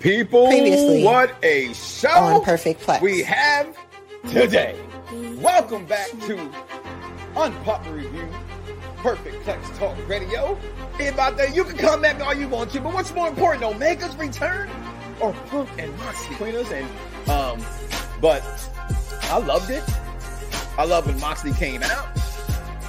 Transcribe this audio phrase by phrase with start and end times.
[0.00, 3.00] People, Previously what a show on Perfect Plex.
[3.00, 3.76] we have
[4.30, 4.78] today.
[5.38, 6.38] Welcome back to
[7.36, 8.28] Unpopular Review,
[8.98, 10.56] Perfect Plex Talk Radio.
[11.00, 14.14] About that, you can come back all you want to, but what's more important, Omega's
[14.16, 14.70] return
[15.20, 16.70] or Punk and Moxley between us?
[16.70, 16.88] And
[17.28, 17.64] um,
[18.20, 18.42] but
[19.24, 19.82] I loved it.
[20.78, 22.08] I love when Moxley came out.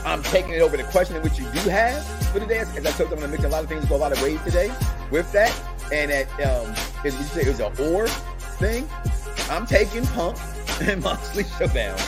[0.05, 2.60] I'm taking it over the question in which you do have for today.
[2.60, 4.12] As I told them, I'm going to mix a lot of things go a lot
[4.12, 4.71] of ways today
[5.10, 5.52] with that.
[5.92, 8.88] And that, um, you say, it was an or thing.
[9.50, 10.38] I'm taking Punk
[10.82, 12.00] and Moxley Showdown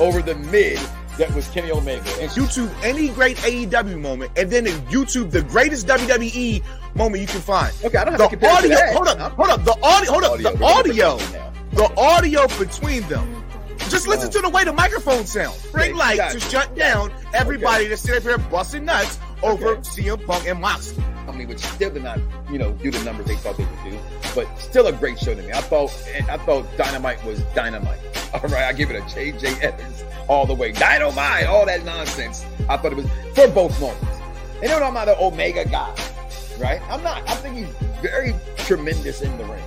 [0.00, 0.78] over the mid
[1.18, 2.02] that was Kenny Omega.
[2.20, 6.62] And YouTube any great AEW moment, and then YouTube the greatest WWE
[6.94, 7.72] moment you can find.
[7.84, 9.64] okay, I don't have The to compare to audio, hold up, I'm- hold up.
[9.64, 10.38] The audio, hold up.
[10.38, 11.86] The audio, put that now.
[11.88, 13.42] the audio between them.
[13.88, 15.64] Just listen to the way the microphone sounds.
[15.66, 19.80] Bring Yeah, light to shut down everybody that's sitting up here busting nuts over Okay.
[19.82, 21.02] CM Punk and Moxley.
[21.34, 22.18] Mean, which still did not,
[22.50, 23.98] you know, do the numbers they thought they would do,
[24.34, 25.52] but still a great show to me.
[25.52, 25.90] I thought,
[26.30, 27.98] I thought Dynamite was Dynamite.
[28.34, 30.72] All right, I give it a JJ Evans all the way.
[30.72, 32.44] Dynamite, all that nonsense.
[32.68, 34.04] I thought it was for both moments.
[34.56, 35.94] And you know, I'm not an Omega guy,
[36.58, 36.80] right?
[36.90, 37.28] I'm not.
[37.28, 37.68] I think he's
[38.00, 39.62] very tremendous in the ring.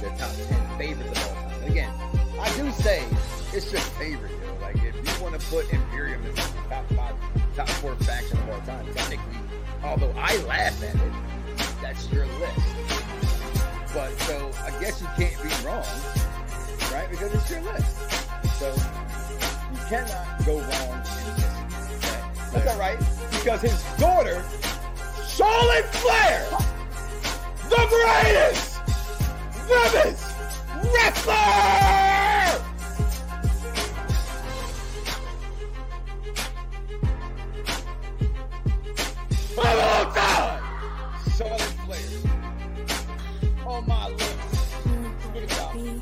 [0.00, 1.70] The top ten favorites of all time.
[1.70, 1.92] Again,
[2.40, 3.04] I do say
[3.52, 4.32] it's just favorite.
[4.32, 4.56] Know?
[4.60, 7.14] Like if you want to put Imperium in the top five,
[7.56, 9.38] top four faction of all time, technically,
[9.82, 11.12] although I laugh at it,
[11.80, 12.60] that's your list.
[13.92, 15.84] But so I guess you can't be wrong,
[16.92, 17.08] right?
[17.10, 17.96] Because it's your list.
[18.58, 18.72] So
[19.72, 21.52] you cannot go wrong in this.
[22.52, 22.98] That's all right.
[23.30, 24.44] Because his daughter,
[25.28, 26.48] Charlotte Flair,
[27.68, 28.80] the greatest
[29.68, 30.22] women's
[30.94, 32.71] wrestler!
[39.52, 40.62] Of all time!
[41.36, 41.98] Charlotte Flair.
[43.66, 44.36] On my list.
[45.34, 45.72] Look at y'all.
[45.72, 46.00] He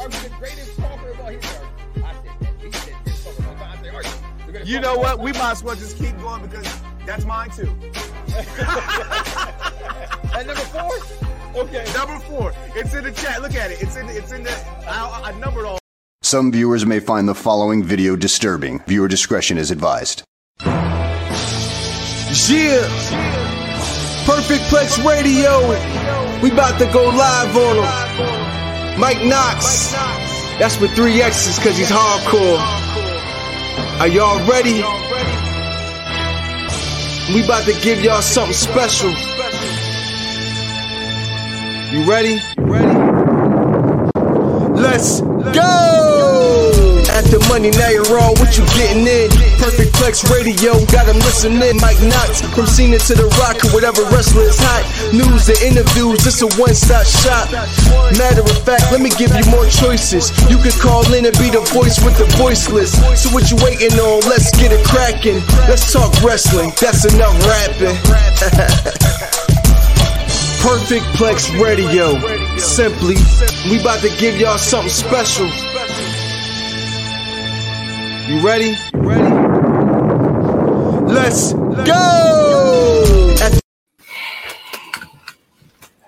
[0.00, 1.66] are the greatest talker of all history?
[1.96, 2.52] I said that.
[2.60, 3.78] He said, greatest talker of all time.
[3.78, 4.64] I said, are you?
[4.64, 5.18] You know what?
[5.18, 6.66] We might as well just keep going because
[7.06, 7.66] that's mine too.
[10.36, 10.92] and number four?
[11.56, 11.84] Okay.
[11.94, 12.52] Number four.
[12.74, 13.40] It's in the chat.
[13.40, 13.82] Look at it.
[13.82, 14.06] It's in.
[14.06, 14.52] The, it's in the.
[14.86, 15.78] I, I numbered all.
[16.22, 18.80] Some viewers may find the following video disturbing.
[18.86, 20.22] Viewer discretion is advised.
[22.34, 22.82] Yeah.
[24.26, 25.60] Perfect Plex Radio.
[26.42, 28.98] We about to go live on him.
[28.98, 29.92] Mike Knoxxx.
[30.58, 32.58] That's with three X's because he's hardcore.
[34.00, 34.82] Are y'all ready?
[37.32, 39.10] We about to give y'all something special.
[41.92, 42.40] You ready?
[44.74, 46.03] Let's go!
[47.24, 48.36] At the money, now you're on.
[48.36, 49.32] What you getting in?
[49.56, 51.80] Perfect Plex Radio, got got 'em listening.
[51.80, 54.84] Mike Knoxxx, from Cena to The Rock, or whatever wrestler is hot.
[55.12, 57.48] News and interviews, it's a one stop shop.
[58.20, 60.28] Matter of fact, let me give you more choices.
[60.52, 62.92] You can call in and be the voice with the voiceless.
[63.16, 64.20] So, what you waiting on?
[64.28, 65.40] Let's get it cracking.
[65.66, 67.96] Let's talk wrestling, that's enough rapping.
[70.60, 72.20] Perfect Plex Radio.
[72.58, 73.16] Simply,
[73.70, 75.48] we about to give y'all something special.
[78.26, 78.74] You ready?
[78.94, 79.34] Ready?
[81.12, 83.36] Let's go!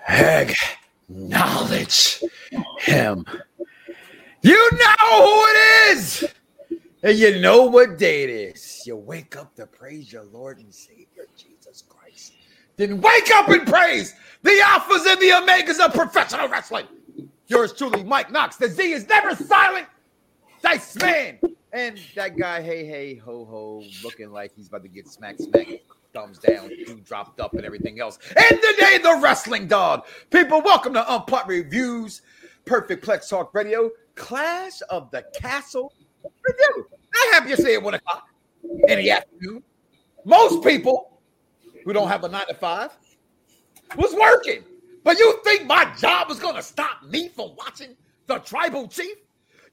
[0.08, 2.22] Acknowledge
[2.78, 3.26] him.
[4.40, 6.24] You know who it is.
[7.02, 8.82] And you know what day it is.
[8.86, 12.32] You wake up to praise your Lord and Savior Jesus Christ.
[12.76, 16.86] Then wake up and praise the alphas and the omegas of professional wrestling.
[17.48, 18.56] Yours truly, Mike Knoxxx.
[18.56, 19.86] The Z is never silent.
[20.62, 21.38] Dice Man.
[21.76, 25.66] And that guy, hey, hey, ho, ho, looking like he's about to get smack, smack,
[26.14, 28.18] thumbs down, two dropped up, and everything else.
[28.34, 30.06] And today, the wrestling dog.
[30.30, 32.22] People, welcome to Unpop Reviews,
[32.64, 35.92] Perfect Plex Talk Radio, Clash of the Castle
[36.48, 36.86] Review.
[37.14, 38.26] I have you say at one o'clock
[38.88, 39.62] in the afternoon.
[40.24, 41.20] Most people
[41.84, 42.96] who don't have a nine to five
[43.98, 44.64] was working.
[45.04, 47.96] But you think my job was going to stop me from watching
[48.28, 49.18] the tribal chief?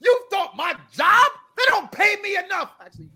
[0.02, 1.32] You thought my job?
[1.58, 2.72] They don't pay me enough.
[2.84, 3.10] Actually,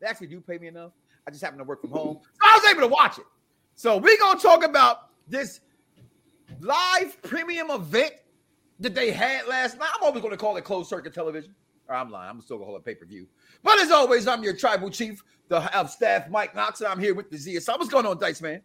[0.00, 0.92] they actually do pay me enough.
[1.26, 2.18] I just happen to work from home.
[2.22, 3.24] So I was able to watch it.
[3.74, 5.60] So we're to talk about this
[6.60, 8.14] live premium event
[8.80, 9.88] that they had last night.
[9.96, 11.54] I'm always to call it closed circuit television.
[11.88, 12.30] Or I'm lying.
[12.30, 13.26] I'm still to hold a pay per view.
[13.62, 17.14] But as always, I'm your tribal chief, the of staff, Mike Knoxxx, and I'm here
[17.14, 17.60] with the Z.
[17.60, 18.62] So what's going on, Dice Man?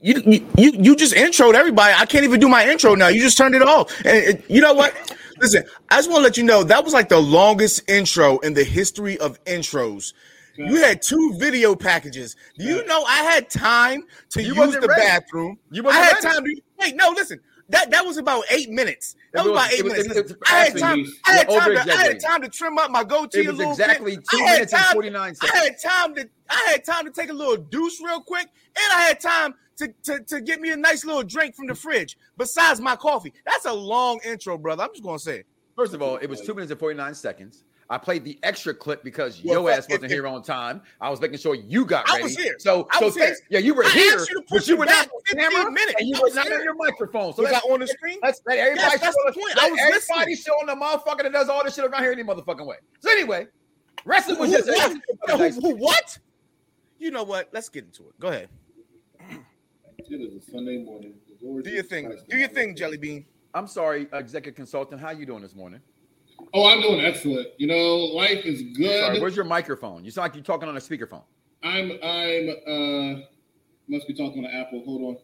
[0.00, 1.94] You, you you just introed everybody.
[1.96, 3.08] I can't even do my intro now.
[3.08, 3.92] You just turned it off.
[4.04, 4.94] And it- you know what?
[5.40, 8.54] Listen, I just want to let you know that was like the longest intro in
[8.54, 10.12] the history of intros.
[10.56, 12.36] You had two video packages.
[12.56, 15.00] Do you know I had time to You use the ready.
[15.02, 15.58] bathroom?
[15.72, 16.26] You I had ready.
[16.36, 16.94] time to wait.
[16.96, 17.40] No, listen.
[17.70, 19.16] That that was about eight minutes.
[19.32, 20.08] That was, was- about eight was- minutes.
[20.16, 21.04] it was- I had time.
[21.26, 21.74] I had time.
[21.74, 24.28] To, I had time to trim up my goatee It a was little exactly bit.
[24.30, 26.28] two minutes and time- 49 I had time to.
[26.50, 28.46] I had time to take a little deuce real quick,
[28.76, 31.74] and I had time to, to, to get me a nice little drink from the
[31.74, 32.16] fridge.
[32.36, 34.84] Besides my coffee, that's a long intro, brother.
[34.84, 35.38] I'm just gonna say.
[35.40, 35.46] it.
[35.76, 37.64] First of all, it was two minutes and 49 seconds.
[37.90, 40.80] I played the extra clip because Well, your ass wasn't if- here on time.
[41.02, 42.20] I was making sure you got ready.
[42.20, 42.54] I was here.
[42.58, 43.36] So, I so was here.
[43.50, 45.70] yeah, you were I here, asked you to but push you were not on camera,
[45.70, 45.94] minutes.
[46.00, 46.58] and you were not here.
[46.58, 47.34] on your microphone.
[47.34, 48.18] So Was I on the screen?
[48.22, 49.58] let's let everybody Yes, that's show, the point.
[49.62, 50.36] I was everybody listening.
[50.36, 52.76] show on the motherfucker that does all this shit around here any motherfucking way.
[53.00, 53.48] So anyway,
[54.06, 54.96] wrestling was just What?
[55.28, 56.18] Yo, who- what?
[56.98, 57.50] You know what?
[57.52, 58.18] Let's get into it.
[58.18, 58.48] Go ahead.
[59.98, 61.14] It is a Sunday morning.
[61.40, 62.12] Do your thing.
[62.28, 62.76] Do your thing.
[62.76, 63.24] Jelly Bean.
[63.54, 65.00] I'm sorry, executive consultant.
[65.00, 65.80] How you doing this morning?
[66.52, 67.48] Oh, I'm doing excellent.
[67.58, 69.00] You know, life is good.
[69.00, 70.04] Sorry, where's your microphone?
[70.04, 71.22] You sound like you're talking on a speakerphone.
[71.62, 73.22] I'm I'm uh
[73.88, 74.82] must be talking to Apple.
[74.84, 75.16] Hold on.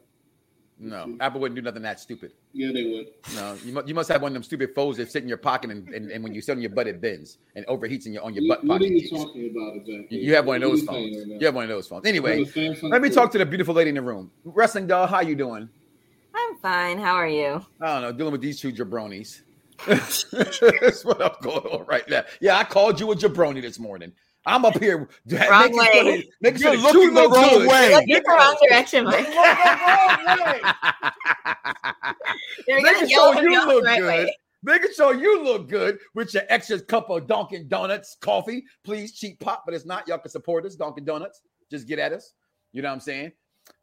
[0.82, 2.32] No, Apple wouldn't do nothing that stupid.
[2.54, 3.06] Yeah, they would.
[3.34, 5.36] No, you, mu- you must have one of them stupid phones that sit in your
[5.36, 8.14] pocket and, and, and when you sit on your butt it bends and overheats in
[8.14, 8.90] your on your butt what are pocket.
[8.94, 10.06] you talking about exactly?
[10.18, 11.16] You, you have one of What are those phones.
[11.18, 11.40] right?
[11.40, 12.06] You have one of those phones.
[12.06, 14.30] Anyway, What is Samsung let me talk to the beautiful lady in the room.
[14.44, 15.68] Wrestling doll, how you doing?
[16.34, 16.98] I'm fine.
[16.98, 17.62] How are you?
[17.82, 19.42] I don't know, dealing with these two jabronis.
[19.86, 22.24] That's what I'm going on right now.
[22.40, 24.12] Yeah, I called you a jabroni this morning.
[24.46, 25.08] I'm up here
[25.50, 25.86] Wrong making way.
[26.16, 27.68] that, making sure You're that looking the look wrong good.
[27.68, 27.94] way.
[27.94, 29.26] Look in the wrong direction, Mike.
[32.66, 34.06] You're Making gonna yell sure you look right good.
[34.08, 34.36] way.
[34.62, 38.64] Making sure you look good with your extra cup of Dunkin' Donuts coffee.
[38.84, 40.06] Please, cheap pop, but it's not.
[40.06, 41.40] Y'all can support us, Dunkin' Donuts.
[41.70, 42.32] Just get at us.
[42.72, 43.32] You know what I'm saying?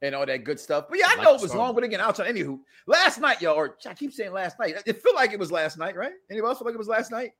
[0.01, 0.85] And all that good stuff.
[0.89, 1.59] But yeah, I Like know it was some.
[1.59, 2.31] long, but again, I'll try.
[2.31, 4.75] Anywho, last night, y'all, or I keep saying last night.
[4.85, 6.11] It felt like it was last night, right?
[6.29, 7.31] Anybody else feel like it was last night?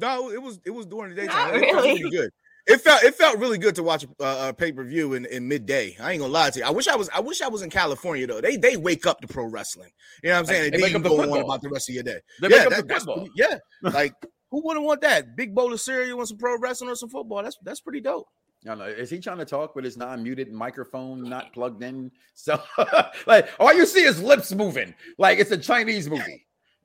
[0.00, 1.62] No, it was it was during the Not daytime.
[1.62, 2.02] It felt really.
[2.04, 2.30] really good.
[2.68, 5.46] It felt it felt really good to watch uh, a pay per view in, in
[5.46, 5.96] midday.
[6.00, 6.64] I ain't gonna lie to you.
[6.64, 8.40] I wish I was I wish I was in California though.
[8.40, 9.90] They they wake up to pro wrestling.
[10.24, 10.60] You know what I'm saying?
[10.62, 11.40] They And then wake up to go on football.
[11.44, 12.18] about the rest of your day.
[12.40, 13.26] They yeah, make up that- the that's football.
[13.26, 13.58] pretty- yeah.
[13.92, 14.14] Like
[14.50, 15.36] who wouldn't want that?
[15.36, 17.42] Big bowl of cereal and some pro wrestling or some football.
[17.42, 18.26] That's that's pretty dope.
[18.64, 18.84] I don't know.
[18.86, 22.10] Is he trying to talk with his non-muted microphone not plugged in?
[22.34, 22.60] So,
[23.26, 26.46] like, all you see is lips moving, like it's a Chinese movie.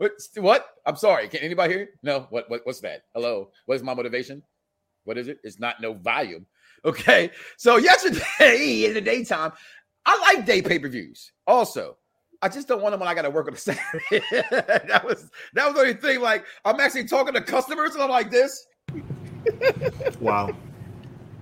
[0.00, 0.12] what?
[0.36, 0.66] What?
[0.86, 1.28] I'm sorry.
[1.28, 1.88] Can anybody hear?
[2.02, 2.26] No.
[2.30, 2.48] What?
[2.48, 2.62] What?
[2.64, 3.02] What's that?
[3.14, 3.50] Hello.
[3.66, 4.42] What is my motivation?
[5.04, 5.38] What is it?
[5.44, 6.46] It's not no volume.
[6.86, 7.30] Okay.
[7.58, 9.52] So yesterday in the daytime,
[10.06, 11.32] I like day pay-per-views.
[11.46, 11.98] Also,
[12.40, 14.00] I just don't want them when I got to work on a Saturday.
[14.30, 16.20] that was that was the only thing.
[16.22, 18.66] Like, I'm actually talking to customers, and I'm like this.
[20.20, 20.54] Wow.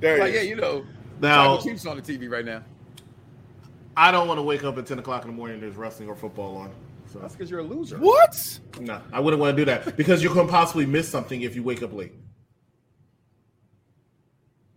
[0.01, 0.85] There Like, yeah, you know.
[1.21, 2.63] Now, Chiefs on the TV right now.
[3.97, 6.09] I don't want to wake up at 10 o'clock in the morning and there's wrestling
[6.09, 6.71] or football on.
[7.13, 7.97] So, That's because you're a loser.
[7.99, 8.61] What?
[8.81, 11.63] no, I wouldn't want to do that because you can possibly miss something if you
[11.63, 12.13] wake up late.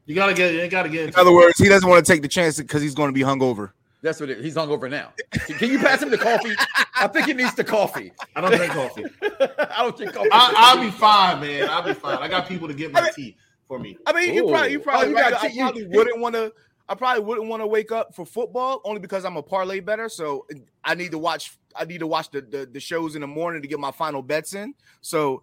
[0.05, 1.09] You gotta get, you gotta get.
[1.09, 3.21] In other words, he doesn't want to take the chance because he's going to be
[3.21, 3.71] hungover.
[4.01, 4.43] That's what it is.
[4.45, 5.13] He's hungover now.
[5.57, 6.53] Can you pass him the coffee?
[6.95, 8.11] I think he needs the coffee.
[8.35, 9.05] I don't drink coffee.
[9.21, 10.29] I don't drink coffee.
[10.31, 11.69] I, I'll be fine, man.
[11.69, 12.17] I'll be fine.
[12.17, 13.37] I got people to get my I mean- tea
[13.67, 13.97] for me.
[14.07, 15.31] I mean, you probably you probably Oh, you right.
[15.31, 16.51] got I to- you- probably wouldn't want to.
[16.91, 20.09] I probably wouldn't want to wake up for football only because I'm a parlay better.
[20.09, 20.45] So
[20.83, 21.57] I need to watch.
[21.73, 24.21] I need to watch the, the the shows in the morning to get my final
[24.21, 24.73] bets in.
[24.99, 25.41] So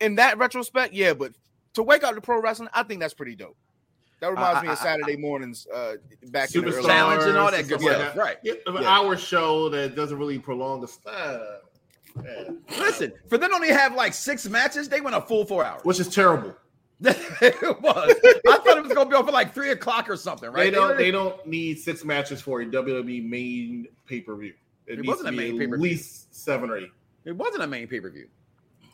[0.00, 1.14] in that retrospect, yeah.
[1.14, 1.32] But
[1.74, 3.56] to wake up to pro wrestling, I think that's pretty dope.
[4.20, 5.94] That reminds me I- of I- Saturday mornings uh,
[6.26, 8.16] back in the Superstar early Challenge and all that good stuff stuff.
[8.16, 8.36] Right.
[8.42, 8.88] Yeah, an Yeah.
[8.88, 11.40] hour show that doesn't really prolong the stuff.
[12.24, 12.50] Yeah.
[12.80, 15.82] Listen, for them to only have like six matches, they went a full four hours.
[15.84, 16.56] Which is terrible.
[17.40, 18.14] it was.
[18.48, 20.64] I thought it was going to be on for like three o'clock or something, right?
[20.64, 20.98] They don't.
[20.98, 24.52] They don't need six matches for a WWE main pay per view.
[24.86, 25.74] It needs wasn't a main pay-per-view.
[25.74, 26.90] At least seven or eight.
[27.24, 28.28] It wasn't a main pay per view.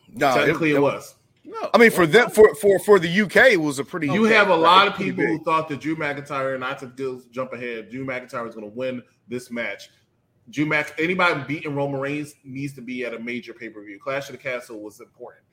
[0.09, 1.17] No, Technically, it, was.
[1.45, 4.09] No, I mean, for them, for for for the UK, it was a pretty.
[4.09, 5.29] You have a lot of people big.
[5.29, 8.77] who thought that Drew McIntyre, not to go- jump ahead, Drew McIntyre was going to
[8.77, 9.89] win this match.
[10.51, 13.99] Drew Mac, anybody beating Roman Reigns needs to be at a major pay per view.
[13.99, 15.45] Clash of the Castle was important.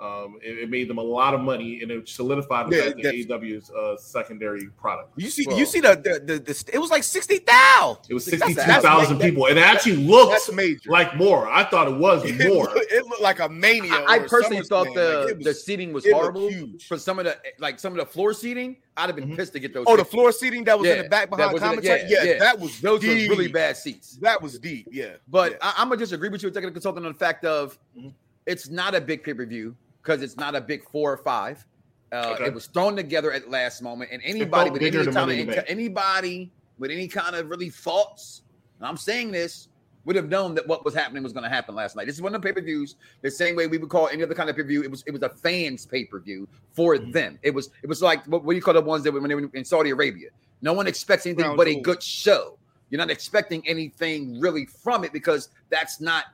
[0.00, 3.02] Um, it, it made them a lot of money, and it solidified the Yeah, fact
[3.02, 5.12] that AEW's uh, secondary product.
[5.16, 8.06] You see, Well- you see the the, the the it was like sixty thousand.
[8.08, 9.46] It was sixty two thousand people, that's- thousand that- people.
[9.46, 10.88] It actually looked That's major.
[10.90, 11.48] like more.
[11.50, 12.64] I thought it was it, more.
[12.64, 13.92] looked, it looked like a mania.
[13.92, 14.94] I, I personally thought SummerSlam.
[14.94, 16.86] the Like, was- the seating was horrible huge.
[16.86, 18.76] for some of the like some of the floor seating.
[18.96, 19.36] I'd have been Mhm.
[19.36, 19.84] pissed to get those.
[19.86, 22.02] oh the floor seating that was in the back behind the- commentary.
[22.08, 22.38] yeah, Yeah, yeah.
[22.38, 24.16] that was those were really bad seats.
[24.22, 24.88] That was deep.
[24.90, 25.58] Yeah, But yeah.
[25.62, 28.12] I, I'm gonna disagree with you, executive consultant, on the fact of Mhm.
[28.46, 31.64] it's not a big pay per view because it's not a big four or five.
[32.12, 32.46] Uh, Okay.
[32.46, 35.46] It was thrown together at last moment, and anybody with any than kind of in
[35.46, 35.66] the Bank.
[35.68, 38.42] anybody with any kind of really thoughts,
[38.78, 39.68] and I'm saying this,
[40.06, 42.06] would have known that what was happening was going to happen last night.
[42.06, 44.48] This is one of the pay-per-views the same way we would call any other kind
[44.48, 44.82] of pay-per-view.
[44.82, 47.10] It was it was a fans pay-per-view for Mm-hmm.
[47.12, 47.38] them.
[47.42, 49.34] It was it was like what, what do you call the ones that when they
[49.34, 50.30] were in Saudi Arabia?
[50.62, 52.56] No one expects anything Crown but a good show.
[52.88, 56.24] You're not expecting anything really from it because that's not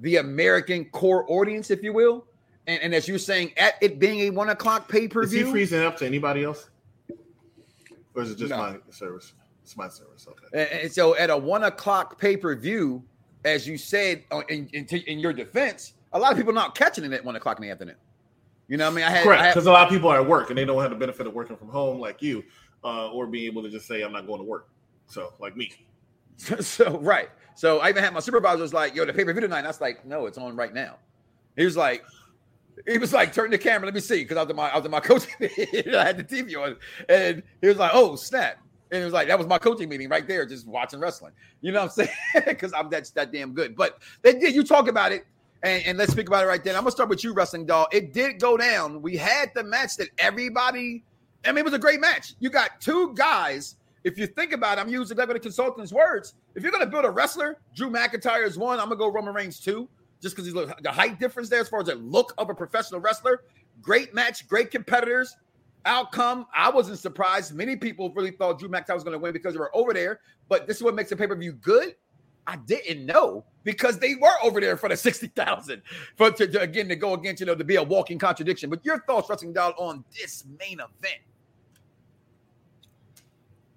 [0.00, 2.24] the American core audience, if you will.
[2.66, 5.46] And, and as you're saying, at it being a one o'clock pay per view, Is
[5.46, 6.70] he freezing up to anybody else?
[8.14, 8.58] Or is it just No.
[8.58, 9.32] my service?
[9.62, 10.26] It's my service.
[10.28, 10.46] Okay.
[10.52, 13.02] And, and so at a one o'clock pay per view,
[13.44, 17.04] as you said uh, in, in, in your defense, a lot of people not catching
[17.04, 17.96] it at one o'clock in the afternoon.
[18.68, 19.54] You know, what I mean, I had, Correct.
[19.54, 21.34] Because a lot of people are at work and they don't have the benefit of
[21.34, 22.44] working from home like you,
[22.84, 24.68] uh, or being able to just say, I'm not going to work.
[25.06, 25.72] So, like me.
[26.36, 27.28] so right.
[27.54, 29.66] So I even had my supervisor was like, "Yo, the pay per view tonight." And
[29.66, 30.96] I was like, "No, it's on right now."
[31.56, 32.02] He was like,
[32.86, 35.34] he was like, "Turn the camera, let me see," because in my in my coaching
[35.40, 35.94] meeting.
[35.94, 36.76] I had the TV on,
[37.08, 38.58] and he was like, "Oh snap!"
[38.90, 41.32] And it was like that was my coaching meeting right there, just watching wrestling.
[41.60, 42.44] You know what I'm saying?
[42.46, 43.76] Because I'm that's that damn good.
[43.76, 44.54] But they did.
[44.54, 45.24] You talk about it,
[45.62, 46.74] and, and let's speak about it right then.
[46.74, 47.86] I'm gonna start with you, wrestling doll.
[47.92, 49.02] It did go down.
[49.02, 51.04] We had the match that everybody.
[51.44, 52.34] I mean, it was a great match.
[52.38, 53.76] You got two guys.
[54.04, 56.34] If you think about it, I'm using the consultant's words.
[56.54, 58.80] If you're to build a wrestler, Drew McIntyre is one.
[58.80, 59.88] I'm to go Roman Reigns two,
[60.22, 63.00] just because he's the height difference there as far as the look of a professional
[63.00, 63.42] wrestler.
[63.80, 65.36] Great match, great competitors.
[65.84, 67.54] Outcome, I wasn't surprised.
[67.54, 70.20] Many people really thought Drew McIntyre was going to win because they were over there.
[70.48, 71.96] But this is what makes a pay per view good.
[72.46, 75.82] I didn't know because they were over there for the sixty thousand
[76.16, 78.70] for to, to- again to go against you know to be a walking contradiction.
[78.70, 81.20] But your thoughts, wrestling doll, on this main event?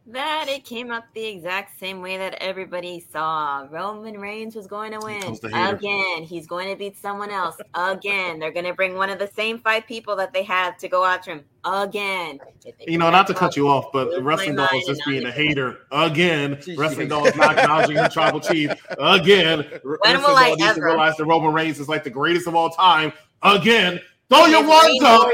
[0.07, 3.65] That it came up the exact same way that everybody saw.
[3.71, 6.21] Roman Reigns was going to win comes again.
[6.21, 8.37] He's going to beat someone else again.
[8.37, 11.03] They're going to bring one of the same five people that they had to go
[11.03, 12.39] after him again.
[12.85, 15.29] You know, not to cut you off, but Wrestling my Doll is just being a
[15.29, 16.57] I'm hater again.
[16.61, 19.65] She- she Wrestling hates Doll is not acknowledging her tribal chief again.
[19.83, 20.85] Wrestling will I Doll needs to ever?
[20.85, 23.99] realize that Roman Reigns is like the greatest of all time again.
[24.29, 25.31] Throw your ones up.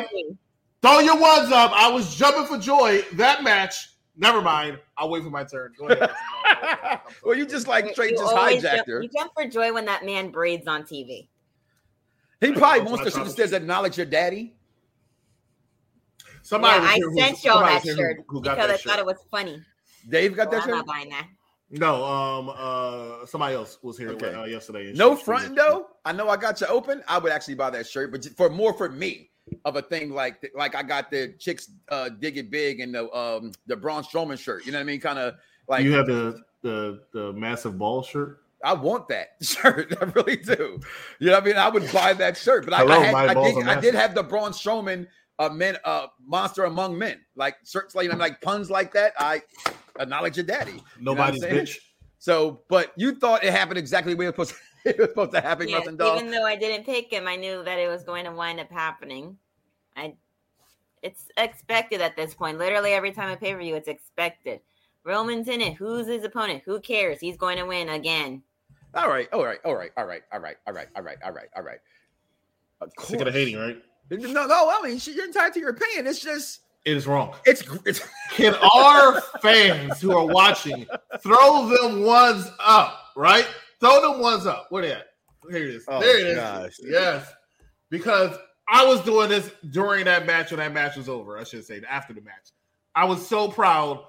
[0.81, 1.71] Throw your ones up.
[1.73, 3.01] I was jumping for joy.
[3.13, 3.89] That match.
[4.17, 4.79] Never mind.
[4.97, 5.73] I'll wait for my turn.
[5.77, 5.99] Go ahead.
[6.01, 6.61] Wrestling Doll.
[6.61, 6.99] I'm sorry.
[7.23, 9.01] well, you just like straight You just hijacked jump, her.
[9.03, 11.27] You jump for joy when that man braids on TV.
[12.41, 13.31] He probably wants to shoot trouble.
[13.31, 14.55] says acknowledge your daddy.
[16.43, 18.77] Somebody yeah, I sent y'all that was here who- shirt who got because that I
[18.77, 18.83] shirt.
[18.91, 19.61] thought it was funny.
[20.09, 20.77] Dave got Well, that I'm shirt.
[20.77, 21.27] not buying that.
[21.69, 24.33] No, um, uh, somebody else was here Okay.
[24.33, 24.89] uh, yesterday.
[24.89, 25.87] and No she- she fronting though.
[26.03, 27.01] I know I got you open.
[27.07, 29.30] I would actually buy that shirt, but for more for me
[29.65, 33.11] of a thing like like I got the chicks uh dig it big and the
[33.15, 34.65] um the Braun Strowman shirt.
[34.65, 34.99] You know what I mean?
[34.99, 35.35] Kind of
[35.67, 38.39] like you have the the the massive ball shirt.
[38.63, 39.93] I want that shirt.
[39.99, 40.79] I really do.
[41.19, 41.57] You know what I mean?
[41.57, 44.13] I would buy that shirt, but I, Hello, I, had, I, did, I did have
[44.13, 45.07] the Braun Strowman
[45.39, 49.13] uh men uh monster among men like shirts like, like puns like that.
[49.17, 49.41] I
[49.99, 50.73] acknowledge your daddy.
[50.73, 51.77] You know Nobody's bitch.
[52.19, 55.41] So, but you thought it happened exactly way it was supposed it was supposed to
[55.41, 56.17] happen, Yes, Russian dog.
[56.19, 58.71] even though I didn't pick him, I knew that it was going to wind up
[58.71, 59.37] happening.
[59.95, 60.13] I,
[61.01, 62.57] it's expected at this point.
[62.57, 64.59] Literally every time I pay per view, it's expected.
[65.03, 65.73] Roman's in it.
[65.73, 66.61] Who's his opponent?
[66.65, 67.19] Who cares?
[67.19, 68.43] He's going to win again.
[68.93, 71.31] All right, all right, all right, all right, all right, all right, all right, all
[71.31, 71.79] right, all right.
[72.81, 73.35] Of Sick of the course.
[73.35, 73.77] hating, right?
[74.09, 76.05] No, no, I mean you're entitled to your opinion.
[76.07, 77.33] It's just It is wrong.
[77.45, 80.85] it's it's Can our fans who are watching
[81.21, 83.05] throw them ones up?
[83.15, 83.47] Right?
[83.81, 84.67] Throw them ones up.
[84.69, 85.07] Where they at?
[85.49, 85.85] Here it is.
[85.87, 86.35] Oh, there it is.
[86.37, 86.75] gosh.
[86.83, 87.33] Yes.
[87.89, 88.37] Because
[88.69, 91.37] I was doing this during that match when that match was over.
[91.37, 92.51] I should say after the match.
[92.95, 94.03] I was so proud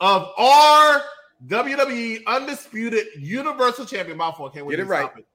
[0.00, 1.02] of our
[1.46, 4.16] WWE Undisputed Universal Champion.
[4.18, 4.46] Mouthful.
[4.46, 5.10] I can't wait Get to it right.
[5.16, 5.26] it.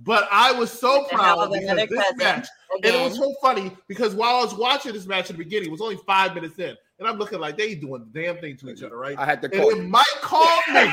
[0.00, 2.18] But I was so proud of another because this cousin.
[2.18, 2.48] match
[2.82, 5.68] and it was so funny because while I was watching this match in the beginning,
[5.68, 8.56] it was only five minutes in, and I'm looking like they doing the damn thing
[8.58, 9.18] to each other, right?
[9.18, 9.90] I had to And call then.
[9.90, 10.92] Mike called me.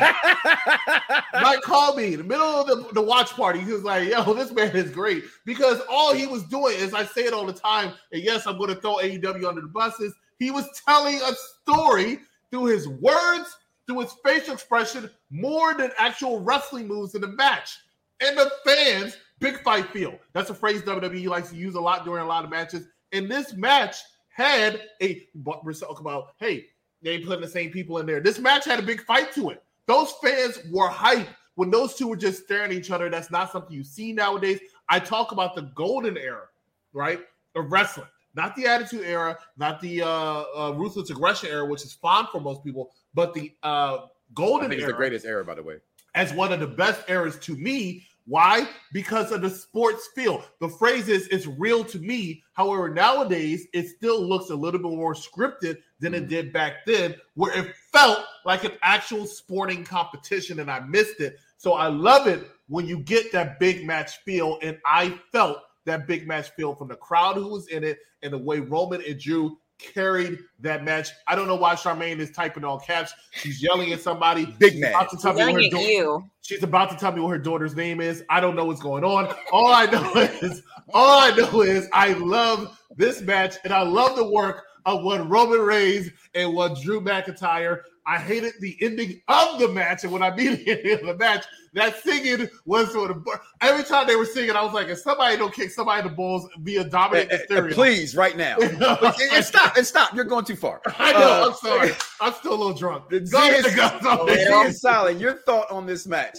[1.41, 3.59] Mike called me in the middle of the, the watch party.
[3.59, 7.05] He was like, "Yo, this man is great," because all he was doing is I
[7.05, 7.93] say it all the time.
[8.11, 10.13] And yes, I'm going to throw AEW under the buses.
[10.39, 12.19] He was telling a story
[12.51, 17.77] through his words, through his facial expression, more than actual wrestling moves in the match.
[18.21, 20.17] And the fans, big fight feel.
[20.33, 22.87] That's a phrase WWE likes to use a lot during a lot of matches.
[23.11, 23.97] And this match
[24.37, 26.67] had a but we're talking about, hey,
[27.01, 28.19] they ain't putting the same people in there.
[28.19, 29.63] This match had a big fight to it.
[29.87, 33.09] Those fans were hyped when those two were just staring at each other.
[33.09, 34.59] That's not something you see nowadays.
[34.89, 36.49] I talk about the golden era,
[36.93, 37.19] right,
[37.55, 41.93] of wrestling, not the Attitude Era, not the uh, uh, Ruthless Aggression era, which is
[41.93, 45.55] fun for most people, but the uh, I golden era, it's the greatest era, by
[45.55, 45.77] the way.
[46.13, 48.05] as one of the best eras to me.
[48.27, 48.67] Why?
[48.91, 50.43] Because of the sports feel.
[50.59, 52.43] The phrase is it's real to me.
[52.53, 56.29] However, nowadays it still looks a little bit more scripted than it mm.
[56.29, 61.37] did back then, where it felt like an actual sporting competition, and I missed it
[61.57, 66.05] So I love it when you get that big match feel, and I felt that
[66.05, 69.19] big match feel from the crowd who was in it and the way Roman and
[69.19, 71.09] Drew carried that match.
[71.27, 73.13] I don't know why Charmaine is typing all caps.
[73.31, 74.45] She's yelling at somebody.
[74.59, 74.91] Big She's man.
[74.91, 76.23] about to tell me what her da- you.
[76.41, 78.23] She's about to tell me what her daughter's name is.
[78.29, 79.33] I don't know what's going on.
[79.51, 84.15] All I know is all I know is I love this match and I love
[84.15, 87.81] the work of what Roman Reigns and what Drew McIntyre.
[88.09, 91.17] I hated the ending of the match, and when I mean the ending of the
[91.17, 93.27] match, that singing was sort of
[93.61, 96.15] every time they were singing, I was like, if somebody don't kick somebody in the
[96.15, 97.73] balls via Dominic eh, eh, Mysterio.
[97.73, 98.55] please, right now.
[98.61, 100.15] and, and stop, and stop.
[100.15, 100.81] You're going too far.
[100.97, 101.19] I know.
[101.19, 101.91] Uh, I'm sorry.
[102.21, 103.09] I'm still a little drunk.
[103.09, 104.73] Go Z ahead, is- go, go ahead.
[104.75, 105.19] solid.
[105.19, 106.37] Your thought on this match,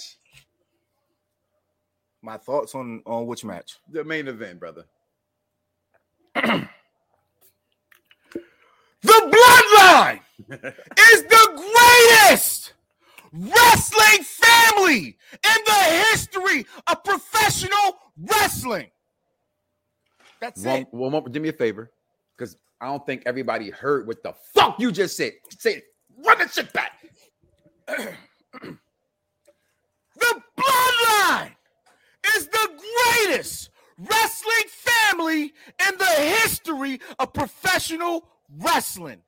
[2.23, 3.77] My thoughts on on which match?
[3.91, 4.85] the main event, brother.
[9.01, 11.65] The bloodline is the
[12.27, 12.73] greatest
[13.33, 18.87] wrestling family in the history of professional wrestling.
[20.41, 20.89] That's One, it.
[20.93, 21.91] one more, do me a favor,
[22.37, 25.33] because I don't think everybody heard what the fuck you just said.
[25.59, 25.85] Say, it.
[26.25, 26.93] run that shit back.
[30.21, 31.53] The bloodline
[32.37, 32.69] is the
[33.25, 38.29] greatest wrestling family in the history of professional
[38.59, 39.23] wrestling.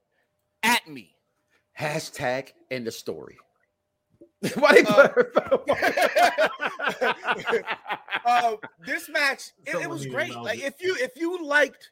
[0.62, 1.14] At me.
[1.78, 3.36] Hashtag end the story.
[4.54, 5.56] Why they clarify?
[8.26, 10.30] uh, this match, it, it was great.
[10.30, 10.58] knowledge.
[10.60, 11.90] Like if you if you liked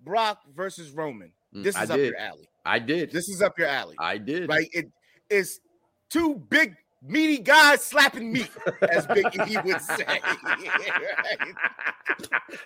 [0.00, 2.06] Brock versus Roman, Mm, this I is up did.
[2.12, 2.48] your alley.
[2.64, 3.12] I did.
[3.12, 3.94] This is up your alley.
[3.98, 4.48] I did.
[4.48, 4.68] Right?
[4.72, 4.86] It
[5.28, 5.60] is
[6.08, 8.48] two big meaty guys slapping meat,
[8.90, 10.06] as Big E would say.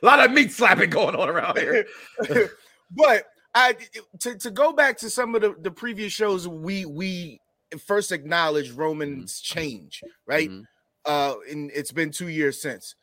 [0.03, 1.85] A lot of meat slapping going on around here.
[2.93, 3.25] but
[3.57, 3.77] I
[4.21, 7.41] to, to go back to some of the, the previous shows, we we
[7.85, 10.49] first acknowledged Roman's change, right?
[10.51, 10.65] Mhm.
[11.05, 12.95] Uh, and it's been two years since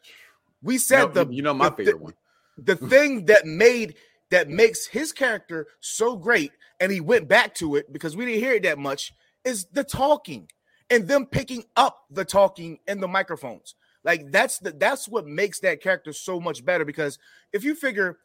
[0.62, 2.14] we You said know, the you know my the- favorite one.
[2.58, 3.96] the thing that made
[4.30, 8.42] that makes his character so great and he went back to it because we didn't
[8.42, 9.14] hear it that much
[9.46, 10.48] is the talking
[10.90, 15.60] and them picking up the talking in the microphones like that's the that's what makes
[15.60, 17.18] that character so much better because
[17.54, 18.18] if you figure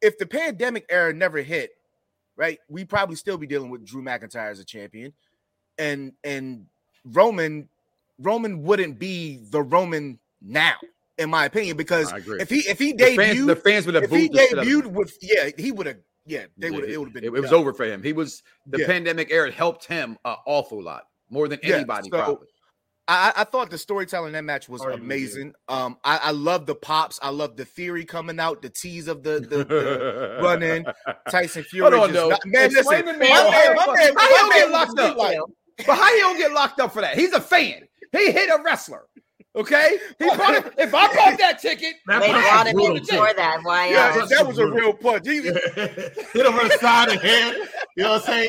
[0.00, 1.70] if the pandemic era never hit
[2.38, 5.12] right we probably still be dealing with drew mcintyre as a champion
[5.78, 6.64] and and
[7.04, 7.68] roman
[8.18, 10.74] roman wouldn't be the roman now
[11.18, 14.04] in my opinion because if he if he The fans, debuted the fans would have
[14.04, 14.80] if he booed the shit out of him.
[14.82, 15.96] debuted with yeah, he would have
[16.26, 18.02] yeah, they would have it would have been It, it was over for him.
[18.02, 18.86] He was the Yeah.
[18.86, 22.04] pandemic era helped him an awful lot more than Yeah, anybody.
[22.10, 22.46] so- probably.
[23.08, 25.54] I, I thought the storytelling in that match was amazing.
[25.68, 27.18] Um, I, I love the pops.
[27.22, 30.86] I love the theory coming out, the tease of the, the, the run in.
[31.30, 31.90] Tyson Fury.
[31.90, 32.28] Hold on, though.
[32.28, 34.70] Not, man, Explain listen, to me my man, my how- man, how he don't get
[34.70, 35.16] locked up?
[35.16, 35.38] like-
[35.86, 37.16] But how he don't get locked up for that?
[37.16, 37.88] He's a fan.
[38.12, 39.06] He hit a wrestler.
[39.56, 40.72] Okay, he bought it.
[40.78, 43.16] If I bought that ticket, That They punch brought was him brutal, in too.
[43.16, 43.58] for that.
[43.62, 43.90] Why?
[43.90, 44.30] Yeah, else?
[44.30, 45.26] that was a real punch.
[45.26, 45.56] He, hit
[46.34, 47.56] him on the side of the head.
[47.96, 48.34] You know what I'm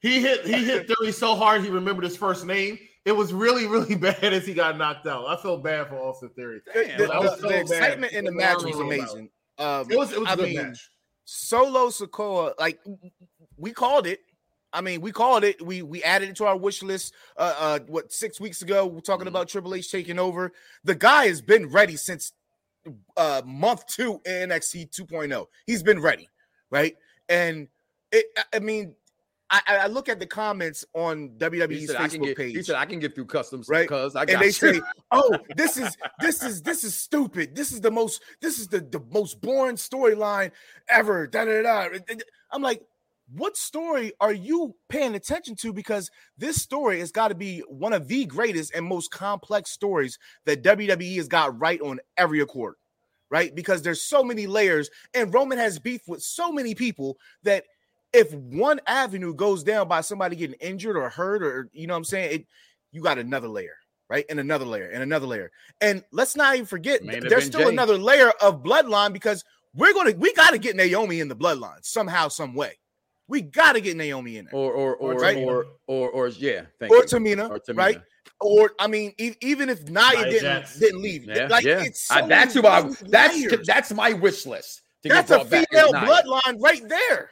[0.00, 2.78] He hit he hit Theory so hard he remembered his first name.
[3.04, 5.26] It was really really bad as he got knocked out.
[5.26, 6.60] I felt bad for Austin Theory.
[6.72, 9.28] Damn, the, that the- so the excitement in the The match was amazing.
[9.58, 10.90] Um, It was it was I a good mean, match.
[11.24, 12.80] Solo Sikoa, like
[13.56, 14.20] we called it.
[14.72, 15.60] I mean, we called it.
[15.60, 17.12] We we added it to our wish list.
[17.36, 18.86] Uh, uh what six weeks ago?
[18.86, 20.52] We're talking about Triple H taking over.
[20.84, 22.32] The guy has been ready since
[23.16, 25.32] uh month two in NXT 2.0.
[25.34, 25.48] oh.
[25.66, 26.28] He's been ready,
[26.70, 26.96] right?
[27.28, 27.68] And
[28.10, 28.94] it, I- I mean,
[29.52, 32.86] I, I look at the comments on WWE's said, Facebook get, page he said I
[32.86, 33.82] can get through customs Right.
[33.82, 37.54] because I got and they you." say, "Oh, this is this is this is stupid.
[37.54, 40.50] This is the most this is the the most boring storyline
[40.88, 41.88] ever." Da, da, da.
[41.88, 41.98] da.
[42.50, 42.82] I'm like,
[43.34, 45.72] what story are you paying attention to?
[45.72, 50.18] Because this story has got to be one of the greatest and most complex stories
[50.44, 52.74] that WWE has got right on every accord,
[53.30, 53.54] right?
[53.54, 57.64] Because there's so many layers, and Roman has beef with so many people that
[58.12, 61.98] if one avenue goes down by somebody getting injured or hurt, or you know what
[61.98, 62.46] I'm saying, it
[62.92, 63.76] you got another layer,
[64.10, 64.24] right?
[64.28, 65.50] And another layer, and another layer.
[65.80, 67.68] And let's not even forget Main there's still Jay.
[67.68, 69.44] another layer of bloodline because
[69.74, 72.78] we're gonna we gotta get Naomi in the bloodline somehow, some way.
[73.28, 74.54] We gotta get Naomi in there.
[74.54, 75.38] or or or Right.
[75.38, 77.02] or, or or yeah, thank Or you.
[77.04, 77.76] Tamina, Or Tamina.
[77.76, 78.00] right?
[78.40, 80.78] Or I mean, e- even if Nia, Nia didn't Jax.
[80.78, 81.82] didn't leave, Yeah, like yeah.
[81.82, 82.80] it's I- that's who I.
[82.80, 82.98] layers.
[83.06, 84.82] That's that's my wish list.
[85.04, 87.30] To that's get a brought back female bloodline right there.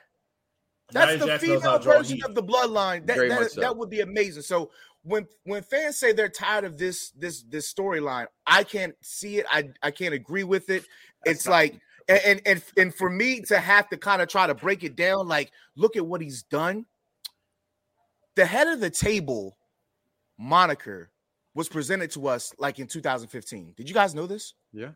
[0.92, 2.24] That's Nia the Jax female version heat.
[2.24, 3.06] of the bloodline.
[3.06, 3.60] That that, so.
[3.60, 4.42] that would be amazing.
[4.42, 4.70] So
[5.02, 9.46] when when fans say they're tired of this this this storyline, I can't see it.
[9.50, 10.84] I I can't agree with it.
[11.24, 14.54] It's like and, and and and for me to have to kind of try to
[14.54, 16.86] break it down, like look at what he's done.
[18.36, 19.56] The head of the table
[20.38, 21.10] moniker
[21.54, 23.74] was presented to us like in 2015.
[23.76, 24.54] Did you guys know this?
[24.72, 24.90] Yeah.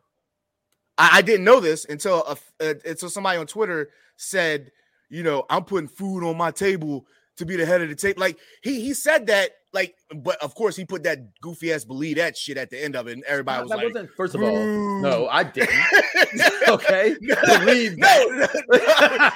[0.97, 4.71] I, I didn't know this until a, uh, until somebody on Twitter said,
[5.15, 8.21] you know, I'm putting food on my table to be the head of the table.
[8.21, 12.17] Like he he said that, like, but of course he put that goofy ass believe
[12.17, 14.43] that shit at the end of it, and everybody was that like, wasn't, first of
[14.43, 15.75] all, "Boo." no, I didn't.
[16.69, 17.17] okay.
[17.21, 18.65] Believe no, that.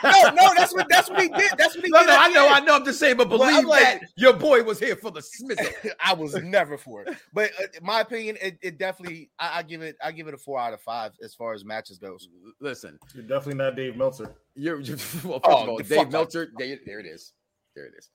[0.04, 1.50] no, no, no, that's what that's what he did.
[1.58, 2.06] That's what he No, did.
[2.06, 2.54] no, I know, end.
[2.54, 2.74] I know.
[2.76, 5.22] I'm just saying, but Well, I'm believe like- that your boy was here for the
[5.22, 5.58] Smith.
[6.04, 9.30] I was never for it, but uh, my opinion, it, it definitely.
[9.38, 9.96] I, I give it.
[10.02, 12.28] I give it a four out of five as far as matches goes.
[12.61, 14.34] Listen, You're definitely not Dave Meltzer.
[14.54, 16.50] you're, you're well, first Oh, of all, Dave Meltzer.
[16.56, 17.32] There, there it is.
[17.78, 18.08] There it is.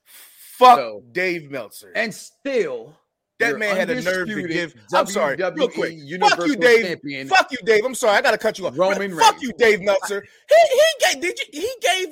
[0.58, 1.92] Fuck So- Dave Meltzer.
[1.96, 2.96] And still,
[3.40, 4.76] that man had a nerve to undisputed give.
[4.94, 5.94] I'm sorry, real WWE quick.
[5.94, 6.86] Fuck Universal you, Dave.
[6.86, 7.28] Champion.
[7.28, 7.86] Fuck you, Dave.
[7.86, 8.18] I'm sorry.
[8.18, 8.78] I gotta cut you off.
[8.78, 10.24] Roman Fuck you, Dave Meltzer.
[10.50, 12.08] He he gave did you he gave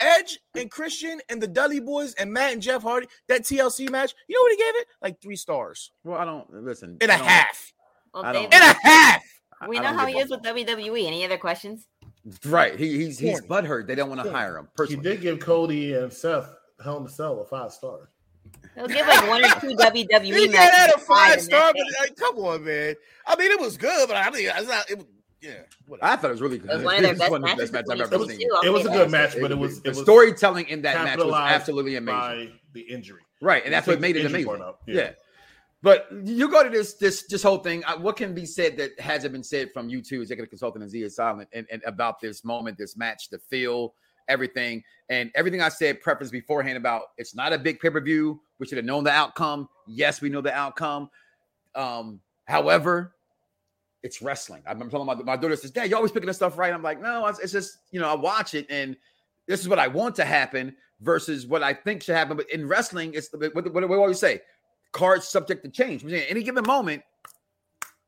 [0.00, 4.14] Edge and Christian and the Dudley Boys and Matt and Jeff Hardy that TLC match.
[4.28, 4.86] You know what he gave it?
[5.02, 6.96] Like three stars Well, I don't listen.
[7.00, 7.72] and a half.
[8.12, 9.22] Well, I David, don't- And a half.
[9.68, 11.06] We know how he is with WWE.
[11.06, 11.86] Any other questions?
[12.44, 12.78] Right.
[12.78, 13.86] He, he's he's butthurt.
[13.86, 14.68] They don't want to hire him.
[14.76, 15.02] Personally.
[15.08, 16.48] He did give Cody and Seth
[16.84, 18.10] Hell in a Cell a five star.
[18.74, 20.52] He'll give like one or two WWE He matches.
[20.52, 21.94] got that a five star, but it.
[22.00, 22.94] like, come on, man.
[23.26, 24.90] I mean, it was good, but I mean, it's not.
[24.90, 25.06] It was,
[25.40, 25.50] yeah,
[25.86, 26.10] whatever.
[26.12, 26.70] I thought it was really good.
[26.70, 28.24] It was one of their This best one of the matches best matches I've ever
[28.26, 28.48] seen.
[28.64, 31.18] It was a good match, but it was the it was storytelling in that match
[31.18, 32.18] was absolutely amazing.
[32.18, 33.20] by the injury.
[33.40, 34.58] Right, and that's what made it amazing.
[34.86, 34.94] Yeah.
[34.94, 35.10] yeah.
[35.82, 37.84] But you go to this this this whole thing.
[37.84, 40.90] uh, What can be said that hasn't been said from you two, executive consultant and
[40.90, 43.92] Z is Silent, and, and about this moment, this match, the feel,
[44.28, 48.40] everything, and everything I said preference beforehand about it's not a big pay per view.
[48.58, 49.68] We should have known the outcome.
[49.86, 51.10] Yes, we know the outcome.
[51.74, 53.14] Um, however,
[54.04, 54.62] it's wrestling.
[54.66, 57.00] I'm telling my, my daughter says, "Dad, you're always picking this stuff right." I'm like,
[57.00, 58.96] "No, it's, just you know I watch it and
[59.46, 62.68] this is what I want to happen versus what I think should happen." But in
[62.68, 64.42] wrestling, it's what, what, what we always say?
[64.92, 66.04] Cards subject to change.
[66.04, 67.02] At any given moment,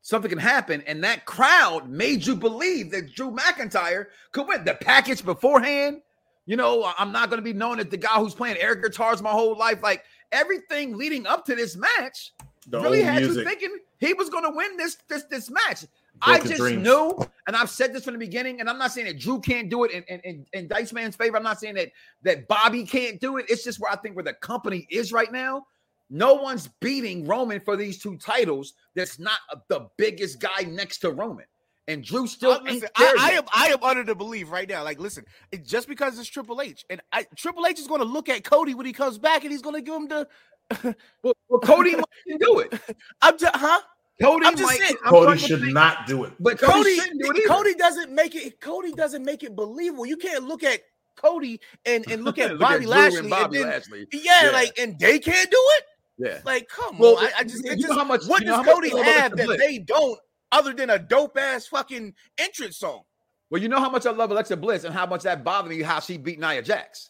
[0.03, 4.63] something can happen, and that crowd made you believe that Drew McIntyre could win.
[4.63, 6.01] The package beforehand,
[6.47, 9.21] you know, I'm not going to be known as the guy who's playing air guitars
[9.21, 9.83] my whole life.
[9.83, 12.33] Like everything leading up to this match
[12.67, 15.85] The really had you thinking he was going to win this this this match.
[16.21, 16.83] I just dreams.
[16.83, 19.69] knew, and I've said this from the beginning, and I'm not saying that Drew can't
[19.69, 21.37] do it in, in, in, in Dice Man's favor.
[21.37, 21.91] I'm not saying that
[22.23, 23.45] that Bobby can't do it.
[23.49, 25.67] It's just where I think where the company is right now.
[26.09, 28.73] No one's beating Roman for these two titles.
[28.95, 31.45] That's not the biggest guy next to Roman,
[31.87, 34.51] and Drew still Uh, ain't listen, there I, I am I am under the belief
[34.51, 34.83] right now.
[34.83, 38.05] Like, listen, it, just because it's Triple H, and I, Triple H is going to
[38.07, 40.27] look at Cody when he comes back, and he's going to give him the.
[41.23, 42.73] Well, well, Cody might can do it.
[43.21, 43.79] I'm just, huh?
[44.21, 46.33] Cody I'm just might- saying, I'm Cody should not do it.
[46.39, 47.47] But Cody, Cody, do it.
[47.47, 48.59] Cody doesn't make it.
[48.59, 50.05] Cody doesn't make it believable.
[50.05, 50.81] You can't look at
[51.15, 54.07] Cody and and look at Look Bobby Drew Lashley, and Bobby and then, Lashley.
[54.11, 54.51] Yeah, Yeah.
[54.51, 55.83] like and they can't do it.
[56.19, 56.39] Yeah.
[56.43, 57.25] Like, come Well, on.
[57.25, 58.91] I, I just, you it know just how much- what you know does how Cody
[58.93, 60.19] I have that they don't,
[60.51, 63.03] other than a dope ass fucking entrance song?
[63.49, 65.81] Well, you know how much I love Alexa Bliss and how much that bothered me
[65.81, 67.09] how she beat Nia Jax.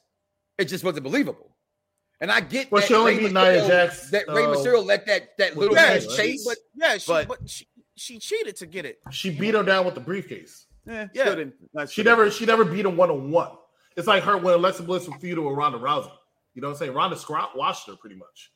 [0.57, 1.55] It just wasn't believable.
[2.19, 4.83] And I get Well, that she only Rey beat Nia Jax, That Rey uh, Mysterio
[4.85, 6.45] let that that with little Yeah, man she, chase.
[6.47, 8.99] but yeah, she, but- but, she, she cheated to get it.
[9.11, 10.65] She beat him down with the briefcase.
[10.85, 11.23] yeah, yeah.
[11.23, 13.51] still didn't- She never she never beat him one on one.
[13.95, 16.11] It's like her when Alexa Bliss was feuding with Ronda Rousey.
[16.53, 16.93] You know what I'm saying?
[16.93, 18.51] Ronda scrap washed her pretty much.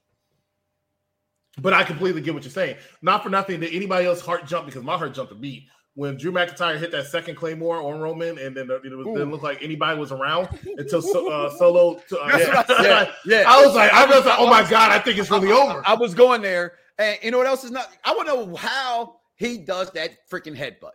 [1.57, 2.77] But I completely get what you're saying.
[3.01, 6.15] Not for nothing did anybody else heart jump because my heart jumped a beat when
[6.17, 9.61] Drew McIntyre hit that second Claymore on Roman, and then it was, didn't look like
[9.61, 12.01] anybody was around until so, uh, Solo.
[12.09, 13.13] To, uh, That's what I said.
[13.25, 13.43] Yeah.
[13.47, 15.81] I was like, I was like, oh my god, I think it's really over.
[15.85, 17.89] I was going there, and you know what else is not?
[18.05, 20.91] I want to know how he does that freaking headbutt.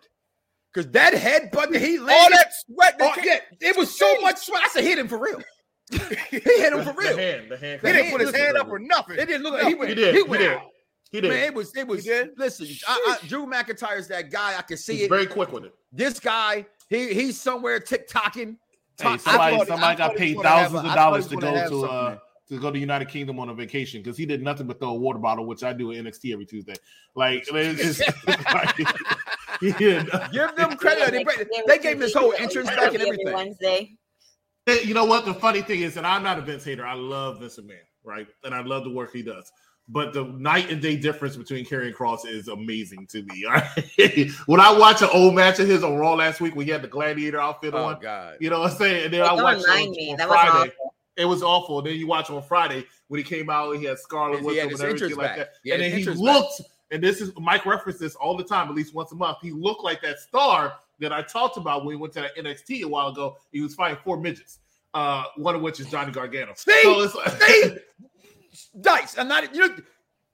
[0.73, 2.97] Because that headbutt that he All that sweat.
[3.01, 4.63] oh, That yeah, it was so much sweat.
[4.63, 5.41] I said, hit him for real.
[5.91, 5.99] He
[6.41, 6.95] hit him for real.
[6.95, 7.17] The real.
[7.17, 7.81] hand, the hand.
[7.83, 9.17] He didn't put his hand up or nothing.
[9.19, 9.89] It didn't look like he went.
[9.91, 10.15] He did.
[10.15, 10.53] He He did.
[10.53, 10.63] out.
[11.13, 11.29] He did.
[11.31, 12.05] Man, it was it was.
[12.05, 12.31] did?
[12.37, 14.59] Listen, I, I, Drew McIntyre's that guy.
[14.59, 15.09] I can see He's it.
[15.09, 15.75] very quick with it.
[15.93, 18.57] This guy, he he's somewhere TikToking.
[18.99, 20.97] Hey, somebody, thought- somebody got paid was gonna have thousands a- of I thought he
[20.97, 22.21] dollars to go to something uh there.
[22.49, 24.95] to go to United Kingdom on a vacation because he did nothing but throw a
[24.95, 26.75] water bottle, which I do at NXT every Tuesday.
[27.15, 28.19] Like it's, it's
[28.53, 28.77] like,
[29.61, 29.73] he.
[29.73, 30.07] Give
[30.57, 31.13] them credit.
[31.13, 31.25] They,
[31.67, 33.33] they gave him his whole entrance back and everything.
[33.33, 33.96] Wednesday.
[34.67, 35.25] Hey, You know what?
[35.25, 36.85] The funny thing is that I'm not a Vince hater.
[36.85, 38.27] I love Vince McMahon, right?
[38.45, 39.51] And I love the work he does.
[39.89, 43.45] But the night and day difference between Karrion Kross is amazing to me.
[43.45, 44.31] all right?
[44.47, 46.83] when I watch an old match of his on Raw last week, when he had
[46.83, 48.39] the gladiator outfit Oh on, God.
[48.41, 49.05] you know what I'm saying?
[49.05, 50.11] And then Hey, I watched it on, me.
[50.11, 50.71] on That was Friday.
[50.73, 50.95] awful.
[51.17, 51.81] It was awful.
[51.83, 54.71] Then you watch on Friday when he came out, he had Scarlett He with him
[54.71, 55.37] and everything like back.
[55.37, 55.49] that.
[55.63, 56.35] He had and then he entrance back.
[56.35, 59.39] looked, and this is Mike references this all the time, at least once a month.
[59.41, 62.83] He looked like that star that I talked about when we went to that NXT
[62.83, 63.37] a while ago.
[63.53, 64.59] He was fighting four midgets,
[64.95, 66.53] uh, one of which is Johnny Gargano.
[66.57, 66.83] See?
[66.83, 67.77] So it's like, See?
[68.81, 69.19] Dice.
[69.19, 69.55] I'm not.
[69.55, 69.77] You know,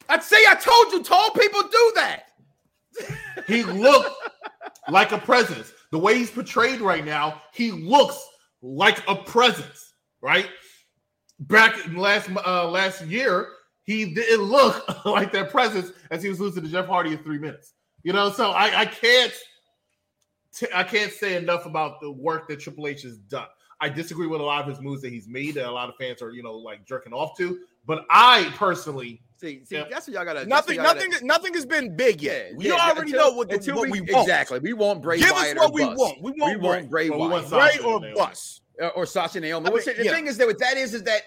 [0.09, 2.25] I'd say I told you, tall people do that.
[3.47, 4.15] He looked
[4.89, 5.73] like a presence.
[5.91, 8.19] The way he's portrayed right now, he looks
[8.63, 10.49] like a presence, right?
[11.41, 13.49] Back in last uh, last year,
[13.85, 17.39] he didn't look like that presence as he was losing to Jeff Hardy in three
[17.39, 17.73] minutes.
[18.03, 19.33] You know, so I, I can't
[20.55, 23.47] t- I can't say enough about the work that Triple H has done.
[23.81, 25.97] I disagree with a lot of his moves that he's made that a lot of
[25.97, 27.59] fans are, you know, like jerking off to.
[27.87, 29.87] But I personally, See, see, Yeah.
[29.91, 30.47] that's what y'all gotta.
[30.47, 32.55] Nothing, y'all gotta- nothing, nothing has been big yet.
[32.55, 34.29] We yeah, already until- know what, the, until what we, we, want.
[34.29, 34.61] exactly.
[34.61, 35.99] We want Bray Give us Wyatt what or we bust.
[35.99, 36.23] want.
[36.23, 38.15] We want we want Bray Well, we Wyatt want Bray or Naomi.
[38.15, 38.63] bust.
[38.79, 39.67] or, or Sasha Naomi.
[39.69, 40.13] I Which- mean, the yeah.
[40.13, 41.23] thing is that what that is is that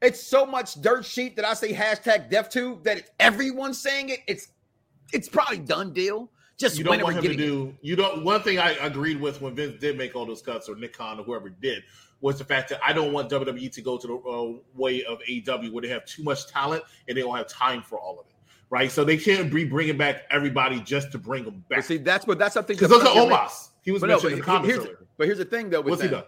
[0.00, 4.10] it's so much dirt sheet that I say hashtag death to that it's, everyone's saying
[4.10, 4.20] it.
[4.28, 4.46] It's
[5.12, 6.30] it's probably done deal.
[6.56, 7.48] Just you don't whenever want him to getting it.
[7.48, 7.74] do.
[7.82, 8.24] You don't.
[8.24, 11.18] One thing I agreed with when Vince did make all those cuts, or Nick Khan,
[11.18, 11.82] or whoever did,
[12.20, 15.18] was the fact that I don't want WWE to go to the uh, way of
[15.28, 18.26] AW where they have too much talent and they don't have time for all of
[18.26, 18.32] it.
[18.70, 21.84] Right, so they can't be bringing back everybody just to bring them But back.
[21.84, 22.76] see, that's what that's something.
[22.76, 23.68] Because those are Omos.
[23.82, 24.98] He was But no, mentioned but in the comments here's, earlier.
[25.18, 25.80] but here's the thing though.
[25.80, 26.22] With What's he them.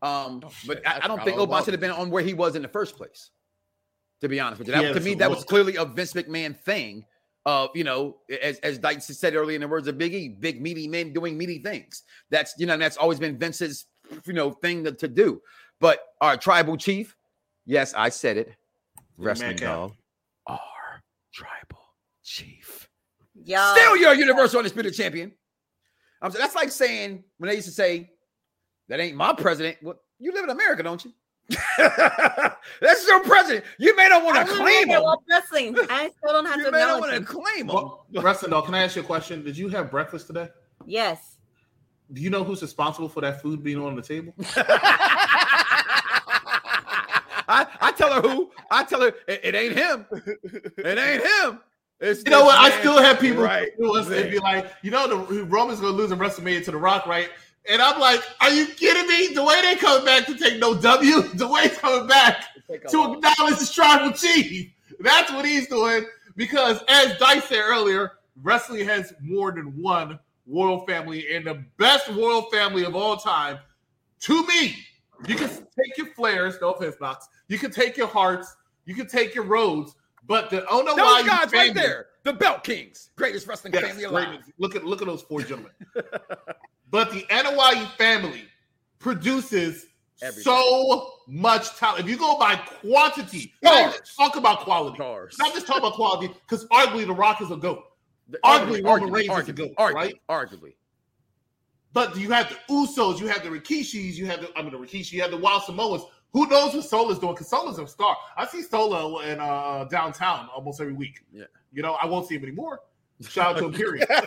[0.00, 0.26] done?
[0.26, 2.22] Um, Oh, but I, I I don't think all Omos should have been on where
[2.22, 3.30] he was in the first place.
[4.20, 6.56] To be honest with you, He that, to me that was clearly a Vince McMahon
[6.56, 7.04] thing.
[7.46, 10.60] Of you know, as as Dyke said earlier in the words of Big E, big
[10.60, 12.02] meaty men doing meaty things.
[12.30, 13.86] That's you know that's always been Vince's
[14.26, 15.40] you know thing to, to do.
[15.80, 17.16] But our tribal chief,
[17.64, 18.54] yes, I said it.
[19.16, 19.66] Wrestling Cow.
[19.66, 19.96] dog,
[20.46, 22.88] our tribal chief.
[23.42, 25.32] Yeah, Still, you're a Universal Undisputed Champion.
[26.20, 28.10] I'm saying that's like saying when they used to say
[28.88, 29.78] that ain't my president.
[29.82, 31.12] Well, you live in America, don't you?
[32.80, 33.64] that's your president.
[33.78, 35.18] You may not want to claim know him.
[35.28, 35.76] wrestling.
[35.90, 37.24] I still don't have You to may not want to him.
[37.24, 37.66] claim him.
[37.68, 39.42] Well, Wrestling dog, can I ask you a question?
[39.44, 40.48] Did you have breakfast today?
[40.86, 41.36] Yes.
[42.12, 44.34] Do you know who's responsible for that food being on the table?
[47.52, 48.50] I, I tell her who.
[48.70, 50.06] I tell her it, it ain't him.
[50.78, 51.60] It ain't him.
[52.00, 52.58] It's You know this what?
[52.58, 55.92] I still have people right who us and be like, you know, the Roman's gonna
[55.96, 57.28] lose in WrestleMania to The Rock, right?
[57.68, 59.34] And I'm like, are you kidding me?
[59.34, 62.46] The way they coming back to take no W, the way he's coming back
[62.88, 63.16] to loss.
[63.16, 64.70] acknowledge his tribal chief.
[65.00, 66.06] That's what he's doing.
[66.36, 72.08] Because as Dice said earlier, wrestling has more than one royal family, and the best
[72.08, 73.58] royal family of all time,
[74.20, 74.74] to me,
[75.28, 77.28] you can take your Flairs, no offense, Knoxxx.
[77.48, 79.94] You can take your Harts, you can take your Rhodes,
[80.26, 83.46] but the oh no, why Those you guys right famous- there, the Belt Kings, greatest
[83.46, 84.28] wrestling Yes, family great.
[84.28, 84.52] alive.
[84.58, 85.72] Look at look at those four gentlemen.
[86.90, 88.44] but the NYU family
[88.98, 89.86] produces
[90.22, 90.42] Everything.
[90.44, 92.04] so much talent.
[92.04, 94.14] If you go by quantity, not even Stars.
[94.16, 94.96] talk about quality.
[94.96, 95.36] Stars.
[95.38, 97.84] Not just talk about quality, because arguably The Rock is a goat.
[98.28, 100.14] The- Arguably, arguably, Roman Reigns is a goat, arguably, right?
[100.28, 100.74] Arguably.
[101.92, 104.78] But you have the Usos, you have the Rikishis, you have the I mean the
[104.78, 106.04] Rikishi, you have the Wild Samoans.
[106.32, 107.32] Who knows what Solo's doing?
[107.34, 108.16] Because Solo's a star.
[108.36, 111.24] I see Solo in uh, downtown almost every week.
[111.32, 111.44] Yeah.
[111.72, 112.80] You know, I won't see him anymore.
[113.28, 114.06] Shout out to Imperium.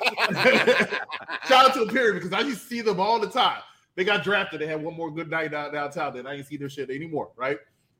[1.47, 3.61] Shout out to Imperium because I used to see them all the time.
[3.95, 4.61] They got drafted.
[4.61, 6.13] They had one more good night down, downtown.
[6.13, 7.31] Then I didn't see their shit anymore.
[7.35, 7.57] Right?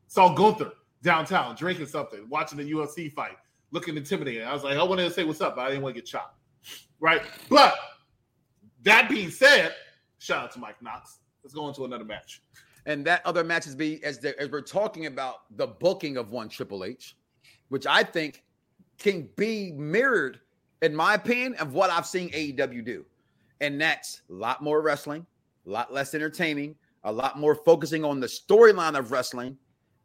[0.08, 3.38] Saw Gunther downtown drinking something, watching the UFC fight,
[3.72, 4.44] looking intimidating.
[4.44, 6.08] I was like, I wanted to say what's up, but I didn't want to get
[6.08, 6.40] chopped.
[7.00, 7.22] Right?
[7.50, 7.76] But
[8.84, 9.74] that being said,
[10.20, 11.20] shout out to Mike Knoxxx.
[11.44, 12.42] Let's go into another match.
[12.86, 16.50] And that other matches be as the, as we're talking about the booking of one
[16.50, 17.18] Triple H,
[17.70, 18.44] which I think
[18.98, 20.40] can be mirrored,
[20.84, 23.06] in my opinion, of what I've seen AEW do.
[23.62, 25.26] And that's a lot more wrestling,
[25.66, 29.58] a lot less entertaining, a lot more focusing on the storyline of wrestling,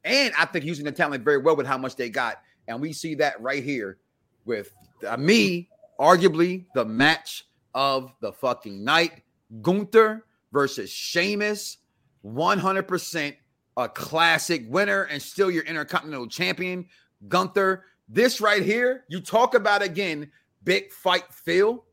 [0.04, 2.40] and I think using the talent very well with how much they got.
[2.68, 3.98] And we see that right here
[4.44, 4.72] with
[5.06, 9.22] uh, me, arguably the match of the fucking night.
[9.62, 11.78] Gunther versus Sheamus,
[12.24, 13.36] 100%
[13.76, 16.86] a classic winner and still your intercontinental champion.
[17.28, 20.30] Gunther, this right here, you talk about again,
[20.64, 21.84] big fight feel.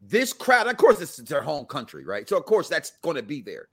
[0.00, 2.28] This crowd, of course, this is their home country, right?
[2.28, 3.68] So, of course, that's going to be there.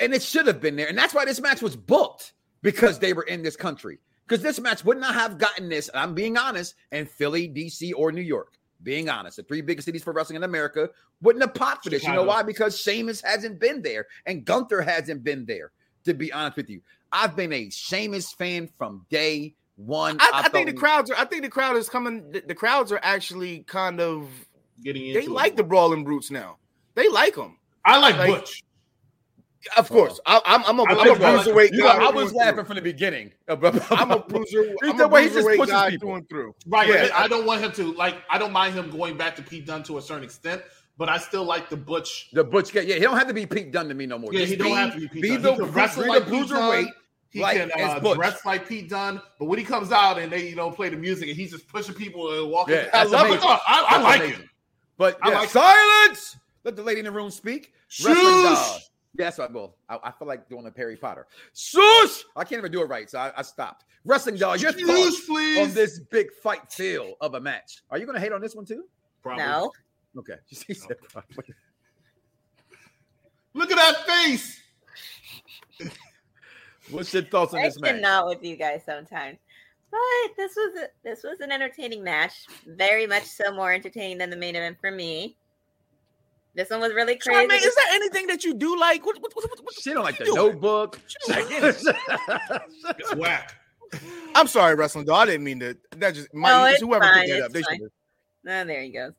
[0.00, 0.88] And it should have been there.
[0.88, 3.98] And that's why this match was booked because they were in this country.
[4.26, 8.12] Because this match would not have gotten this, I'm being honest, in Philly, DC, or
[8.12, 8.54] New York.
[8.82, 10.90] Being honest, the three biggest cities for wrestling in America
[11.22, 12.04] wouldn't have popped for this.
[12.04, 12.42] You know why?
[12.42, 15.72] Because Sheamus hasn't been there and Gunther hasn't been there.
[16.04, 20.16] To be honest with you, I've been a Sheamus fan from day one.
[20.20, 21.16] I, I think the crowds are.
[21.16, 22.30] I think the crowd is coming.
[22.32, 24.28] The, the crowds are actually kind of.
[24.82, 25.30] Getting into They it.
[25.30, 26.58] like the brawling brutes now.
[26.94, 27.56] They like them.
[27.84, 28.62] I like, like- Butch.
[29.76, 30.62] Of course, I, I'm.
[30.64, 32.04] I'm a, I I'm a think I like- bruiserweight You know, guy.
[32.06, 32.64] I was laughing through.
[32.66, 33.32] from the beginning.
[33.48, 34.74] I'm a bruiser.
[34.84, 36.08] I'm a way he just bruiserweight pushes guy people.
[36.08, 36.54] through and through.
[36.68, 36.88] Right.
[36.88, 37.08] Yeah.
[37.14, 38.14] I don't want him to like.
[38.30, 40.62] I don't mind him going back to Pete Dunne to a certain extent,
[40.98, 42.28] but I still like the Butch.
[42.32, 42.82] The Butch, guy.
[42.82, 44.32] yeah, he don't have to be Pete Dunne to me no more.
[44.32, 45.42] Yeah, Just he don't have to be Pete be Dunne.
[45.42, 46.90] the, He can be like the Pete bruiserweight.
[47.36, 47.50] Dunne.
[47.56, 48.16] He Like can as uh, Butch.
[48.16, 50.96] dress like Pete Dunne, but when he comes out and they you know play the
[50.96, 53.38] music and he's just pushing people and walking, Yeah, I love amazing.
[53.38, 53.44] it.
[53.44, 54.42] I, I That's like amazing.
[54.42, 54.48] it.
[54.98, 56.36] But I yeah, like- silence.
[56.64, 57.72] Let the lady in the room speak.
[58.04, 58.42] Wrestling Shush.
[58.42, 58.78] doll.
[59.18, 59.52] Yeah, that's what.
[59.52, 61.26] Well, I, I feel like doing a Perry Potter.
[61.54, 62.24] Shush!
[62.34, 63.84] I can't even do it right, so I, I stopped.
[64.04, 65.58] Wrestling doll, your Shush, thoughts please.
[65.68, 67.82] on this big fight feel of a match?
[67.90, 68.84] Are you going to hate on this one too?
[69.22, 69.44] Probably.
[69.44, 69.70] No.
[70.18, 71.54] Okay, she said probably.
[73.54, 74.60] Look at that face.
[76.90, 78.00] What's your thoughts on I this match?
[78.00, 79.38] Not with you guys sometimes.
[79.90, 82.32] But this was a, this was an entertaining match.
[82.66, 85.36] Very much so more entertaining than the main event for me.
[86.54, 87.46] This one was really crazy.
[87.46, 89.04] Charmaine, is there anything that you do like?
[89.04, 90.36] What, what, what, what, what She don't like the doing?
[90.36, 90.98] Notebook.
[91.06, 91.94] She don't like anything.
[92.98, 93.54] It's whack.
[94.34, 95.14] I'm sorry, wrestling though.
[95.14, 95.76] I didn't mean to.
[95.98, 97.52] That just No, my it's whoever fine, picked that it's up.
[97.52, 97.78] They fine.
[97.78, 97.90] should.
[98.48, 99.12] Oh, there you go.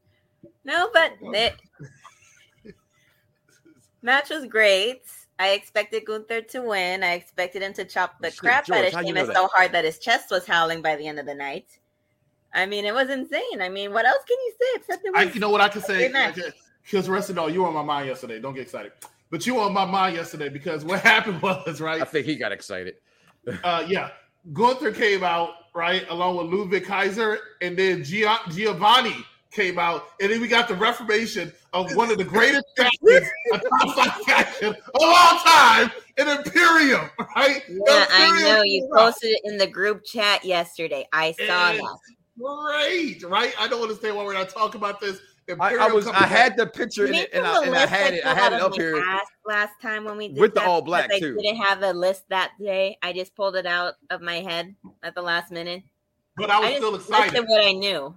[0.65, 1.31] No, but oh.
[1.31, 1.53] the
[4.01, 5.01] match was great.
[5.39, 7.03] I expected Gunther to win.
[7.03, 9.71] I expected him to chop the Shit, crap George, out of how Sheamus so hard
[9.71, 11.77] that his chest was howling by the end of the night.
[12.53, 13.61] I mean, it was insane.
[13.61, 15.69] I mean, what else can you say except it I, was you know what I
[15.69, 15.97] can say?
[15.97, 16.39] Great match.
[16.83, 18.39] Because wrestling doll, you were on my mind yesterday.
[18.39, 18.93] Don't get excited.
[19.29, 22.01] But you were on my mind yesterday because what happened was right.
[22.01, 22.95] I think he got excited.
[23.63, 24.09] uh, yeah,
[24.53, 29.15] Gunther came out right along with Ludwig Kaiser, and then Gia- Giovanni
[29.51, 33.57] came out, and then we got the reformation of one of the greatest factions, a
[33.59, 37.63] top five faction of all time, in Imperium, right?
[37.69, 41.05] Yeah, I know you posted it in the group chat yesterday.
[41.13, 41.97] I saw And- that.
[42.39, 43.51] Great, right?
[43.59, 45.19] I don't understand why we're not talking about this.
[45.59, 46.07] I, I was.
[46.07, 48.23] I had the picture in it, and pull I, a and I had it.
[48.25, 48.95] I had it up here.
[48.97, 51.35] Last, last time when we did With the that all because black, I too.
[51.35, 52.97] didn't have a list that day.
[53.01, 55.81] I just pulled it out of my head at the last minute.
[56.35, 57.45] but I was I still listed excited.
[57.47, 58.13] what I knew.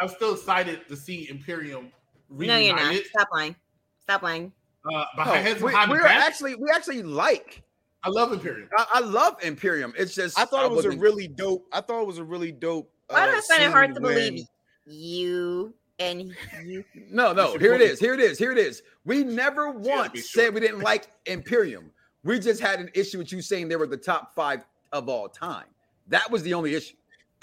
[0.00, 1.92] I was still excited to see Imperium
[2.30, 2.94] No, you're not.
[3.06, 3.56] Stop lying.
[4.00, 4.52] Stop lying.
[4.84, 6.26] Uh, No, behind, heads we, behind the we're back.
[6.26, 7.62] actually we actually like.
[8.02, 8.68] I love Imperium.
[8.76, 9.94] I, I love Imperium.
[9.96, 11.66] It's just I thought it was a really dope.
[11.72, 12.90] I thought it was a really dope.
[13.08, 14.46] Why do uh, I find it hard to when- believe
[14.86, 16.84] you and you?
[17.10, 17.56] No, no.
[17.56, 17.98] Here it is.
[17.98, 18.38] Here it is.
[18.38, 18.82] Here it is.
[19.04, 20.44] We never be once sure.
[20.44, 21.90] said we didn't like Imperium.
[22.24, 25.28] We just had an issue with you saying they were the top five of all
[25.28, 25.66] time.
[26.08, 26.96] That was the only issue.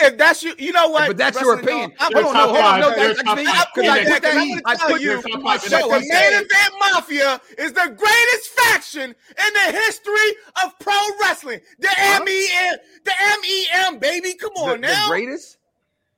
[0.04, 1.08] If that's you, you know what?
[1.08, 1.92] But that's your opinion.
[1.92, 2.90] Dog, I'm They're Hold on, no, top hold on, no.
[2.96, 4.38] That's me because I Yeah, put that.
[4.38, 5.88] I'm I put you, They're top my show.
[5.88, 10.30] The main event mafia is the greatest faction in the history
[10.64, 11.60] of pro wrestling.
[11.80, 12.24] The Huh?
[12.26, 14.34] MEM, the MEM, baby.
[14.36, 15.08] Come the, on the now.
[15.08, 15.58] greatest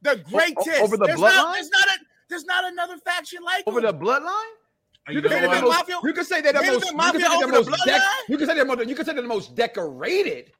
[0.01, 0.81] The greatest.
[0.81, 1.53] over the there's not, bloodline?
[1.53, 3.99] there's not a there's not another faction like over them.
[3.99, 4.31] the bloodline.
[5.09, 6.61] You You know can, say they're Main the most, Mafia- you can say they're the
[6.61, 6.83] Main most.
[6.83, 7.69] Event You can say they're the most.
[7.69, 8.29] Dec- bloodline?
[8.29, 8.87] you can say they're most.
[8.89, 10.51] You can say they're the most decorated.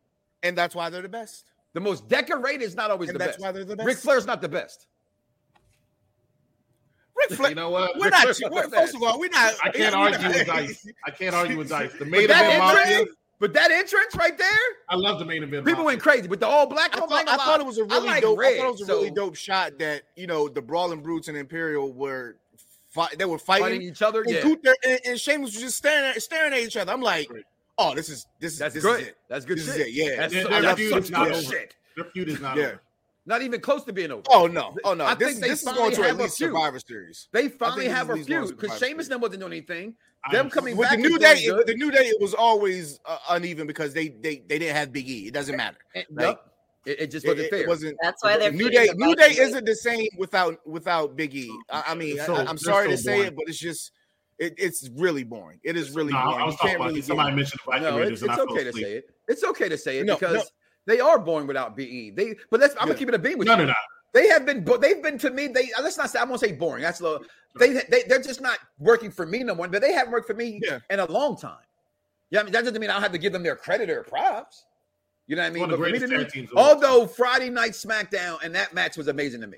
[0.43, 1.45] and that's why they're the best.
[1.73, 3.41] The most decorated is not always And the that's best.
[3.41, 3.87] why they're the best.
[3.87, 4.85] Ric Flair's not the best.
[7.15, 7.49] Ric Flair.
[7.49, 7.95] You know what?
[7.97, 8.37] We're Ric not.
[8.51, 9.53] We're, first of all, we're not.
[9.63, 10.87] I can't we're argue not- with Dice.
[11.05, 11.91] I can't argue with Dice.
[11.93, 12.81] The But main that event mafia.
[12.97, 14.47] entrance, but that entrance right there,
[14.89, 15.65] I love the main event.
[15.65, 15.85] people mafia.
[15.85, 16.95] went crazy but the all black.
[16.95, 18.37] I thought, I thought it was a I really like dope.
[18.37, 21.27] I red, thought it was a really dope shot that you know the Brawling Brutes
[21.27, 22.37] and Imperium were
[22.89, 23.17] fight.
[23.17, 24.21] They were fighting, fighting each other.
[24.23, 26.91] and, Yeah, Gunther and, and Sheamus was just staring at staring at each other.
[26.91, 27.43] I'm like, Great.
[27.77, 29.01] Oh, this is this is that's this good.
[29.01, 29.17] is it.
[29.29, 29.87] That's good This is shit.
[29.87, 29.93] it.
[29.93, 30.15] Yeah.
[30.17, 31.41] That's, Their- so- their that's feud is not good over.
[31.43, 31.75] shit.
[31.95, 32.63] Their feud is not Yeah.
[32.65, 32.81] over.
[33.25, 34.23] Not even close to being over.
[34.29, 34.75] Oh no!
[34.83, 35.05] Oh no!
[35.05, 36.37] I this think they this is finally going to have at a least.
[36.37, 37.29] Survivor Series.
[37.31, 39.07] They finally have a at feud because Sheamus Series.
[39.07, 39.95] then wasn't doing anything.
[40.29, 41.65] Them am- coming With back the new day, good.
[41.67, 45.07] the new day, it was always uh, uneven because they they they didn't have Big
[45.07, 45.27] E.
[45.27, 45.77] It doesn't matter.
[45.95, 46.49] And- Like, Yup.
[46.85, 47.59] It, it just wasn't it- fair.
[47.61, 47.97] it wasn't.
[48.01, 48.89] That's why they're New Day.
[48.93, 51.49] New Day isn't the same without without Big E.
[51.69, 53.93] I, I mean, so- I, am sorry so to say it, but it's just
[54.39, 55.59] it, it's really boring.
[55.63, 56.41] It is really No, boring.
[56.41, 57.01] I was talking can't about really.
[57.01, 59.09] Somebody mentioned the Viking no, Raiders, it's, and it's okay to say it.
[59.27, 60.43] It's okay to say it No, because no.
[60.85, 62.11] they are born without BE.
[62.11, 62.73] They, but let's.
[62.75, 62.85] I'm Yeah.
[62.87, 63.59] gonna keep it a beam with No, you.
[63.59, 63.73] no, no.
[64.13, 65.47] They have been, but they've been to me.
[65.47, 66.19] They uh, let's not say.
[66.19, 66.83] I won't say boring.
[66.83, 67.19] That's low.
[67.59, 69.67] They, they they're just not working for me no more.
[69.67, 70.79] But they haven't worked for me Yeah.
[70.89, 71.57] in a long time.
[72.29, 74.03] Yeah, I mean that doesn't mean I don't have to give them their credit or
[74.03, 74.65] props.
[75.27, 75.61] You know what I mean?
[75.61, 76.83] One of the But me to tag do- teams of all time.
[76.83, 79.57] although Friday Night SmackDown and that match was amazing to me.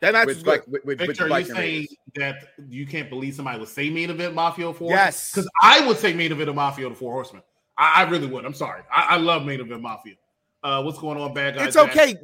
[0.00, 0.50] That match With, was good.
[0.50, 1.96] like, with, with, with Victor, the are you saying Raiders.
[2.16, 4.90] that you can't believe somebody would say main event Mafia for?
[4.90, 5.32] Yes.
[5.32, 7.42] because I would say main event of Mafia the Four Horsemen.
[7.76, 8.44] I, I really would.
[8.44, 8.82] I'm sorry.
[8.92, 10.14] I, I love main event Mafia.
[10.62, 11.68] Uh, what's going on, bad guys?
[11.68, 12.16] It's okay.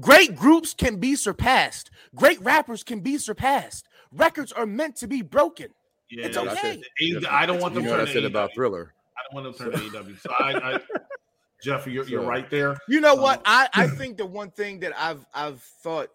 [0.00, 1.90] Great groups can be surpassed.
[2.14, 3.86] Great rappers can be surpassed.
[4.10, 5.68] Records are meant to be broken.
[6.10, 6.80] Yeah, It's that's okay.
[6.98, 7.26] it.
[7.26, 8.54] I don't want them You to know what I said about AEW.
[8.54, 8.94] Thriller.
[9.16, 10.20] I don't want them to turn to AEW.
[10.20, 10.80] So I, I
[11.62, 12.76] Jeff, you're, you're right there.
[12.88, 13.42] You know Um, what?
[13.44, 16.08] I, I think the one thing that I've I've thought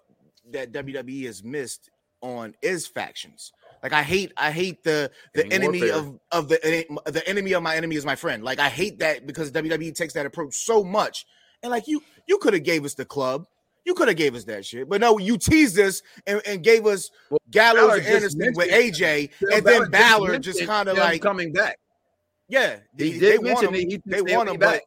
[0.53, 1.89] that WWE has missed
[2.21, 3.51] on is factions.
[3.83, 5.97] Like I hate I hate the the Gang enemy warfare.
[5.97, 8.43] of of the eh, the enemy of my enemy is my friend.
[8.43, 11.25] Like I hate that because WWE takes that approach so much.
[11.63, 13.45] And like you you could have gave us the club.
[13.85, 14.89] You could have gave us that shit.
[14.89, 18.69] But no, you teased us and, and gave us Well, Gallows Balor and Anderson with
[18.69, 21.77] AJ, Bill and then just Balor just kind of like coming back.
[22.49, 23.89] yeah, He they, did they want mention him.
[23.89, 24.81] he They they'll want be him, back.
[24.81, 24.83] but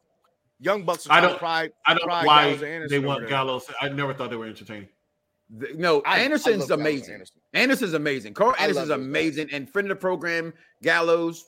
[0.63, 3.27] Young Bucks I don't- pry, I don't pry know why Gallows and they want.
[3.27, 3.65] Gallows.
[3.81, 4.89] I never thought they were entertaining.
[5.59, 7.13] Th- No, I- I Anderson's love Gallows amazing.
[7.13, 7.41] Anderson.
[7.53, 8.33] Anderson's amazing.
[8.33, 9.07] Karl I Anderson's love those guys.
[9.07, 9.49] amazing.
[9.51, 11.45] And friend of the program, Gallows.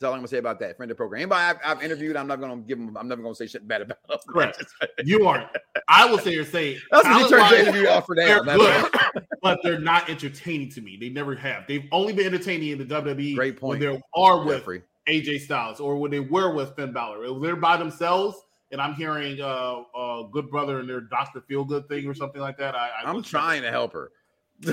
[0.00, 0.76] That's all I'm gonna say about that.
[0.76, 1.20] Friend of the program.
[1.22, 2.96] Anybody I've, I've interviewed, I'm not gonna give him.
[2.96, 4.18] I'm never gonna say shit bad about him.
[4.28, 4.64] Correct.
[5.04, 5.46] You aren't.
[5.88, 8.42] I will say or say That's what you turned the talent-wise, interview off for they're
[8.42, 8.90] good,
[9.42, 10.96] but they're not entertaining to me.
[11.00, 11.64] They never have.
[11.68, 13.80] They've only been entertaining in the WWE Great point.
[13.80, 14.82] when they are with Jeffrey.
[15.08, 17.24] AJ Styles or when they were with Finn Balor.
[17.26, 18.36] If they're by themselves
[18.72, 22.40] and I'm hearing uh, uh Good Brother and their Doctor Feel Good thing or something
[22.40, 24.10] like that, I, I I'm trying to help her.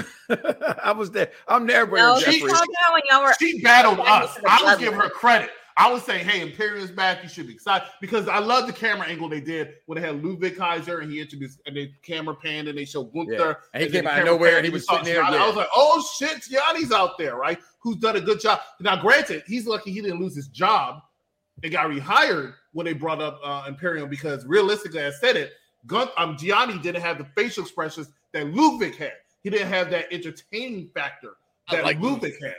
[0.83, 1.31] I was there.
[1.47, 2.51] I'm there for No, her, she's Jeffrey.
[2.51, 3.33] talking about when y'all were.
[3.39, 4.37] She battled Thank us.
[4.47, 4.79] I was plug.
[4.79, 5.49] giving her credit.
[5.77, 7.23] I was saying, hey, Imperium's back.
[7.23, 10.23] You should be excited because I love the camera angle they did when they had
[10.23, 13.33] Ludwig Kaiser and he introduced and the camera panned and they showed Gunther.
[13.33, 13.53] Yeah.
[13.73, 15.43] And he then came out of nowhere and he was sitting there, yeah.
[15.43, 17.57] I was like, oh shit, Gianni's out there, right?
[17.79, 18.59] Who's done a good job.
[18.79, 21.01] Now, granted, he's lucky he didn't lose his job
[21.63, 25.53] and got rehired when they brought up uh, Imperium because realistically, I said it,
[25.87, 29.13] Gun- um, Gianni didn't have the facial expressions that Ludwig had.
[29.43, 31.37] He didn't have that entertaining factor
[31.67, 32.55] I that like Ludwig had.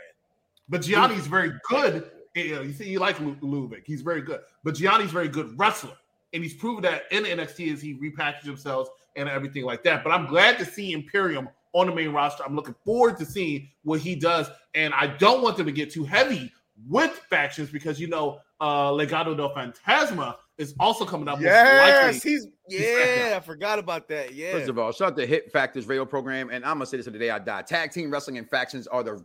[0.68, 2.10] But Gianni's very good.
[2.34, 3.82] You, know, you see, you like Ludwig.
[3.86, 4.40] He's very good.
[4.64, 5.96] But Gianni's very good wrestler.
[6.32, 10.02] And he's proven that in NXT as he repackaged himself and everything like that.
[10.02, 12.42] But I'm glad to see Imperium on the main roster.
[12.44, 14.48] I'm looking forward to seeing what he does.
[14.74, 16.50] And I don't want them to get too heavy
[16.88, 21.40] with factions because, you know, uh, Legado del Fantasma is also coming up.
[21.40, 23.34] Yes, he's yeah.
[23.36, 24.34] I forgot about that.
[24.34, 26.96] Yeah, First of all, shout out to Hit Factors radio program, and I'm gonna say
[26.96, 27.62] this until the day I die.
[27.62, 29.24] Tag team wrestling and factions are the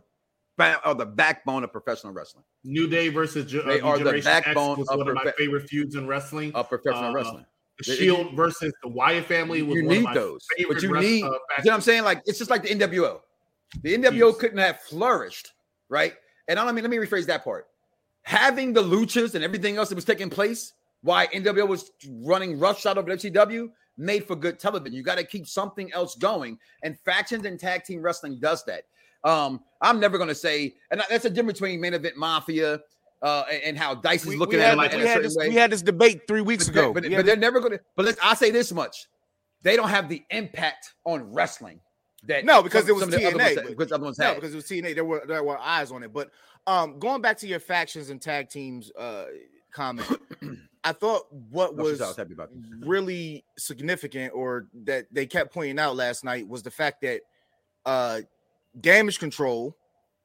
[0.84, 2.42] are the backbone of professional wrestling.
[2.64, 5.14] New Day versus Ge- uh, They are the Generation X backbone was of one of
[5.14, 6.52] my favorite feuds in wrestling.
[6.54, 7.46] Of professional Uh, wrestling.
[7.78, 10.82] The Shield versus the Wyatt family was You one of need my those, favorite but
[10.82, 11.22] you need.
[11.22, 12.02] uh, you know what I'm saying?
[12.02, 13.20] Like it's just like the NWO.
[13.84, 14.36] The NWO Yes.
[14.40, 15.52] couldn't have flourished,
[15.88, 16.14] right?
[16.48, 17.68] And I mean, let me rephrase that part.
[18.28, 22.98] Having the luchas and everything else that was taking place, why NWO was running roughshod
[22.98, 24.94] over WCW, made for good television.
[24.94, 28.82] You got to keep something else going, and factions and tag team wrestling does that.
[29.24, 32.80] Um, I'm never going to say, and that's a difference between main event mafia
[33.22, 35.36] uh, and, how Dice is we, looking we at had, it like we, had this,
[35.40, 36.92] we had this debate three weeks But, they- ago.
[36.92, 37.80] but, but they're never going to.
[37.96, 39.06] But let's, I say this much:
[39.62, 41.80] they don't have the impact on wrestling
[42.28, 44.34] that No, because some- it was TNA, ones- because other ones No, had.
[44.36, 44.94] because it was TNA.
[44.94, 46.12] There were there were eyes on it.
[46.12, 46.30] But
[46.66, 49.24] um, going back to your factions and tag teams uh,
[49.72, 50.06] comment,
[50.84, 52.04] I thought what No, was out.
[52.04, 52.50] I was happy about
[52.80, 57.22] really significant, or that they kept pointing out last night, was the fact that
[57.86, 58.20] uh,
[58.80, 59.76] Damage Control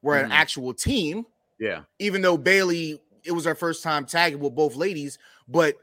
[0.02, 0.34] were an Mhm.
[0.34, 1.26] actual team,
[1.58, 5.76] Yeah, even though Bayley it was her first time tagging with both ladies, but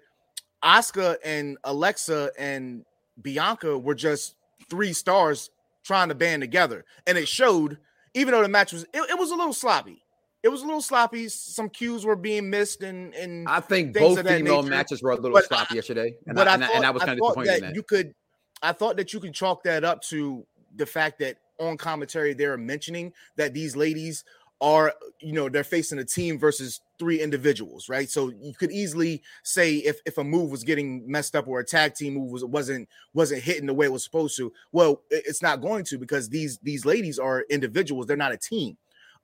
[0.63, 2.85] Asuka and Alexa and
[3.19, 4.35] Bianca were just
[4.69, 5.49] three stars
[5.83, 7.77] trying to band together, and it showed.
[8.13, 10.03] Even though the match was, it, it was a little sloppy.
[10.43, 11.29] It was a little sloppy.
[11.29, 14.69] Some cues were being missed, and and I think both female nature.
[14.69, 16.85] matches were a little But sloppy yesterday, and, but I, I, and, I, thought, and
[16.85, 17.75] I was I kind of disappointed in that that.
[17.75, 18.13] you could.
[18.63, 22.57] I thought that you could chalk that up to the fact that on commentary they're
[22.57, 24.23] mentioning that these ladies
[24.61, 28.09] are, you know, they're facing a team versus three individuals, right?
[28.09, 31.65] So you could easily say if if a move was getting messed up or a
[31.65, 34.53] tag team move was wasn't wasn't hitting the way it was supposed to.
[34.71, 38.77] Well, it's not going to because these these ladies are individuals; they're not a team.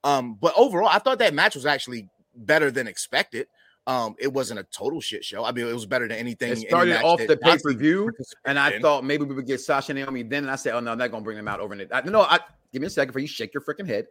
[0.03, 3.47] Um, but overall, I thought that match was actually better than expected.
[3.85, 5.45] Um, it wasn't a total shit show.
[5.45, 6.51] I mean, it was better than anything.
[6.51, 8.11] It started match off the pay per view,
[8.43, 8.81] and I in.
[8.81, 10.23] thought maybe we would get Sasha and Naomi.
[10.23, 12.01] Then and I said, "Oh no, I'm not gonna bring them out over." And I,
[12.01, 12.39] no, I
[12.73, 14.07] give me a second for you shake your freaking head.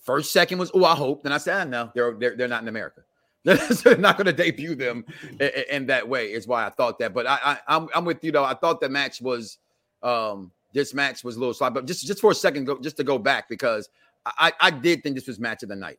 [0.00, 2.62] First second was, "Oh, I hope." Then I said, ah, "No, they're they're they're not
[2.62, 3.02] in America.
[3.44, 5.04] they're not going to debut them
[5.40, 7.14] in, in that way." Is why I thought that.
[7.14, 8.44] But I, I I'm I'm with you though.
[8.44, 9.58] I thought the match was
[10.02, 11.74] um this match was a little sloppy.
[11.74, 13.88] But just just for a second, go, just to go back because
[14.26, 15.98] I I did think this was match of the night.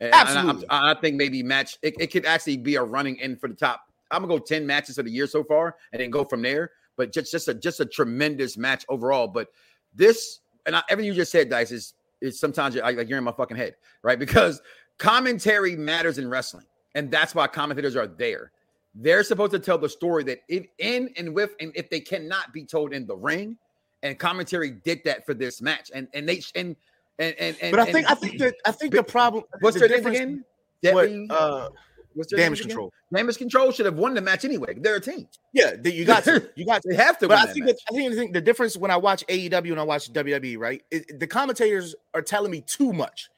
[0.00, 0.68] And- Absolutely.
[0.70, 3.54] I, I think maybe match it, it could actually be a running in for the
[3.54, 3.82] top.
[4.10, 6.72] I'm gonna go 10 matches of the year so far and then go from there.
[6.96, 9.26] But just just a just a tremendous match overall.
[9.28, 9.48] But
[9.94, 13.24] this and I, everything you just said, Dice, is is sometimes you're, like you're in
[13.24, 14.18] my fucking head, right?
[14.18, 14.60] Because
[14.98, 18.52] commentary matters in wrestling, and that's why commentators are there.
[18.94, 22.52] They're supposed to tell the story that if in and with and if they cannot
[22.52, 23.56] be told in the ring,
[24.02, 26.76] and commentary did that for this match, and and they and
[27.18, 29.44] and and, and But I think I think that I think the problem.
[29.60, 30.44] what's the difference- again?
[30.82, 31.68] What, uh,
[32.14, 32.92] what's damage control.
[33.14, 34.74] Damage control should have won the match anyway.
[34.76, 35.28] They're a team.
[35.52, 36.48] Yeah, you got to.
[36.56, 36.88] You got to.
[36.90, 38.90] They have to But win I think that, I think, I think the difference when
[38.90, 40.82] I watch AEW and I watch WWE, right?
[40.90, 43.28] it- the commentators are telling me too much.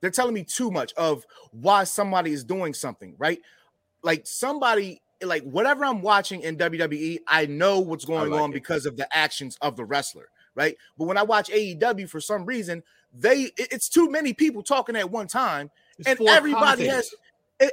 [0.00, 3.40] They're telling me too much of why somebody is doing something, right?
[4.02, 8.54] Like somebody, like whatever I'm watching in WWE, I know what's going like on it.
[8.54, 10.76] because of the actions of the wrestler, right?
[10.98, 12.82] But when I watch AEW, for some reason,
[13.14, 17.14] they it- it's too many people talking at one time, It's and everybody has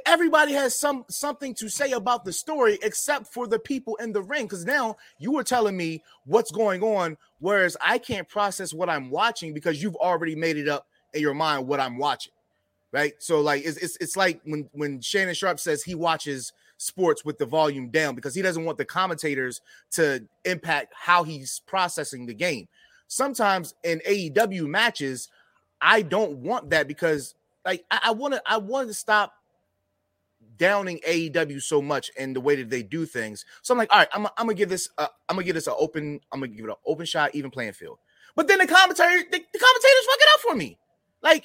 [0.06, 4.22] everybody has some something to say about the story except for the people in the
[4.22, 4.44] ring.
[4.44, 9.10] Because now you were telling me what's going on, whereas I can't process what I'm
[9.10, 12.32] watching because you've already made it up in your mind what I'm watching.
[12.92, 13.14] Right.
[13.18, 17.38] So like it's it's, it's like when when Shannon Sharpe says he watches sports with
[17.38, 19.60] the volume down because he doesn't want the commentators
[19.92, 22.68] to impact how he's processing the game.
[23.06, 25.28] Sometimes in AEW matches,
[25.80, 27.34] I don't want that because
[27.64, 29.34] like I, want to I want to stop
[30.56, 33.44] downing AEW so much and the way that they do things.
[33.62, 35.66] So I'm like, all right, I'm, I'm gonna give this uh, I'm gonna give this
[35.66, 37.98] an open I'm gonna give it an open shot, even playing field.
[38.36, 40.78] But then the commentary the, the commentators fuck it up for me,
[41.22, 41.44] like.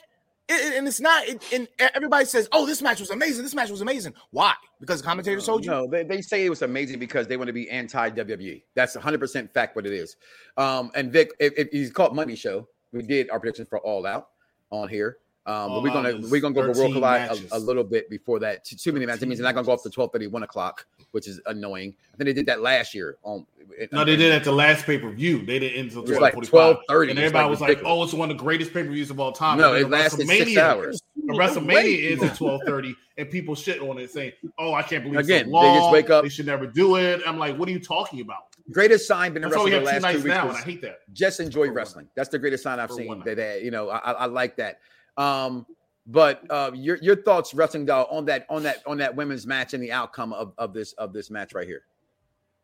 [0.49, 3.43] it- and it's not, it, and everybody says, "Oh, this match was amazing.
[3.43, 4.53] This match was amazing." Why?
[4.79, 5.71] Because the commentators told you.
[5.71, 8.63] No, they, they say it was amazing because they want to be anti WWE.
[8.73, 10.15] That's 100% fact what it is.
[10.55, 14.05] Um, and Vic, if, if he's called Money Show, we did our predictions for All
[14.05, 14.29] Out
[14.71, 15.17] on here.
[15.47, 18.09] Um, but we're gonna we're gonna go for World 13 Collide a, a little bit
[18.09, 18.65] before that.
[18.65, 19.21] Too, too many matches.
[19.21, 21.95] That means they're not gonna go off to 12 1 o'clock, which is annoying.
[22.13, 23.17] I think they did that last year.
[23.23, 23.45] On
[23.93, 25.45] No, they did it at the last pay per view.
[25.45, 26.77] They didn't end until twelve like five.
[26.89, 27.09] 12:30.
[27.11, 29.21] And everybody like was like, "Oh, it's one of the greatest pay per views of
[29.21, 31.01] all time." No, And it lasted six hours.
[31.29, 35.19] WrestleMania is at twelve thirty, and people shit on it saying, "Oh, I can't believe
[35.21, 37.71] Again, it's they just wake up- They should never do it." I'm like, "What are
[37.71, 40.27] you talking about?" greatest sign been in wrestling the last two nights weeks.
[40.27, 40.99] now, and I hate that.
[41.13, 42.07] just enjoy wrestling.
[42.15, 43.21] That's the greatest sign I've For seen.
[43.25, 44.79] That, that you know, I, I like that.
[45.17, 45.65] Um,
[46.05, 49.73] but uh, your your thoughts, wrestling doll, on that on that on that women's match
[49.73, 51.83] and the outcome of, of this of this match right here.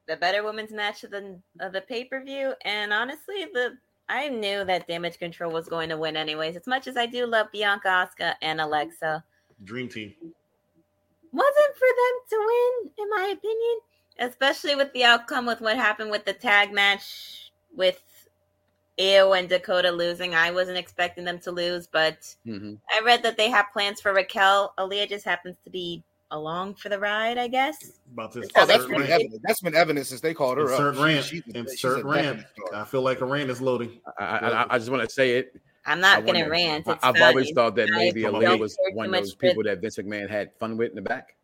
[0.07, 3.77] the better women's match of the of the pay per view, and honestly, the
[4.09, 6.55] I knew that Damage Control was going to win anyways.
[6.55, 9.23] As much as I do love Bianca, Asuka, and Alexa,
[9.63, 10.13] Dream Team.
[11.31, 13.79] wasn't for them to win, in my opinion.
[14.19, 18.03] Especially with the outcome with what happened with the tag match with
[18.99, 20.35] Io and Dakota losing.
[20.35, 22.77] I wasn't expecting them to lose, but Mhm.
[22.91, 24.73] I read that they have plans for Raquel.
[24.77, 27.99] Aliyah just happens to be along for the ride, I guess.
[28.11, 28.49] About this.
[28.55, 29.09] Oh, that's been rant.
[29.11, 29.41] evident.
[29.43, 31.03] That's been evident since they called her Insert up.
[31.03, 31.25] rant.
[31.25, 32.45] She- she's a- she's Insert rant.
[32.73, 33.99] I feel like a rant is loading.
[34.19, 35.55] I, I, I just want to say it.
[35.85, 36.87] I'm not going to wonder- rant.
[36.87, 37.21] I've fine.
[37.21, 40.29] always thought that maybe don't Aliyah was one of those for- people that Vince McMahon
[40.29, 41.35] had fun with in the back.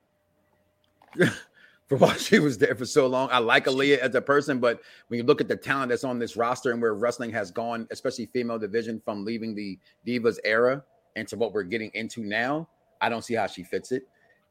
[1.89, 3.27] for why she was there for so long.
[3.31, 6.19] I like Aliyah as a person, but when you look at the talent that's on
[6.19, 9.77] this roster and where wrestling has gone, especially female division, from leaving the
[10.07, 10.83] Divas era
[11.15, 12.69] into what we're getting into now,
[13.01, 14.03] I don't see how she fits it.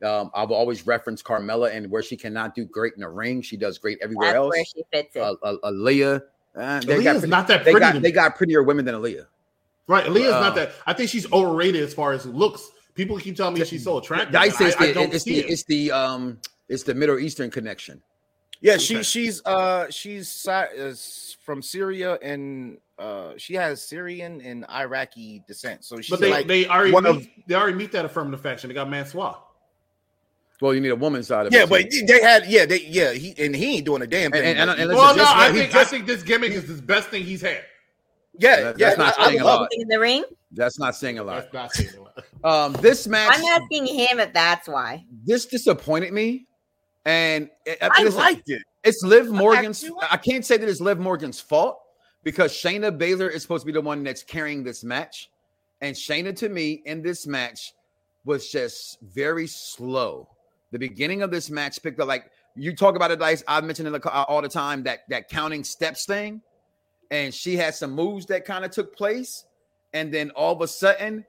[0.04, 3.56] Um, I've always referenced Carmella and where she cannot do great in the ring, she
[3.56, 4.50] does great everywhere That's else.
[4.50, 5.20] where she fits it.
[5.22, 6.22] Uh, uh, Aliyah,
[6.56, 7.92] uh, they, got, pretty- not that they pretty.
[7.92, 9.26] got they got prettier women than Aliyah.
[9.86, 10.04] right.
[10.04, 10.72] Aliyah's uh, not that.
[10.86, 12.68] I think she's overrated as far as looks.
[12.94, 14.32] People keep telling me she's so attractive.
[14.32, 15.50] Dice but is I, I don't it's see the it.
[15.50, 18.02] it's the um it's the Middle Eastern connection.
[18.60, 19.02] Yeah, she Okay.
[19.04, 25.84] she's uh she's Sy- is from Syria and uh she has Syrian and Iraqi descent.
[25.84, 28.40] So she's But they, like they already one meet, of- they already meet that affirmative
[28.40, 28.68] faction.
[28.68, 29.36] They got Mansoor.
[30.60, 31.62] Well, you need a woman's side of yeah, it.
[31.62, 32.06] Yeah, but too.
[32.06, 34.42] they had yeah they yeah he and he ain't doing a damn thing.
[34.44, 36.50] And- and- and He- listen, Well, no, just- I think just- I think this gimmick
[36.52, 37.64] is the best thing he's had.
[38.40, 39.68] yeah, That- yeah, that's not I- I saying a love lot.
[39.72, 40.24] in the ring.
[40.50, 41.42] that's not saying a lot.
[41.42, 42.24] That's not saying a lot.
[42.42, 45.04] Um, this match, I'm asking him if that's why.
[45.24, 46.46] this disappointed me,
[47.08, 48.62] and it, I listen, liked it.
[48.84, 49.82] It's Liv Morgan's.
[50.10, 51.80] I can't say that it's Liv Morgan's fault
[52.22, 55.30] because Shayna Baszler is supposed to be the one that's carrying this match,
[55.80, 57.72] and Shayna to me in this match
[58.26, 60.28] was just very slow.
[60.70, 63.42] The beginning of this match picked up like you talk about it, Dice.
[63.48, 66.42] I've mentioned it uh, all the time that that counting steps thing,
[67.10, 69.46] and she had some moves that kind of took place,
[69.94, 71.24] and then all of a sudden.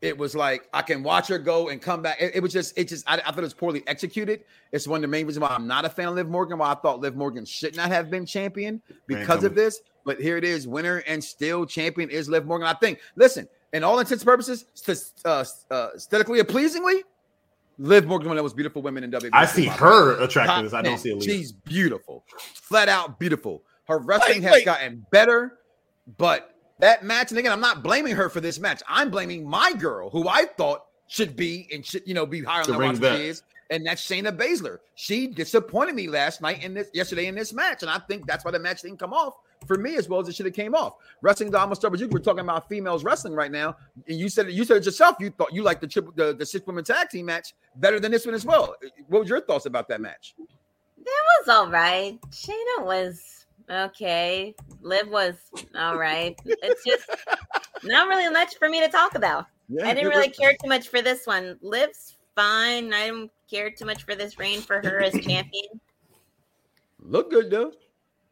[0.00, 2.18] It was like I can watch her go and come back.
[2.20, 4.44] It, it was just, it just, I, I thought it was poorly executed.
[4.70, 6.58] It's one of the main reasons why I'm not a fan of Liv Morgan.
[6.58, 9.80] Why I thought Liv Morgan should not have been champion because of this.
[10.04, 12.66] But here it is, winner and still champion is Liv Morgan.
[12.66, 13.00] I think.
[13.16, 17.02] Listen, in all intents and purposes, st- uh, uh, aesthetically and pleasingly,
[17.78, 19.30] Liv Morgan one of the most beautiful women in WWE.
[19.32, 20.72] I see her attractiveness.
[20.72, 21.18] I don't see ten.
[21.18, 21.24] Aliyah.
[21.24, 22.24] She's beautiful,
[22.54, 23.62] flat out beautiful.
[23.86, 24.64] Her wrestling Wait, has wait.
[24.64, 25.58] gotten better,
[26.18, 28.82] but that match, and again, I'm not blaming her for this match.
[28.88, 32.60] I'm blaming my girl, who I thought should be and should you know be higher
[32.60, 34.78] on To the roster she is, and that's Shayna Baszler.
[34.94, 38.44] She disappointed me last night in this yesterday in this match, and I think that's
[38.44, 39.34] why the match didn't come off
[39.66, 40.94] for me as well as it should have came off.
[41.22, 42.08] Wrestling, I'm gonna start with you.
[42.08, 43.76] We're talking about females wrestling right now,
[44.06, 44.52] and you said it.
[44.52, 45.16] You said it yourself.
[45.18, 48.12] You thought you liked the triple, the, the six women tag team match better than
[48.12, 48.76] this one as well.
[49.08, 50.34] What was your thoughts about that match?
[50.38, 51.06] It
[51.40, 52.18] was all right.
[52.30, 53.37] Shayna was
[53.70, 54.54] okay.
[54.82, 55.34] Liv was
[55.76, 56.38] all right.
[56.44, 57.08] It's just
[57.84, 59.46] not really much for me to talk about.
[59.68, 61.58] Yeah, I didn't really care too much for this one.
[61.60, 62.92] Liv's fine.
[62.92, 65.80] I don't care too much for this reign for her as champion.
[67.00, 67.72] Look good though.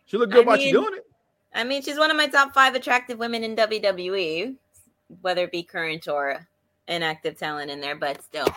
[0.06, 1.06] She looked I good while she mean- doing it.
[1.54, 4.56] I mean, she's one of my top five attractive women in WWE,
[5.22, 6.46] whether it be current or
[6.86, 8.48] inactive talent in there, but still.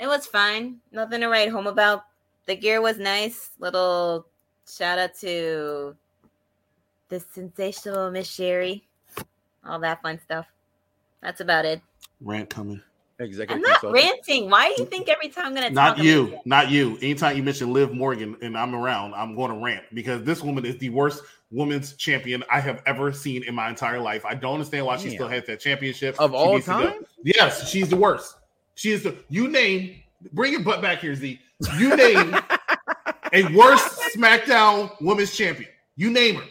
[0.00, 0.78] It was fine.
[0.90, 2.04] Nothing to write home about.
[2.46, 3.50] The gear was nice.
[3.60, 4.26] Little
[4.68, 5.96] shout out to
[7.08, 8.84] the sensational Miss Sherri.
[9.66, 10.46] All that fun stuff.
[11.22, 11.80] That's about it.
[12.20, 12.80] Rant coming.
[13.20, 14.04] Executive I'm not consultant.
[14.04, 14.48] ranting.
[14.50, 16.96] Why do you think every time I'm gonna Not talk you, about not you.
[17.02, 20.64] Anytime you mention Liv Morgan and I'm around, I'm going to rant because this woman
[20.64, 24.24] is the worst women's champion I have ever seen in my entire life.
[24.24, 26.90] I don't understand why she still has that championship Of She all needs to go.
[26.90, 27.06] time?
[27.24, 28.36] Yes, she's the worst.
[28.76, 29.16] She is the.
[29.28, 29.96] You name.
[30.32, 31.40] Bring your butt back here, Z.
[31.76, 32.36] You name
[33.32, 35.70] a worst SmackDown Women's Champion.
[35.96, 36.44] You name her.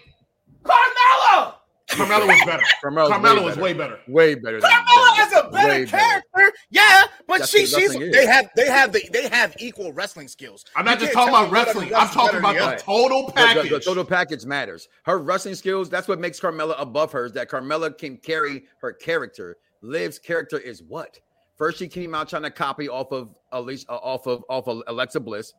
[0.64, 1.54] Carmella.
[1.90, 2.64] Carmella was better.
[2.84, 3.62] Carmella's Carmella way was better.
[3.62, 4.00] way better.
[4.10, 6.52] Way better than Carmella is a better Way character.
[6.70, 8.12] Yeah, but That's she she's wrestling is.
[8.14, 10.66] they have they have the they have equal wrestling skills.
[10.76, 11.96] I'm not You just talking about me one of wrestling.
[11.96, 13.70] I'm talking about than the total The- the- package.
[13.70, 14.90] The, total package matters.
[15.04, 17.32] Her wrestling skills, that's what makes Carmella above hers.
[17.32, 19.56] That Carmella can carry her character.
[19.82, 21.20] Liv's character is what?
[21.58, 24.84] First, she came out trying to copy off of Alicia, uh, off of off of
[24.88, 25.54] Alexa Bliss.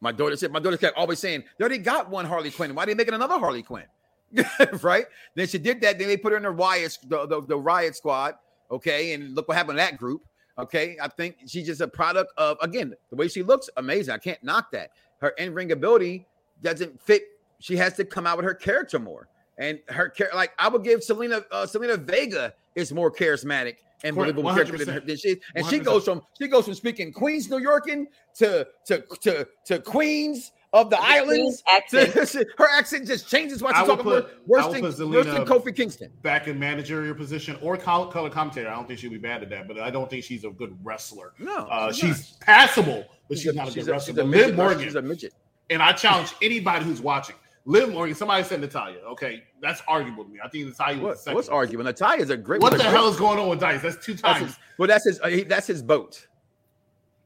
[0.00, 2.74] My daughter said, my daughter kept always saying, they already got one Harley Quinn.
[2.74, 3.86] Why are they making another Harley Quinn?
[4.82, 5.06] right?
[5.34, 5.98] Then she did that.
[5.98, 8.34] Then they put her in the riot, the, the, the riot squad.
[8.70, 10.22] Okay, and look what happened to that group.
[10.58, 14.14] Okay, I think she's just a product of again the way she looks amazing.
[14.14, 14.90] I can't knock that.
[15.18, 16.26] Her in ring ability
[16.62, 17.24] doesn't fit.
[17.60, 19.28] She has to come out with her character more.
[19.58, 23.76] And her char- like I would give Zelina uh, Zelina Vega is more charismatic
[24.06, 25.06] and Correct, believable character than, her, 100%.
[25.06, 25.36] than she.
[25.54, 25.84] And 100%.
[25.84, 30.90] goes from she goes from speaking Queens New Yorkin to to to to Queens of
[30.90, 31.62] the islands.
[31.90, 34.72] Queen's To, her accent just changes while I she's would talking put- about worse I
[34.72, 36.10] than, worse than Kofi Kingston.
[36.22, 38.68] back in managerial position or col- color commentator.
[38.68, 40.76] I don't think she'd be bad at that, but I don't think she's a good
[40.84, 41.32] wrestler.
[41.38, 44.12] No, Uh, she's she's passable, but she's, a- not a she's good a- wrestler.
[44.14, 44.46] she's a midget.
[44.48, 45.32] Liv Morgan, She's a midget.
[45.70, 47.36] and I challenge anybody who's watching.
[47.64, 48.98] Liv Morgan, somebody said Natalya.
[49.12, 50.38] Okay, that's arguable to me.
[50.42, 51.34] I think Natalya was What, the second.
[51.34, 51.84] what's arguing?
[51.84, 52.60] Natalya is a great.
[52.62, 53.82] What the a hell is going on with Dice?
[53.82, 54.46] That's two That's times.
[54.52, 55.20] his, well, that's his.
[55.20, 56.26] Uh, he, that's his boat.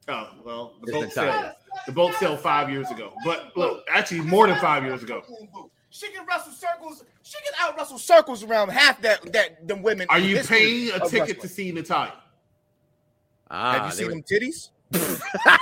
[0.08, 1.32] Oh well, the It's boat Natalya.
[1.32, 1.54] sailed.
[1.86, 5.22] The boat sailed five years ago, but look, actually more than five years ago.
[5.90, 7.04] She can wrestle circles.
[7.22, 10.06] She can out wrestle circles around half that that them women.
[10.10, 11.40] Are you paying a ticket wrestling.
[11.40, 12.14] to see Natalya?
[13.50, 14.70] Ah, Have you seen were- them titties?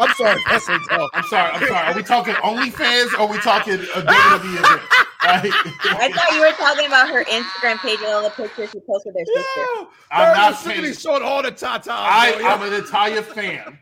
[0.00, 1.10] I'm sorry, wrestling talk.
[1.14, 1.52] I'm sorry.
[1.52, 1.86] I'm sorry.
[1.88, 4.82] Are we talking OnlyFans or are we talking a WWE event?
[5.22, 5.44] Right?
[5.44, 9.04] I thought you were talking about her Instagram page and all the pictures she posts
[9.06, 9.86] with her sister.
[10.10, 11.88] I'm Her not and Tiffany paying- showing all the tatas.
[11.88, 12.46] I, bro.
[12.46, 13.78] I'm a Natalya fan,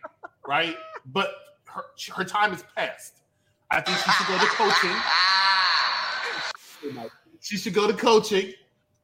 [0.46, 0.76] right?
[1.06, 1.30] But
[1.66, 1.84] her,
[2.16, 3.20] her time is past.
[3.70, 4.96] I think she should go to coaching.
[7.40, 8.52] She should go to coaching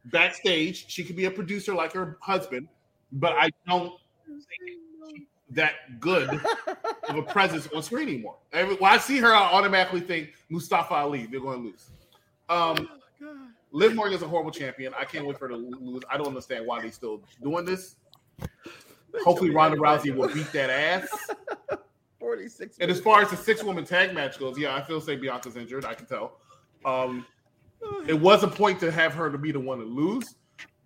[0.07, 0.87] backstage.
[0.89, 2.69] She could be a producer like her husband,
[3.13, 3.93] but I don't
[4.27, 6.29] think that good
[7.09, 8.37] of a presence on screen anymore.
[8.53, 11.27] When I see her, I automatically think Mustafa Ali.
[11.27, 11.91] They're going to lose.
[12.49, 12.89] Um,
[13.73, 14.93] Liv Morgan is a horrible champion.
[14.99, 16.03] I can't wait for her to lose.
[16.11, 17.97] I don't understand why they're still doing this.
[19.25, 21.09] Hopefully, Ronda Rousey will beat that ass.
[22.19, 22.79] 46.
[22.81, 25.57] And as far as the six woman tag match goes, yeah, I feel say Bianca's
[25.57, 25.85] injured.
[25.85, 26.39] I can tell.
[26.85, 27.27] Um,
[28.07, 30.35] it was a point to have her to be the one to lose,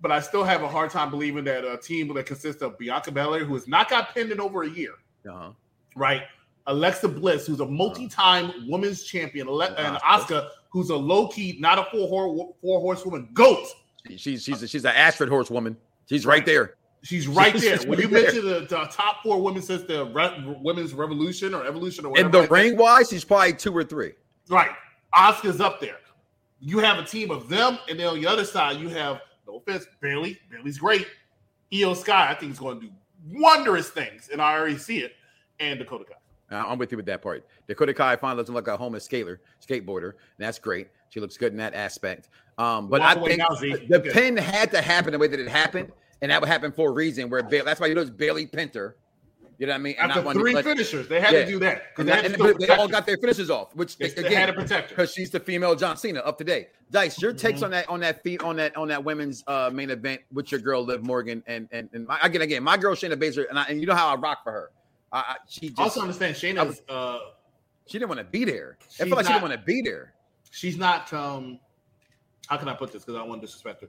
[0.00, 3.12] but I still have a hard time believing that a team that consists of Bianca
[3.12, 4.94] Belair, who has not got pinned in over a year,
[5.28, 5.50] Uh-huh.
[5.94, 6.22] right?
[6.68, 10.00] Alexa Bliss, who's a multi-time women's champion, Ale- and Asuka.
[10.02, 13.66] Asuka, who's a low-key, not a four four horsewoman goat.
[14.16, 15.76] She's she's a, she's an Astrid horsewoman.
[16.06, 16.74] She's right there.
[17.02, 17.78] She's right She's there.
[17.88, 18.42] When you right there.
[18.42, 22.26] mention the, the top four women since the re- women's revolution or evolution or whatever,
[22.26, 24.12] In the like ring wise, she's probably two or three.
[24.48, 24.70] Right.
[25.14, 25.96] Asuka's up there.
[26.60, 29.56] You have a team of them, and then on the other side, you have no
[29.56, 30.38] offense, Bayley.
[30.50, 31.06] Bayley's great.
[31.72, 32.92] Io Sky, I think, is going to do
[33.32, 35.12] wondrous things, and I already see it.
[35.60, 36.14] And Dakota Kai.
[36.50, 37.46] Uh, I'm with you with that part.
[37.66, 40.10] Dakota Kai finally looks like a homeless skater, skateboarder.
[40.12, 40.88] And that's great.
[41.10, 42.30] She looks good in that aspect.
[42.56, 44.12] Um, but Walk I think now, the Good.
[44.12, 45.92] pin had to happen the way that it happened,
[46.22, 47.30] and that would happen for a reason.
[47.30, 48.96] Where Bayley, that's why you know it's Bayley Pinter.
[49.58, 49.96] You know what I mean?
[50.00, 51.44] And After three finishers, they had Yeah.
[51.44, 52.06] to do that because
[52.58, 55.12] they, they all got their finishes off, which They, they had to again protect because
[55.12, 56.68] she's the female John Cena up to date.
[56.92, 57.64] Dice, your takes Mhm.
[57.64, 60.60] on that on that feat on that on that women's uh, main event with your
[60.60, 63.64] girl Liv Morgan and and and my, again again my girl Shayna Baszler and I,
[63.64, 64.70] and you know how I rock for her.
[65.12, 67.18] I, I, she just Also understand Shayna's uh,
[67.86, 68.76] she didn't want to be there.
[69.00, 70.12] I feel like she didn't want to be there.
[70.50, 71.58] she's not um
[72.46, 73.88] how can I put this because I don't want to disrespect her.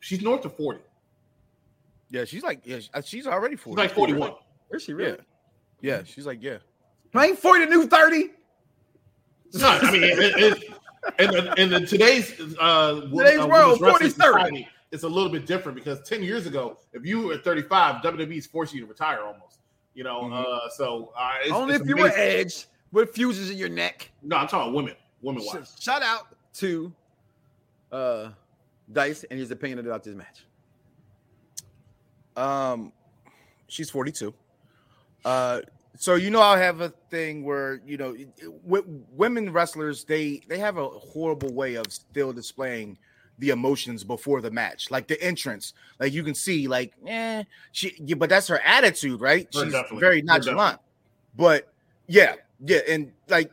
[0.00, 0.80] She's north of 40.
[2.10, 3.82] Yeah, she's like yeah, uh, she's already She's 40.
[3.82, 4.32] like 41.
[4.68, 5.18] Where's she really?
[5.80, 6.58] Yeah, she's like yeah.
[7.14, 8.30] I ain't 40 to new 30.
[9.54, 10.64] No, I mean, it, it,
[11.18, 14.14] in, the, in the today's uh, Today's uh, world, women's wrestling 40's 30.
[14.14, 18.46] society, it's a little bit different because ten years ago, if you were 35, WWE's
[18.46, 19.45] forced you to retire almost.
[19.96, 20.44] You know, Mhm.
[20.44, 22.12] uh, so uh, it's, Only it's if you were.
[22.14, 24.10] Edge with fuses in your neck.
[24.22, 25.74] No, I'm talking women, women wise.
[25.80, 26.92] Shout out to
[27.90, 28.30] uh
[28.92, 30.44] Dice and his opinion about this match.
[32.36, 32.92] Um,
[33.68, 34.32] she's 42.
[35.24, 35.60] Uh,
[35.96, 38.14] so you know I have a thing where you know
[38.68, 42.98] w- women wrestlers they they have a horrible way of still displaying
[43.38, 45.74] the emotions before the match, like the entrance.
[46.00, 49.46] Like you can see, like, eh, she, yeah, but that's her attitude, right?
[49.54, 50.00] Her She's definitely.
[50.00, 50.80] very nonchalant.
[51.36, 51.72] But
[52.06, 52.34] yeah,
[52.64, 53.50] yeah, and like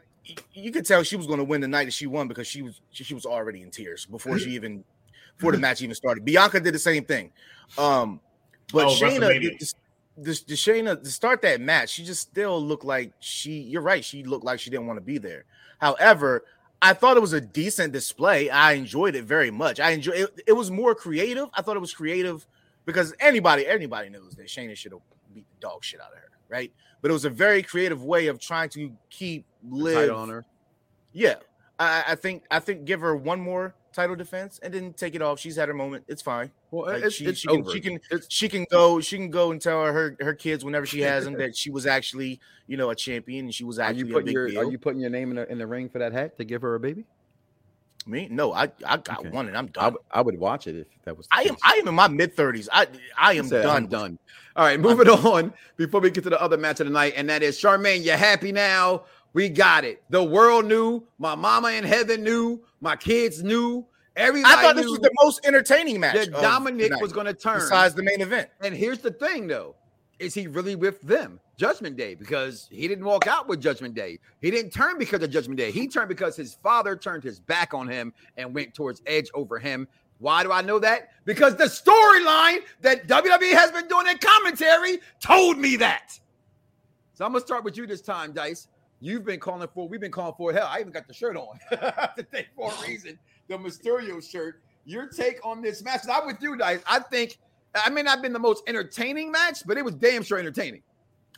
[0.54, 2.62] you could tell she was going to win the night that she won because she
[2.62, 4.84] was she, she was already in tears before she even
[5.38, 6.24] before the match even started.
[6.24, 7.32] Bianca did the same thing.
[7.78, 8.20] Um,
[8.72, 9.60] but Oh, Shayna, WrestleMania.
[9.60, 9.74] the,
[10.18, 13.52] the, the Shayna to start that match, she just still looked like she.
[13.62, 14.04] You're right.
[14.06, 15.44] She looked like she didn't want to be there.
[15.80, 16.46] However,
[16.84, 18.50] I thought it was a decent display.
[18.50, 19.80] I enjoyed it very much.
[19.80, 20.42] I enjoy it.
[20.46, 21.48] It was more creative.
[21.54, 22.46] I thought it was creative
[22.86, 25.02] because anybody, anybody knows that Shayna should have
[25.34, 26.74] beat the dog shit out of her, right?
[27.02, 30.46] But it was a very creative way of trying to keep live on her.
[31.14, 31.36] yeah,
[31.80, 35.22] I, I think I think give her one more title defense and then take it
[35.22, 35.40] off.
[35.40, 36.06] She's had her moment.
[36.08, 36.52] It's fine.
[36.72, 39.52] Well, Like, it's, she, it's she can, she can she can go she can go
[39.52, 42.90] and tell her her kids whenever she has them that she was actually you know
[42.90, 44.60] a champion and she was are actually you a putting your deal.
[44.60, 46.62] Are you putting your name in the in the ring for that hat to give
[46.62, 47.06] her a baby?
[48.06, 48.28] Me?
[48.30, 49.30] No, I I got Okay.
[49.30, 49.96] one and I'm I, done.
[50.12, 51.28] I would watch it if that was.
[51.32, 51.56] I am.
[51.64, 52.68] I am in my mid thirties.
[52.72, 52.88] I
[53.18, 53.76] I am Said, done.
[53.78, 54.20] I'm done.
[54.56, 57.30] All right, moving on before we get to the other match of the night, and
[57.30, 58.04] that is Charmaine.
[58.04, 59.06] You happy now?
[59.34, 60.04] We got it.
[60.10, 61.04] The world knew.
[61.18, 62.62] My mama in heaven knew.
[62.82, 63.86] My kids knew.
[64.16, 66.14] Everybody I thought this was the most entertaining match.
[66.16, 67.60] that Dominic tonight, was going to turn.
[67.60, 68.50] besides the main event.
[68.62, 69.76] And here's the thing, though.
[70.20, 71.40] Is he really with them?
[71.58, 74.20] Judgment Day, because he didn't walk out with Judgment Day.
[74.42, 75.72] He didn't turn because of Judgment Day.
[75.72, 79.60] He turned because his father turned his back on him and went towards Edge over
[79.60, 79.88] him.
[80.20, 81.10] Why do I know that?
[81.26, 86.20] Because the storyline that WWE has been doing in commentary told me that.
[87.14, 88.68] So I'm gonna start with you this time, Dice.
[89.04, 90.66] You've been calling for, we've been calling for hell.
[90.70, 91.60] I even got the shirt on
[92.16, 93.20] today for a reason.
[93.50, 94.62] The Mysterio shirt.
[94.86, 96.04] Your take on this match?
[96.10, 96.82] I'm with you, guys.
[96.88, 97.38] I think
[97.76, 100.84] I may not have been the most entertaining match, but it was damn sure entertaining.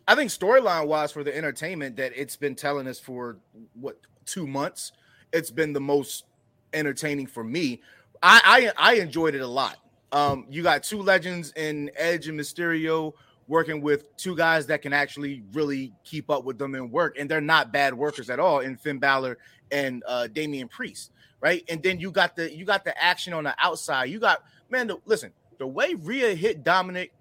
[0.07, 3.37] I think storyline wise for the entertainment that it's been telling us for
[3.73, 3.97] what
[4.27, 4.91] two months,
[5.33, 6.25] it's been the most
[6.71, 7.81] entertaining for me.
[8.21, 9.77] I I, I enjoyed it a lot.
[10.11, 13.13] Um, you got two legends in Edge and Mysterio
[13.47, 17.29] working with two guys that can actually really keep up with them and work, and
[17.29, 18.59] they're not bad workers at all.
[18.59, 19.37] In Finn Balor
[19.71, 21.63] and uh, Damian Priest, right?
[21.69, 24.05] And then you got the you got the action on the outside.
[24.05, 27.11] You got man, the, listen, the way Rhea hit Dominic,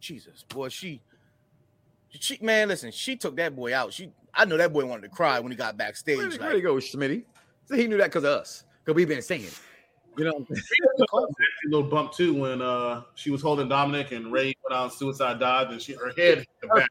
[0.00, 1.00] Jesus, boy, she
[2.10, 3.92] she man, listen, she took that boy out.
[3.92, 6.18] She I know that boy wanted to cry when he got backstage.
[6.18, 7.24] Where like, you go, Schmitty?
[7.66, 9.50] So he knew that because of us, because we've been singing.
[10.16, 10.46] You know,
[11.12, 15.40] a little bump too when uh she was holding Dominic and Rey went on suicide
[15.40, 16.88] dive and she her head hit the back.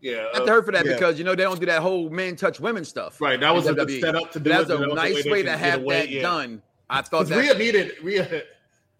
[0.00, 0.92] Yeah, I have uh, to for that yeah.
[0.94, 3.20] because you know they don't do that whole men touch women stuff.
[3.20, 3.40] right.
[3.40, 4.50] That was a in good setup to do.
[4.50, 6.22] That's a That nice they way to have away, that yeah.
[6.22, 6.62] done.
[6.88, 7.38] I thought 'Cause that.
[7.38, 8.42] Rhea needed Rhea.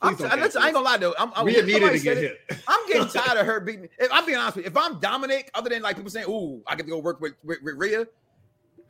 [0.03, 1.15] I'm, I, listen, I ain't gonna lie though.
[1.19, 2.41] I'm, I, Rhea needed to get said it.
[2.49, 2.59] hit.
[2.69, 3.89] I'm getting tired of her beating.
[3.99, 6.63] If I'm being honest with you, if I'm Dominic, other than like people saying, "Ooh,
[6.67, 8.07] I get to go work with with, with Rhea,"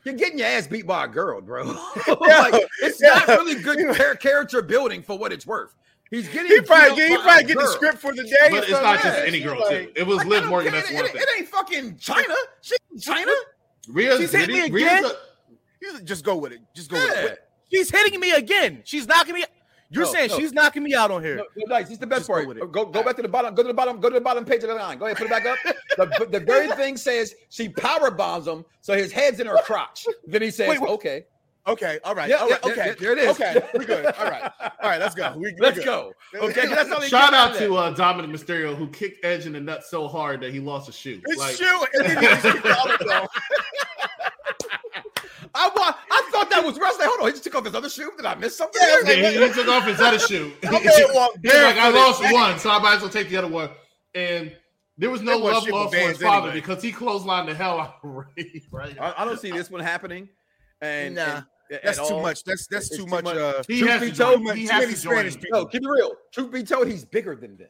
[0.07, 1.65] you're getting your ass beat by a girl, bro.
[2.07, 5.75] like, it's not really good character building for what it's worth.
[6.11, 6.53] He's getting.
[6.53, 8.49] he probably get, he probably get the script for the day.
[8.49, 8.83] But it's stuff.
[8.85, 9.93] not just any girl like- too.
[9.97, 10.73] It was Like, Liv Morgan.
[10.73, 11.21] That's it, one it, thing.
[11.23, 12.35] it ain't fucking Chyna.
[12.61, 13.35] She Chyna.
[13.89, 15.05] Rhea's, She's hit me again?
[15.83, 16.61] Rhea's a- just go with it.
[16.75, 17.41] Just go with it.
[17.73, 18.83] She's hitting me again.
[18.85, 19.45] She's knocking me.
[19.91, 20.39] You're No, saying no.
[20.39, 21.37] she's knocking me out on here.
[21.37, 22.49] No, no, Dice, this is the best Just go part.
[22.49, 22.73] with it.
[22.73, 23.55] Go, go back to the bottom.
[23.55, 24.01] Go to the bottom.
[24.01, 24.99] Go to the bottom page of the line.
[24.99, 25.59] Go ahead, put it back up.
[25.97, 30.07] The, the very thing says she power bombs him, so his head's in her crotch.
[30.27, 30.91] Then he says, Wait, wait.
[30.91, 31.25] "Okay,
[31.69, 33.29] Okay, all right, Yeah, all right, yeah, okay, yeah, there it is.
[33.31, 34.07] Okay, we're good.
[34.07, 35.33] All right, all right, let's go.
[35.37, 35.85] We, we're let's good.
[35.85, 39.53] go." Okay, that's all Shout got out to uh, Dominic Mysterio who kicked Edge in
[39.53, 41.21] the nuts so hard that he lost a shoe.
[41.27, 41.85] It's Like, true.
[41.95, 43.27] And then he just kicked out of though.
[45.55, 47.09] I, wa- I thought that was wrestling.
[47.09, 48.11] Hold on, he just took off his other shoe.
[48.17, 48.81] Did I miss something?
[48.83, 49.19] Yeah, there?
[49.19, 50.53] Yeah, he, he took off his other shoe.
[50.65, 51.95] Okay, well, He's like, I barefooted.
[51.95, 53.71] lost one, so I might as well take the other one.
[54.15, 54.55] And
[54.99, 56.61] there was no was love shit lost for his Vans father anyway.
[56.67, 58.63] because he clotheslined the hell out of Rey.
[58.71, 58.97] Right?
[59.01, 60.29] I, I don't see this one happening.
[60.81, 61.25] And Nah,
[61.71, 62.23] and- That's too all.
[62.23, 62.45] much.
[62.45, 63.25] That's that's too too much.
[63.25, 63.37] much.
[63.37, 64.57] Uh, He Truth has be to told, join.
[64.57, 65.13] He too has many to join.
[65.15, 65.61] Spanish people.
[65.61, 66.13] No, keep it real.
[66.33, 67.69] Truth be told, he's bigger than them.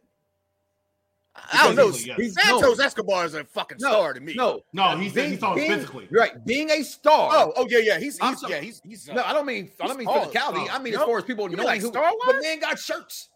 [1.52, 1.88] I don't know.
[1.90, 2.34] Easily, yes.
[2.34, 4.34] Santos Escobar is a fucking No, star to me.
[4.34, 6.08] No, No, he's, being- he's talking being- physically.
[6.10, 7.30] Right, being a star.
[7.32, 7.98] Oh, oh yeah, yeah.
[7.98, 9.08] He's, he's so- yeah, he's he's.
[9.08, 10.26] uh, No, I don't mean I don't mean tall.
[10.26, 10.68] physicality.
[10.70, 11.88] I mean you as far as people You knowing like who.
[11.88, 12.34] star-wise?
[12.34, 13.28] The man got shirts.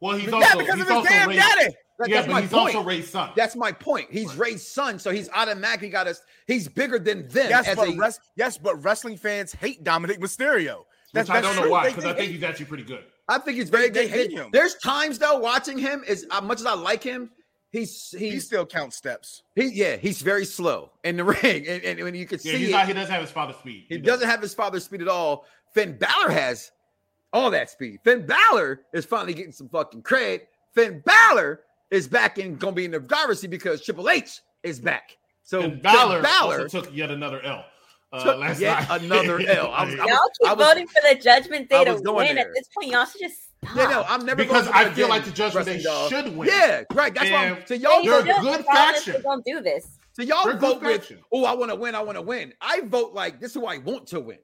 [0.00, 1.74] Well, he's yeah, also because he's of his also damn Rey's, daddy.
[1.98, 2.74] That- yeah, that's but my he's point.
[2.74, 3.30] also Rey's son.
[3.36, 4.08] That's my point.
[4.10, 6.20] He's Rey's son, so he's automatically got us.
[6.46, 7.46] He's bigger than them.
[7.50, 10.78] Yes, as but a, res- yes, but wrestling fans hate Dominic Mysterio.
[10.78, 13.04] which That's, I don't know why, because I think he's actually pretty good.
[13.28, 14.12] I think he's very They- good.
[14.12, 14.50] they hate him.
[14.52, 17.30] There's times though, watching him is as much as I like him,
[17.70, 19.42] he's he still counts steps.
[19.54, 22.58] he yeah he's very slow in the ring, and, and when you can Yeah, see
[22.58, 23.86] he's it, not, he doesn't have his father's speed.
[23.88, 25.46] He doesn't have his father's speed at all.
[25.72, 26.70] Finn Balor has
[27.32, 27.98] all that speed.
[28.04, 30.42] Finn Balor is finally getting some fucking cred.
[30.74, 31.60] Finn Balor
[31.90, 35.16] is back in gonna be in the driver's seat because Triple H is back.
[35.42, 37.64] So and Balor, Balor also took yet another L.
[38.14, 39.02] Uh, took last yet night.
[39.02, 39.70] another L.
[39.72, 42.00] I was- Y'all was- keep I was- voting for the Judgment Day I to was
[42.02, 42.36] going win.
[42.36, 42.48] there.
[42.48, 43.76] At this point, y'all should just stop.
[43.76, 46.10] Yeah, no, I'm never Because voting for I feel like the Judgment Day Dog.
[46.10, 46.48] should win.
[46.48, 47.14] Yeah, right.
[47.14, 47.48] That's why.
[47.48, 49.12] I'm, so y'all, They're a should, good regardless, faction.
[49.14, 49.98] They're gonna do this.
[50.12, 51.12] so y'all They're vote with.
[51.32, 51.94] Oh, I want to win.
[51.94, 52.52] I want to win.
[52.60, 54.38] I vote like this is who I want to win.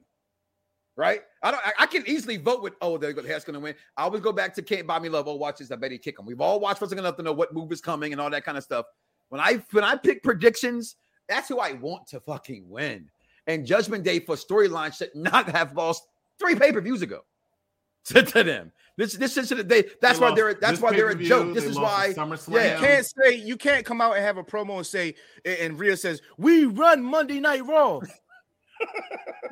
[0.97, 1.21] Right?
[1.41, 1.61] I don't.
[1.65, 2.73] I, I can easily vote with.
[2.81, 3.75] Oh, they're that's going to win.
[3.95, 5.27] I always go back to Can't Buy Me Love.
[5.27, 5.71] Oh, watch this.
[5.71, 6.25] I bet he kick him.
[6.25, 8.57] We've all watched wrestling enough to know what move is coming and all that kind
[8.57, 8.85] of stuff.
[9.29, 10.97] When I when I pick predictions,
[11.29, 13.09] that's who I want to fucking win.
[13.47, 16.03] And Judgment Day for storyline should not have lost
[16.39, 17.21] three pay per views ago
[18.05, 18.71] to, to them.
[18.97, 19.85] This this is the day.
[20.01, 21.53] That's They why they're that's why they're a joke.
[21.53, 22.13] This is why.
[22.49, 22.75] yeah.
[22.75, 25.15] You can't say you can't come out and have a promo and say
[25.45, 27.99] and, and Rhea says we run Monday Night Raw.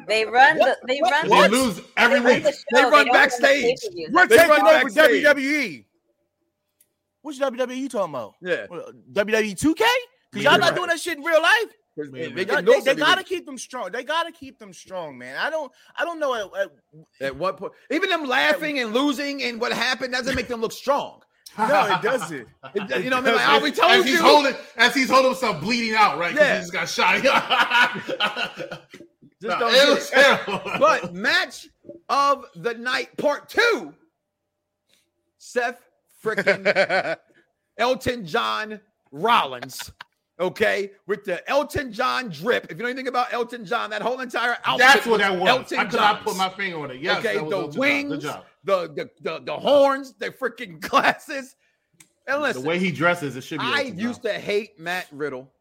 [0.07, 2.43] They run the they run They lose every they run week.
[2.43, 2.57] the.
[2.73, 3.79] They run don't the backstage.
[3.79, 4.09] pay-per-views.
[4.11, 5.23] We're They taking over backstage.
[5.23, 5.85] WWE.
[7.21, 8.33] Which WWE you talking about?
[8.41, 8.65] Yeah.
[8.67, 9.83] What, WWE 2K?
[10.31, 10.75] Because y'all not right.
[10.75, 11.65] doing that shit in real life.
[12.05, 12.35] Man, They, man.
[12.35, 13.91] get Y'all- North they, they gotta keep them strong.
[13.91, 15.37] They gotta keep them strong, man.
[15.37, 15.71] I don't.
[15.97, 16.33] I don't know.
[16.33, 16.67] uh, uh,
[17.21, 17.73] At what point?
[17.91, 21.21] Even them laughing and losing and what happened doesn't make them look strong.
[21.57, 22.47] no, it doesn't.
[22.75, 23.35] It- you know what I mean?
[23.35, 26.35] Like, oh, we as told he's holding as he's holding himself bleeding out, right?
[26.35, 26.53] 'Cause Yeah.
[26.55, 28.79] he just got shot.
[29.41, 30.61] Just don't it was terrible.
[30.79, 31.69] But match
[32.09, 33.93] of the night, part two.
[35.37, 35.79] Seth
[36.21, 37.15] freaking
[37.77, 38.81] Elton John
[39.13, 39.93] Rollins.
[40.39, 42.65] Okay, with the Elton John drip.
[42.71, 44.87] If you know anything about Elton John, that whole entire outfit.
[44.87, 45.49] That's what that was.
[45.49, 47.01] Elton I could not put my finger on it.
[47.01, 51.55] Yes, okay, the Elton wings, the, the the the horns, the freaking glasses.
[52.25, 53.65] And The way he dresses, it should be.
[53.65, 54.33] I Elton used John.
[54.33, 55.51] to hate Matt Riddle.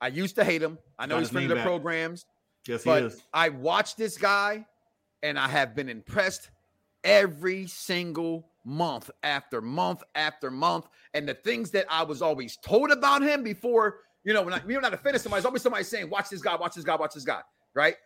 [0.00, 0.78] I used to hate him.
[0.98, 2.26] I know Got he's of the programs,
[2.66, 3.22] Yes, he but is.
[3.32, 4.66] I watched this guy
[5.22, 6.50] and I have been impressed
[7.04, 10.86] every single month after month after month.
[11.12, 14.60] And the things that I was always told about him before, you know, when I,
[14.66, 17.14] you're not offended somebody, there's always somebody saying, watch this guy, watch this guy, watch
[17.14, 17.40] this guy,
[17.74, 17.96] right?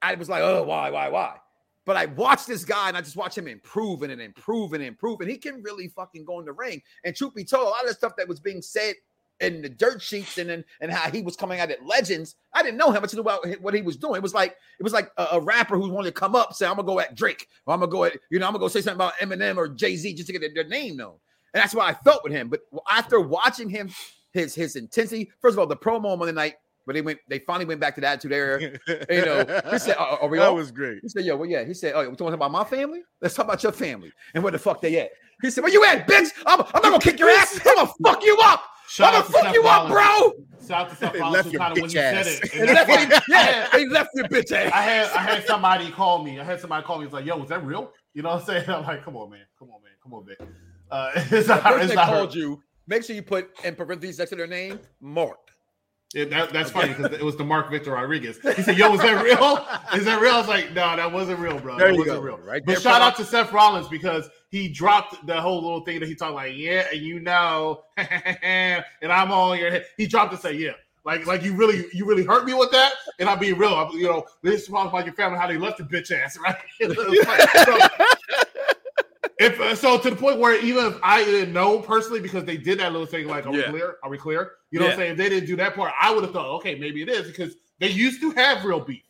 [0.00, 1.36] I was like, oh, why, why, why?
[1.84, 5.20] But I watched this guy and I just watch him improve and improve and improve.
[5.20, 6.82] And he can really fucking go in the ring.
[7.04, 8.94] And truth be told, a lot of the stuff that was being said
[9.40, 12.62] in the dirt sheets and then and how he was coming out at legends, I
[12.62, 14.16] didn't know how much about what he was doing.
[14.16, 16.66] It was like it was like a, a rapper who wanted to come up, say,
[16.66, 18.68] I'm gonna go at Drake, or I'm gonna go at, you know, I'm gonna go
[18.68, 21.14] say something about Eminem or Jay-Z just to get their, name known.
[21.54, 22.48] And that's what I felt with him.
[22.48, 22.60] But
[22.90, 23.90] after watching him,
[24.32, 26.54] his his intensity, first of all, the promo on Monday night,
[26.86, 28.60] but they went, they finally went back to the attitude era.
[28.60, 31.00] You know, he said, "Uh, are we that all?" was great.
[31.02, 33.02] He said, "Yo, well, yeah." He said, "Oh, we talking about my family?
[33.20, 35.10] Let's talk about your family and where the fuck they at."
[35.42, 36.28] He said, "Where you at, bitch?
[36.46, 37.60] I'm, I'm not gonna kick your ass.
[37.66, 38.62] I'm gonna fuck you up.
[38.88, 40.32] Shout I'm out gonna to fuck Seth you up, bro."
[40.66, 42.26] Shout out to Seth They Rollins left your kind of when bitch he said ass.
[42.26, 42.42] it.
[42.42, 44.72] And and he that's left, what- yeah, he left your bitch ass.
[44.72, 46.40] I had I had somebody call me.
[46.40, 47.04] I had somebody call me.
[47.04, 47.92] It's like, yo, was that real?
[48.14, 48.64] You know what I'm saying?
[48.70, 49.40] I'm like, come on, man.
[49.58, 49.92] Come on, man.
[50.02, 50.36] Come on, man.
[50.90, 53.74] Uh, it's The not, person it's that not called you, make sure you put in
[53.74, 55.38] parentheses next to their name, Mark.
[56.16, 58.38] It, that, that's funny because it was the Mark Victor Rodriguez.
[58.56, 59.66] He said, "Yo, is that real?
[59.94, 61.76] Is that real?" I was like, "No, that wasn't real, bro.
[61.76, 62.22] There that wasn't go.
[62.22, 66.00] real." Right But shout out to Seth Rollins because he dropped the whole little thing
[66.00, 69.84] that he talked like, "Yeah, and you know," and I'm on your head.
[69.98, 70.70] He dropped to say, "Yeah."
[71.04, 73.74] Like, like you really, you really hurt me with that, and I'll be real.
[73.74, 76.56] I, you know, this is about your family how they left the bitch ass, right?
[76.80, 77.78] so,
[79.38, 82.56] if uh, so, to the point where even if I didn't know personally because they
[82.56, 83.70] did that little thing, like, are Yeah.
[83.70, 83.96] we clear?
[84.02, 84.52] Are we clear?
[84.70, 85.12] You know what I'm saying?
[85.12, 87.54] If they didn't do that part, I would have thought, okay, maybe it is because
[87.78, 89.02] they used to have real beef.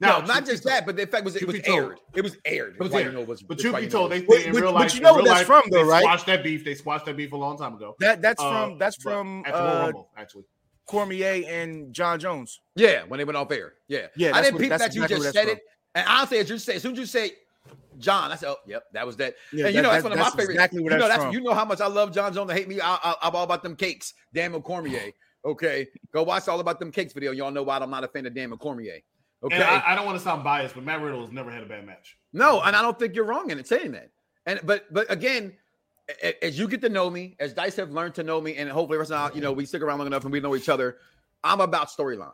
[0.00, 1.98] No, not just told- that, but the fact was it was aired.
[2.14, 2.74] It was aired.
[2.74, 4.54] It was why you know it was- But be you know told, they, they in
[4.54, 6.02] real but you know where that's life, from, though, they right?
[6.02, 6.64] Squashed that beef.
[6.64, 7.94] They squashed that beef a long time ago.
[8.00, 10.44] That that's Uh, from that's from at uh, Rumble, actually.
[10.86, 12.60] Cormier and Jon Jones.
[12.74, 13.74] Yeah, when they went off air.
[13.88, 14.08] Yeah.
[14.16, 15.60] Yeah, I didn't peep that you exactly just said it.
[15.94, 17.30] And honestly, as you say, as soon as you say
[17.98, 19.34] Jon, I said, oh, yep, that was that.
[19.52, 20.54] Yeah, and you that- know, that's that- one of my that's favorite.
[20.54, 22.54] exactly where you know, that's that's you know how much I love Jon Jones to
[22.54, 22.80] hate me.
[22.80, 24.14] I, I, I'm all about them cakes.
[24.32, 25.10] Daniel Cormier.
[25.46, 25.88] Okay.
[26.10, 27.30] Go watch all about them cakes video.
[27.30, 29.00] Y'all know why I'm not a fan of Daniel Cormier.
[29.42, 29.56] Okay.
[29.56, 31.66] And I, I don't want to sound biased, but Matt Riddle has never had a
[31.66, 32.16] bad match.
[32.32, 34.08] No, and I don't think you're wrong in it saying that.
[34.46, 35.52] And but but again,
[36.08, 38.56] a- a- as you get to know me, as Dice have learned to know me,
[38.56, 40.70] and hopefully rest out, you know, we stick around long enough and we know each
[40.70, 40.96] other.
[41.42, 42.32] I'm about storyline.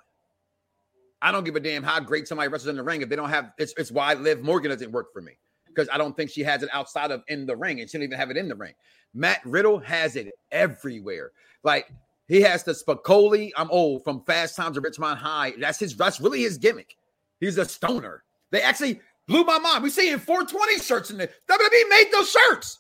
[1.23, 3.29] I don't give a damn how great somebody wrestles in the ring if they don't
[3.29, 3.53] have.
[3.59, 5.33] It's it's why Liv Morgan doesn't work for me
[5.67, 8.05] because I don't think she has it outside of in the ring, and she don't
[8.05, 8.75] even have it in the ring.
[9.15, 11.33] Matt Riddle has it everywhere.
[11.63, 11.91] Like
[12.29, 13.51] he has the Spicoli.
[13.57, 15.53] I'm old from Fast Times at Ridgemont High.
[15.59, 15.97] That's his.
[15.97, 16.97] That's really his gimmick.
[17.41, 18.25] He's a stoner.
[18.51, 19.83] They actually blew my mind.
[19.83, 21.31] We see in 420 shirts in there.
[21.49, 22.79] WWE made those shirts.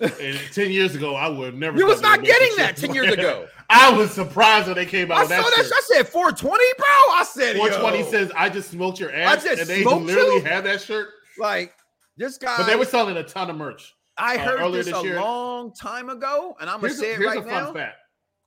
[0.00, 1.78] And ten years ago, I would have never.
[1.78, 3.48] You was not getting that 10 years ago.
[3.70, 5.18] I was surprised when they came out.
[5.18, 5.54] I saw that.
[5.56, 5.72] shit.
[5.72, 6.86] I said 420, bro.
[6.86, 8.10] I said 420 yo.
[8.10, 10.40] says, "I just smoked your ass," and they literally you?
[10.42, 11.08] had that shirt.
[11.38, 11.74] like
[12.16, 12.56] this guy.
[12.56, 13.94] But they were selling a ton of merch.
[14.16, 17.00] I uh, heard earlier this this a year- long time ago, and I'm gonna Here's,
[17.00, 17.72] say a, it right now.
[17.72, 17.96] fact.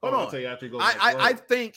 [0.02, 0.32] Hold I'll on.
[0.32, 0.80] tell you after you go.
[0.80, 1.76] I, I, I think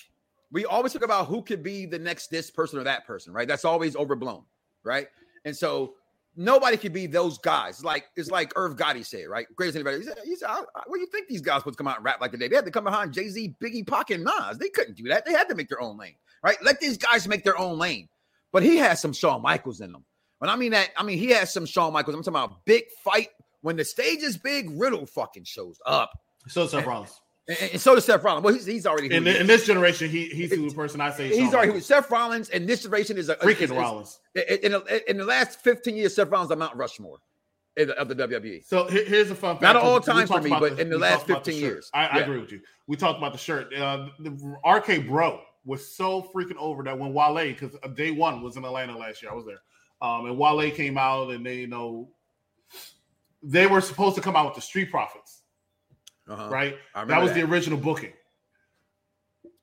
[0.50, 3.46] we always talk about who could be the next this person or that person, right?
[3.46, 4.44] That's always overblown,
[4.82, 5.08] right?
[5.44, 5.94] And so
[6.36, 7.84] nobody could be those guys.
[7.84, 9.46] Like it's like Irv Gotti said, right?
[9.56, 9.98] Greatest anybody.
[9.98, 11.88] He said, he said I, I, what do you think these guys supposed to come
[11.88, 12.48] out and rap like today?
[12.48, 14.58] They had to come behind Jay Z, Biggie, Pac, and Nas.
[14.58, 15.24] They couldn't do that.
[15.24, 16.56] They had to make their own lane, right?
[16.62, 18.08] Let these guys make their own lane.
[18.52, 20.04] But he has some Shawn Michaels in them.
[20.38, 22.14] When I mean that, I mean he has some Shawn Michaels.
[22.14, 23.28] I'm talking about big fight.
[23.62, 26.10] When the stage is big, Riddle fucking shows up.
[26.48, 27.20] so Seth Rollins.
[27.46, 28.44] And, and so does Seth Rollins.
[28.44, 29.36] Well, he's, he's already who In, is.
[29.40, 31.28] in this generation, he he's the person I say.
[31.28, 31.86] He's already Michaels.
[31.86, 34.20] Seth Rollins, and this generation is a freaking is- is- Rollins.
[34.34, 37.18] In, in, in the last 15 years, Seth Rollins are Mount Rushmore
[37.76, 38.64] of the, of the WWE.
[38.64, 39.62] So here's a fun fact.
[39.62, 41.90] Not all time for me, but the- in the last talked about the 15 years.
[41.92, 42.60] I, I agree with you.
[42.86, 43.74] We talked about the shirt.
[43.74, 44.30] Uh, the
[44.66, 48.96] RK Bro was so freaking over that when Wale, because day one was in Atlanta
[48.96, 49.60] last year, I was there,
[50.02, 52.08] um, and Wale came out and they, you know,
[53.42, 55.42] they were supposed to come out with the Street Profits,
[56.28, 56.48] Uh-huh.
[56.48, 56.76] right?
[57.06, 58.12] That was the original booking.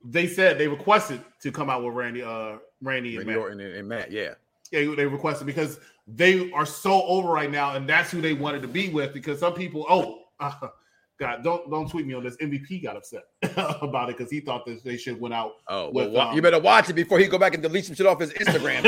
[0.03, 3.37] They said they requested to come out with Randy, uh, Randy, and Matt.
[3.37, 4.33] Orton and, and Matt, yeah.
[4.71, 8.61] Yeah, they requested because they are so over right now, and that's who they wanted
[8.61, 9.13] to be with.
[9.13, 10.53] Because some people, oh, uh,
[11.19, 12.35] God, don't don't tweet me on this.
[12.37, 13.23] MVP got upset
[13.81, 15.53] about it because he thought that they should went out.
[15.67, 17.95] Oh, with, wa- um, you better watch it before he go back and delete some
[17.95, 18.83] shit off his Instagram.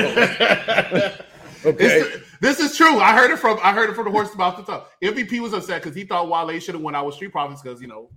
[1.65, 2.15] okay.
[2.43, 2.99] This is true.
[2.99, 4.91] I heard it from I heard it from the horse about the top.
[5.01, 7.81] MVP was upset because he thought Wale should have went out with Street Profits because
[7.81, 8.09] you know,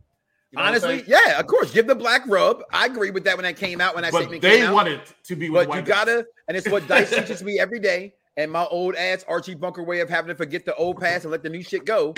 [0.51, 1.73] you know Honestly, yeah, of course.
[1.73, 2.61] Give the black rub.
[2.73, 3.95] I agree with that when that came out.
[3.95, 4.75] When that but statement they came out.
[4.75, 6.07] wanted to be with But you guys.
[6.07, 8.15] gotta, and it's what Dice teaches me every day.
[8.37, 11.31] And my old ass Archie Bunker way of having to forget the old past and
[11.31, 12.13] let the new shit go.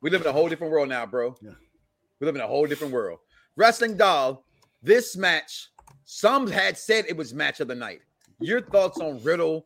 [0.00, 1.36] We live in a whole different world now, bro.
[1.42, 1.50] Yeah.
[2.20, 3.18] We live in a whole different world.
[3.56, 4.44] Wrestling doll,
[4.82, 5.68] this match,
[6.06, 8.00] some had said it was match of the night.
[8.40, 9.64] Your thoughts on Riddle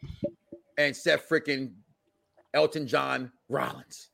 [0.79, 1.73] and Seth freaking
[2.55, 4.09] Elton John Rollins?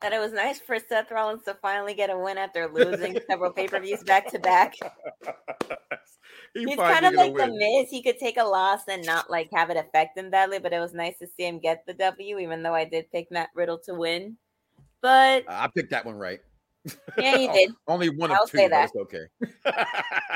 [0.00, 3.52] That it was nice for Seth Rollins to finally get a win after losing several
[3.52, 4.76] pay per views back to back.
[6.54, 7.46] He He's kind of like the.
[7.46, 7.90] Miz.
[7.90, 10.80] He could take a loss and not like have it affect him badly, but it
[10.80, 13.78] was nice to see him get the W, even though I did pick Matt Riddle
[13.86, 14.36] to win.
[15.00, 16.40] But I picked that one right.
[17.18, 17.70] Yeah, you oh, did.
[17.86, 19.00] Only one I'll of two, say but that.
[19.00, 19.26] okay.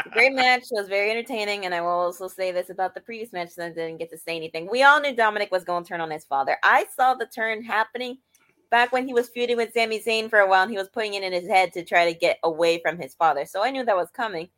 [0.12, 0.64] Great match.
[0.70, 1.64] was very entertaining.
[1.64, 4.18] And I will also say this about the previous match since I didn't get to
[4.18, 4.68] say anything.
[4.70, 6.57] We all knew Dominic was going to turn on his father.
[6.62, 8.18] I saw the turn happening
[8.70, 11.14] back when he was feuding with Sami Zayn for a while and he was putting
[11.14, 13.45] it in his head to try to get away from his father.
[13.45, 14.49] So I knew that was coming.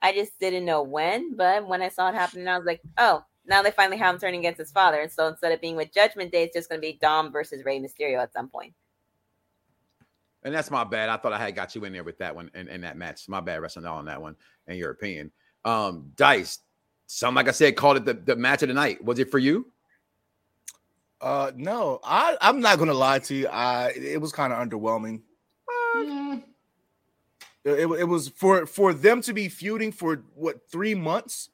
[0.00, 1.36] I just didn't know when.
[1.36, 4.20] But when I saw it happening, I was like, oh, now they finally have him
[4.20, 5.00] turning against his father.
[5.00, 7.64] And so instead of being with Judgment Day, it's just going to be Dom versus
[7.64, 8.74] Rey Mysterio at some point.
[10.44, 11.08] And that's my bad.
[11.08, 13.28] I thought I had got you in there with that one in, in that match.
[13.28, 14.36] My bad, wrestling all on that one,
[14.66, 15.32] in European.
[15.64, 16.60] Um, Dice,
[17.06, 19.02] some like I said, called it the, the match of the night.
[19.04, 19.66] Was it for you?
[21.20, 23.48] Uh, no, I I'm not gonna lie to you.
[23.48, 25.22] I it was kind of underwhelming.
[25.96, 26.44] Mm,
[27.64, 31.50] It, it, it was for for them to be feuding for what three months,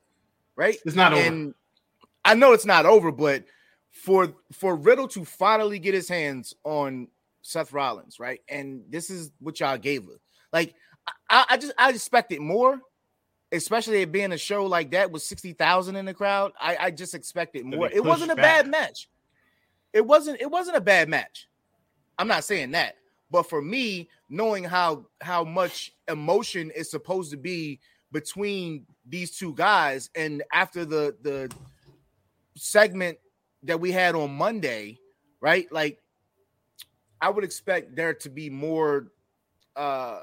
[0.56, 0.76] right?
[0.84, 1.22] It's not over.
[1.22, 1.54] And
[2.24, 3.44] I know it's not over, but
[3.90, 7.08] for for Riddle to finally get his hands on
[7.44, 8.40] Seth Rollins, right?
[8.48, 10.18] And this is what y'all gave us.
[10.52, 10.74] Like
[11.28, 12.80] I, I just I expected more,
[13.52, 16.52] especially it being a show like that with sixty thousand in the crowd.
[16.58, 17.90] I, I just expected more.
[17.92, 19.08] It wasn't a pushed bad match.
[19.92, 20.40] It wasn't.
[20.40, 21.48] It wasn't a bad match.
[22.18, 22.96] I'm not saying that,
[23.30, 27.78] but for me, knowing how how much emotion is supposed to be
[28.10, 31.54] between these two guys, and after the the
[32.56, 33.18] segment
[33.64, 34.98] that we had on Monday,
[35.40, 35.70] right?
[35.72, 35.98] Like,
[37.24, 39.08] I would expect there to be more
[39.76, 40.20] uh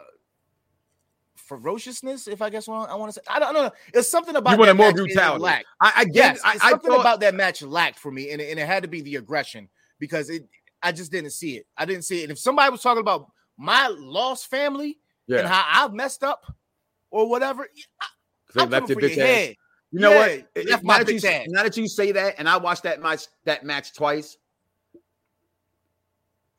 [1.36, 3.22] ferociousness, if I guess what I want to say.
[3.28, 3.72] I don't know.
[3.94, 5.42] It's something about You wanted that more brutality.
[5.44, 5.66] lacked.
[5.82, 6.06] I, I.
[6.12, 8.68] Yes, I, I something thought, about that match lacked for me, and it, and it
[8.68, 9.68] had to be the aggression
[10.00, 10.48] because it.
[10.84, 11.68] I just didn't see it.
[11.78, 12.24] I didn't see it.
[12.24, 13.28] And if somebody was talking about
[13.58, 14.98] my lost family
[15.40, 16.44] and how I've messed up
[17.12, 17.64] or whatever,
[18.02, 18.06] I,
[18.48, 19.56] 'cause they I'm left your bitch your ass.
[19.92, 20.30] You know Yeah, what?
[20.32, 23.02] it It- left now, that you, now that you say that, and I watched that
[23.02, 24.38] match that match twice,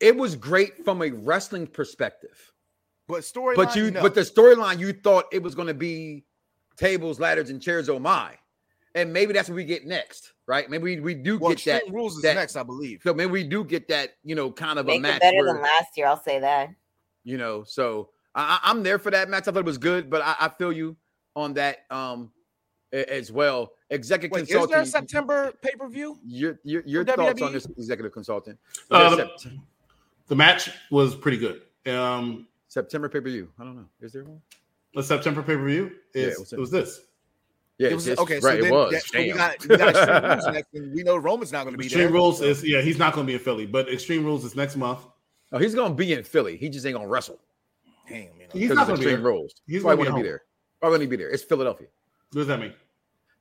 [0.02, 2.52] it was great from a wrestling perspective.
[3.08, 4.00] But story, But you, no.
[4.02, 6.24] but the storyline, you thought it was going to be
[6.76, 7.88] tables, ladders, and chairs.
[7.88, 8.34] Oh my!
[8.94, 10.68] And maybe that's what we get next, right?
[10.70, 11.92] Maybe we, we do well, get that.
[11.92, 13.00] Rules is that- next, I believe.
[13.02, 15.52] So maybe we do get that, you know, kind of a match it better where,
[15.54, 16.06] than last year.
[16.06, 16.70] I'll say that.
[17.24, 17.64] you know.
[17.64, 19.48] So I, I- I'm there for that match.
[19.48, 20.96] I thought it was good, but I, I feel you
[21.34, 22.30] on that um
[22.92, 23.72] as well.
[23.90, 24.86] Executive Wait, is there a.
[24.86, 26.18] September pay per view?
[26.24, 28.58] Your your your For thoughts on this executive consultant?
[28.90, 29.58] Sept-
[30.28, 31.62] the match was pretty good.
[31.92, 33.48] Um, September pay per view.
[33.58, 33.86] I don't know.
[34.00, 34.40] Is there one?
[34.94, 36.60] the September pay per view Yeah, is what's it it?
[36.60, 37.00] was this.
[37.78, 38.34] Yeah, It was it's- okay.
[38.34, 38.42] right.
[38.42, 38.92] so it then was.
[38.92, 41.86] that- so we got we got next, we know Roman's not going to be there.
[41.88, 42.12] Extreme there.
[42.12, 44.54] Rules So- is yeah, he's not going to be in Philly, but Extreme Rules is
[44.54, 45.00] next month.
[45.52, 46.56] oh, he's gonna be in Philly.
[46.56, 47.38] He just ain't gonna wrestle.
[48.08, 48.46] damn, you know.
[48.52, 49.32] He's not going to be extreme there.
[49.32, 49.54] rules.
[49.66, 50.32] He's Why gonna be wouldn't he be home.
[50.32, 50.42] there?
[50.80, 51.30] Why wouldn't he be there?
[51.30, 51.86] It's Philadelphia.
[52.32, 52.72] What does that mean?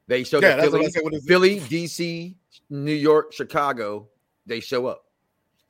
[0.07, 1.03] They show Yeah, that that's what I Philly, said.
[1.03, 1.27] What is it?
[1.27, 2.35] Philly, DC,
[2.69, 4.07] New York, Chicago,
[4.45, 5.05] they show up.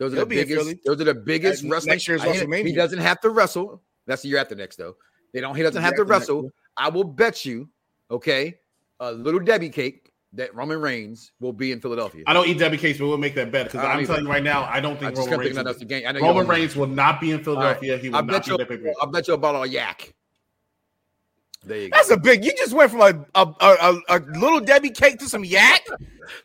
[0.02, 0.60] Those are He'll the biggest.
[0.64, 0.80] Philly.
[0.84, 2.00] Those are the biggest Next wrestling.
[2.08, 2.66] year's he- WrestleMania.
[2.66, 3.84] He doesn't have to wrestle.
[4.08, 4.96] That's the year after next, though.
[5.32, 5.56] They don't.
[5.56, 6.50] He doesn't have to year after next, wrestle.
[6.76, 7.70] I will bet you,
[8.10, 8.56] okay,
[9.00, 12.24] a little Debbie cake that Roman Reigns will be in Philadelphia.
[12.26, 14.08] I don't eat Debbie Cakes, but we'll make that bet because I don't I'm either.
[14.08, 15.50] telling you right now, I don't think just Roman Reigns.
[15.50, 16.04] thinking Will, that's the game.
[16.08, 17.98] I know Roman don't- Reigns will not be in Philadelphia.
[18.00, 18.58] He will I not bet be you.
[18.58, 18.94] in that pay.
[19.02, 20.14] I bet you a bottle of yak.
[21.64, 21.98] There you go.
[21.98, 22.44] That's a big.
[22.44, 25.86] You just went from a a, a, a, little Debbie cake to some yak.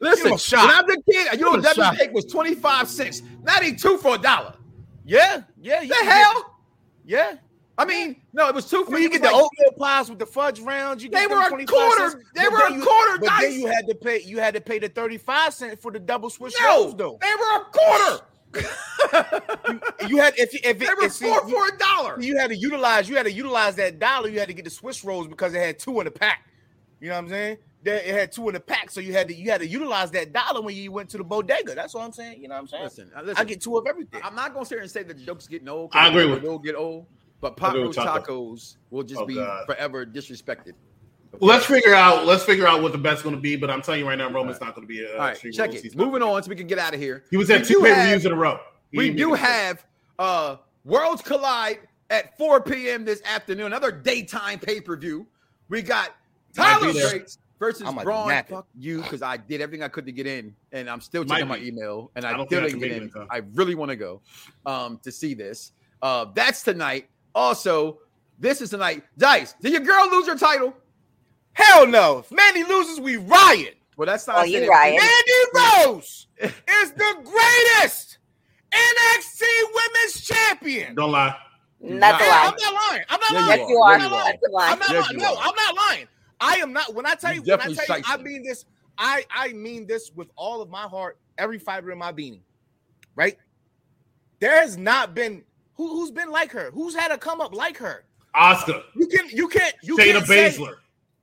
[0.01, 0.67] Listen, shot.
[0.67, 1.97] when I was a kid, you know, Debbie shot.
[1.97, 3.23] cake was twenty five cents.
[3.43, 4.55] Now they two for a dollar.
[5.05, 5.81] Yeah, yeah.
[5.81, 6.59] The can get- hell?
[7.05, 7.37] yeah.
[7.79, 8.91] I mean, no, it was two I for.
[8.93, 11.03] mean, you get was the like- oatmeal pies with the fudge rounds.
[11.05, 13.43] You get They were a quarter- cents, they were a you- quarter But dice.
[13.43, 14.21] then you had to pay.
[14.23, 17.19] You had to pay the thirty five cent for the double Swiss No, rolls, though.
[17.23, 18.25] they were a quarter.
[20.09, 22.21] You had if if They it, were if, four you, for a dollar.
[22.21, 23.09] you had to utilize.
[23.09, 24.29] You had to utilize that dollar.
[24.29, 26.43] You had to get the Swiss rolls because it had two in the pack.
[27.01, 27.57] You know what I'm saying?
[27.85, 30.11] That it had two in the pack, so you had to you had to utilize
[30.13, 31.75] that dollar when you went to the bodega.
[31.75, 32.41] That's what I'm saying.
[32.43, 32.85] You know what I'm saying?
[32.85, 34.21] Listen, uh, listen, I get two of everything.
[34.25, 35.91] I'm not gonna sit here and say that the joke's getting old.
[35.95, 37.07] I agree They with- will get old,
[37.41, 38.53] but pot agree roast with Taco.
[38.55, 39.67] tacos will just Oh, be God.
[39.67, 40.73] forever disrespected.
[41.33, 42.27] Well, let's figure out.
[42.27, 43.57] Let's figure out what the bet's going to be.
[43.57, 45.05] But I'm telling you right now, Roman's not going to be.
[45.07, 45.83] Uh, All right, check it.
[45.83, 47.25] He's Moving on, so we can get out of here.
[47.31, 48.59] He was We at two do pay per have- views in a row.
[48.93, 49.85] He We do have
[50.19, 53.05] uh Worlds Collide at 4 p.m.
[53.05, 53.67] this afternoon.
[53.67, 55.27] Another daytime pay per view.
[55.69, 56.15] We got
[56.55, 57.27] Tyler be there.
[57.59, 58.29] Versus I might be Bron.
[58.29, 58.57] napping.
[58.59, 61.37] Fuck you, because I did everything I could to get in, and I'm still Might
[61.37, 63.05] checking my email, and I I, don't still didn't get in.
[63.05, 63.13] it.
[63.31, 64.21] I really want to go
[64.67, 65.73] um to see this.
[66.03, 67.09] Uh, that's tonight.
[67.35, 67.99] Also,
[68.39, 69.05] this is tonight.
[69.17, 70.75] Dice, did your girl lose her title?
[71.57, 72.19] Hell no!
[72.19, 73.79] If Mandy loses, we riot.
[73.97, 74.37] Well, that's not.
[74.37, 75.01] Oh, I you it- riot.
[75.01, 78.19] Mandy Rose is the greatest
[78.71, 79.43] NXT
[79.75, 80.95] Women's Champion.
[80.95, 81.35] Don't lie.
[81.81, 82.53] That's a Yeah, lie.
[82.53, 83.05] I'm not lying.
[83.09, 83.61] I'm not Yeah, lying.
[83.61, 83.93] Yes, you are.
[83.95, 84.25] I'm not lying.
[84.27, 84.69] That's a lie.
[84.71, 85.19] I'm not Yes, lying.
[85.19, 85.37] No.
[85.41, 86.09] I'm not lying.
[86.41, 86.95] I am not.
[86.95, 88.67] When I tell You you, when I tell you, I mean this.
[88.99, 92.41] I I mean this with all of my heart, every fiber in my being.
[93.15, 93.39] Right?
[94.41, 95.43] There has not been
[95.75, 96.71] who who's been like her.
[96.73, 98.05] Who's had a come up like her?
[98.35, 100.75] Oscar, You can you can't you Shayna can't say- Baszler.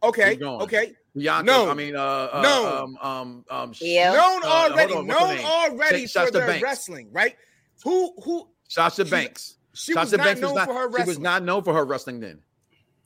[0.04, 0.62] Okay, Keep going.
[0.62, 0.93] okay.
[1.16, 1.45] Bianca.
[1.45, 1.70] No.
[1.70, 2.01] I mean, uh,
[2.34, 2.78] uh No.
[2.84, 4.14] um, um, um, Yeah.
[4.14, 6.64] Known Uh, already, hold on, known already Sasha for their Banks.
[6.64, 7.36] wrestling, right?
[7.84, 9.58] Who who Sasha She- Banks.
[9.74, 10.68] she was Sasha not Banks known was not.
[10.68, 12.41] for her She was not known for her wrestling then.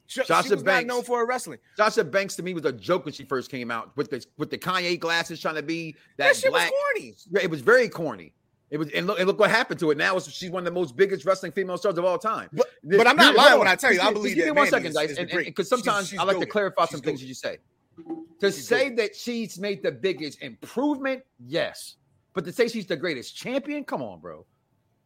[0.10, 0.88] She, Sasha she was Banks.
[0.88, 1.60] not known for her wrestling.
[1.76, 4.50] Sasha Banks to me was a joke when she first came out with the with
[4.50, 6.72] the Kanye glasses trying to be That that shit black.
[6.72, 7.43] was corny.
[7.43, 8.34] It was very corny.
[8.70, 9.97] It was, and look, and look what happened to it.
[9.97, 12.49] Now it's, she's one of the most biggest wrestling female stars of all time.
[12.51, 13.59] But- This- but I'm not lying on.
[13.59, 15.30] when I tell you, I believe just give me one second, Mandy Dice, is and
[15.30, 15.45] great.
[15.45, 16.49] because sometimes she's I like to goated.
[16.49, 17.57] clarify She's some things that you say.
[18.41, 18.97] To She's say goated.
[18.97, 21.95] that she's made the biggest improvement, yes,
[22.34, 24.45] but to say she's the greatest champion, come on, bro.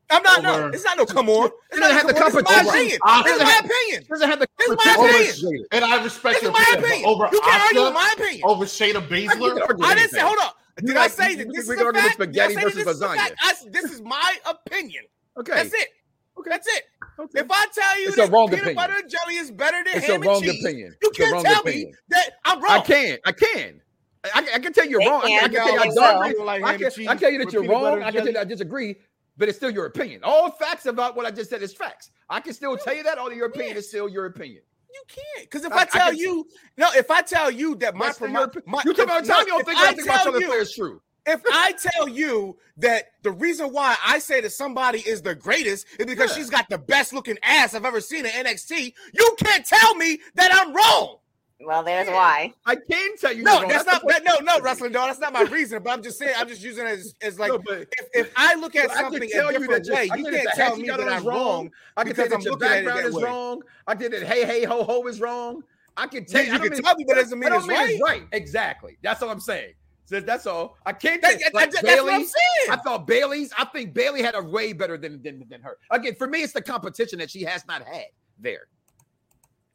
[0.09, 0.43] I'm not.
[0.43, 1.05] No, it's not no.
[1.05, 1.49] Come on.
[1.71, 2.33] It's doesn't not have no the come on.
[2.33, 2.69] This is my competition.
[2.69, 2.99] opinion.
[3.07, 4.01] Over- This is my opinion.
[4.03, 5.47] She doesn't have the This is my competition.
[5.47, 5.65] opinion.
[5.71, 7.09] And I respect This your is my opinion, opinion.
[7.09, 8.41] over You can't argue Asuka, with my opinion.
[8.43, 9.83] over Shayna I Baszler.
[9.85, 10.19] I didn't say.
[10.19, 10.57] Hold up.
[10.77, 12.13] Did You I like- say that this we is can a fact?
[12.13, 13.15] spaghetti Did I say versus this is lasagna.
[13.15, 13.35] fact?
[13.41, 15.03] I- This is my opinion.
[15.37, 15.89] Okay, That's it.
[16.37, 16.49] Okay.
[16.49, 16.83] That's it.
[17.19, 17.39] Okay.
[17.41, 18.75] If I tell you It's a that wrong peanut opinion.
[18.75, 20.95] butter and jelly is better than It's a ham wrong and cheese, opinion.
[21.01, 21.89] you It's can't wrong tell opinion.
[21.89, 22.71] me that I'm wrong.
[22.71, 23.17] I can.
[23.25, 23.81] I can.
[24.23, 25.21] I, I can tell you you're wrong.
[25.23, 25.37] I, can.
[25.37, 27.63] I can tell you I don't Like I can, and I tell you that you're
[27.67, 28.01] wrong.
[28.01, 28.37] I can tell you jelly.
[28.37, 28.95] I disagree,
[29.37, 30.21] but it's still your opinion.
[30.23, 32.11] All facts about what I just said is facts.
[32.29, 33.17] I can still tell you that.
[33.17, 34.61] All your opinion is still your opinion.
[34.93, 37.75] You can't, because if I- I, I tell can- you, no, if I tell you
[37.75, 39.27] that my, my, my you talk about time.
[39.27, 41.01] no, You don't think I I think tell Charlotte you- Flair is true.
[41.25, 45.85] if I tell you that the reason why I say that somebody is the greatest
[45.99, 46.37] is because Yeah.
[46.37, 50.19] she's got the best looking ass I've ever seen in NXT, you can't tell me
[50.35, 51.17] that I'm wrong.
[51.63, 52.53] Well, there's why.
[52.65, 53.43] I can tell you.
[53.43, 54.23] No, you're that's not that.
[54.23, 55.07] No, no, wrestling dog.
[55.07, 55.81] That's not my reason.
[55.83, 56.33] But I'm just saying.
[56.37, 58.97] I'm just using it as, as like No, but- if, if I look at but
[58.97, 60.87] I can something tell a you different that way, I you can can't tell me
[60.87, 61.71] got that I'm is wrong.
[61.97, 63.23] I can tell that I'm your at it background that is way.
[63.23, 63.61] wrong.
[63.87, 65.63] I can that hey hey ho ho is wrong.
[65.97, 68.01] I can tell Yeah, you I can mean- tell me, but it doesn't mean it's
[68.01, 68.23] right.
[68.31, 68.97] Exactly.
[69.01, 69.73] That's all I'm saying.
[70.05, 70.77] So that's all.
[70.85, 71.21] I can't.
[71.21, 72.69] That- think- that- like that's what I'm Bayley, saying.
[72.71, 73.53] I thought Bayley's.
[73.57, 75.77] I think Bayley had a way better than than, than her.
[75.91, 78.07] Again, for me, it's the competition that she has not had
[78.39, 78.67] there.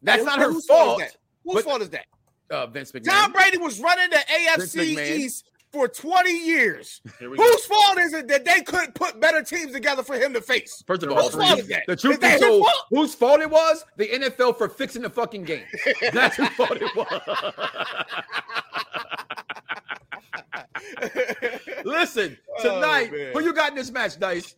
[0.03, 0.99] That's Who- not her fault.
[1.01, 1.17] That?
[1.55, 2.06] Whose fault is that?
[2.51, 3.05] Uh, Vince McMahon.
[3.09, 7.01] Tom Brady was running the AFC East for 20 years.
[7.20, 7.43] We go.
[7.43, 10.82] Whose fault is it that they couldn't put better teams together for him to face?
[10.86, 11.82] First of Whose all, fault is that?
[11.86, 12.85] the truth Is is told, fault?
[12.90, 13.85] whose fault it was?
[13.97, 15.64] The NFL for fixing the fucking game.
[16.12, 17.52] That's whose fault it was.
[21.85, 23.32] Listen, Oh, tonight, man.
[23.32, 24.55] who you got in this match, Dice?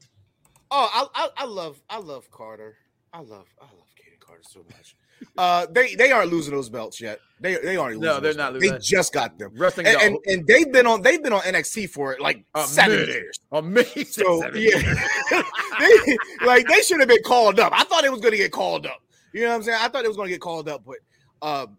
[0.71, 2.77] Oh, I, I, I love I love Carter.
[3.13, 4.95] I love I love Katie Carter so much.
[5.37, 7.21] Uh, they they aren't losing those belts yet.
[7.41, 8.01] They they aren't.
[8.01, 8.59] No, they're not.
[8.59, 11.91] They just got them, Wrestling and, and and they've been on they've been on NXT
[11.91, 13.09] for like A seven minute.
[13.15, 13.39] years.
[13.53, 14.05] Amazing.
[14.07, 14.95] So Seven yeah,
[15.81, 17.73] they, like they should have been called up.
[17.75, 19.01] I thought it was going to get called up.
[19.33, 19.79] You know what I'm saying?
[19.81, 20.97] I thought it was going to get called up, but
[21.43, 21.77] um,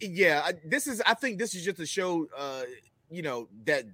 [0.00, 1.00] yeah, I- this is.
[1.06, 2.62] I think this is just to show, uh,
[3.10, 3.84] you know, that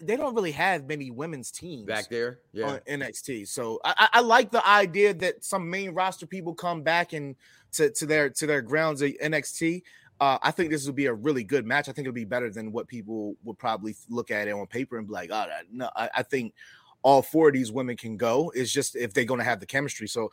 [0.00, 2.66] they don't really have many women's teams Back there, yeah.
[2.66, 3.48] on NXT.
[3.48, 7.36] So I, I, I like the idea that some main roster people come back and
[7.72, 9.82] to, to their to their grounds at NXT.
[10.20, 11.88] Uh, I think this would be a really good match.
[11.88, 14.96] I think it'll be better than what people would probably look at it on paper
[14.96, 16.54] and be like, "Oh, no." I, I think
[17.02, 18.52] all four of these women can go.
[18.54, 20.06] It's just if they're going to have the chemistry.
[20.06, 20.30] So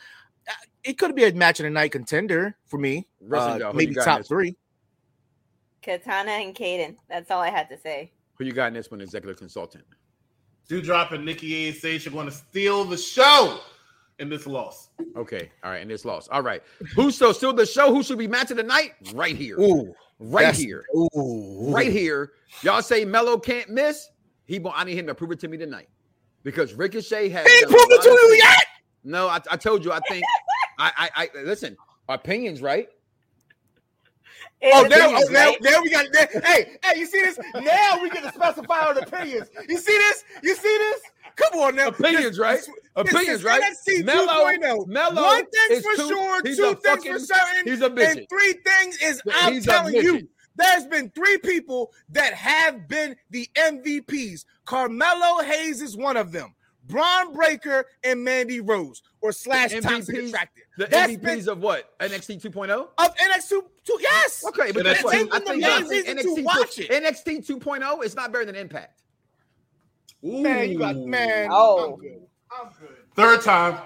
[0.48, 0.54] uh,
[0.84, 3.08] it could be a match of the night contender for me.
[3.34, 4.56] Uh, maybe top three.
[5.82, 6.96] Katana and Kayden.
[7.10, 8.12] That's all I had to say.
[8.36, 9.02] Who you got in this one?
[9.02, 9.84] Executive consultant.
[10.70, 11.70] Doudrop and Nikki A.
[11.70, 13.60] ASH are going to steal the show
[14.20, 14.90] in this loss.
[15.18, 16.28] Okay, all right, and this loss.
[16.30, 16.64] All right,
[16.96, 17.94] who's still still the show?
[17.94, 18.94] Who should be matching tonight?
[19.14, 22.32] Right here, Ooh, right here, Ooh, right here.
[22.62, 24.10] Y'all say Mello can't miss.
[24.46, 25.90] He, I need him to prove it to me tonight
[26.44, 27.48] because Ricochet has.
[27.48, 28.66] He ain't proved it to of you yet.
[29.04, 29.92] No, I, I told you.
[29.92, 30.24] I think.
[30.80, 31.76] I, I, I listen.
[32.08, 32.90] Opinions, right?
[34.64, 35.62] Oh, now, is, oh, now, right?
[35.62, 36.06] now we got.
[36.14, 37.40] Now, hey, hey, you see this?
[37.56, 39.50] Now we get to specify our opinions.
[39.68, 40.24] You see this?
[40.44, 41.02] You see this?
[41.36, 41.88] Come on now.
[41.88, 42.60] Opinions, right?
[42.60, 43.62] This- Opinions, is right?
[43.64, 44.86] NXT Mello, 2.0.
[44.88, 48.18] Mello One thing's is for too- sure, two things fucking- for certain, he's a midget.
[48.18, 50.28] and three things is I'm He's telling you.
[50.58, 54.44] There's been three people that have been the MVPs.
[54.66, 56.54] Carmelo Hayes is one of them.
[56.92, 60.64] Bron Breakker and Mandy Rose, or slash Toxic MVPs Attractive.
[60.78, 61.98] The That's MVPs been of what?
[62.00, 62.70] NXT 2.0.
[62.98, 63.50] of NXT
[63.86, 63.98] 2.
[64.00, 64.46] Yes.
[64.46, 65.14] Okay, but that's what?
[65.14, 67.04] been I the think, main I think reason to NXT, watch two- it.
[67.04, 69.02] NXT 2.0 is not better than Impact.
[70.22, 71.50] Man, you got man.
[71.52, 71.94] Oh.
[71.94, 72.22] I'm good.
[72.52, 72.98] I'm good.
[73.16, 73.80] Third time.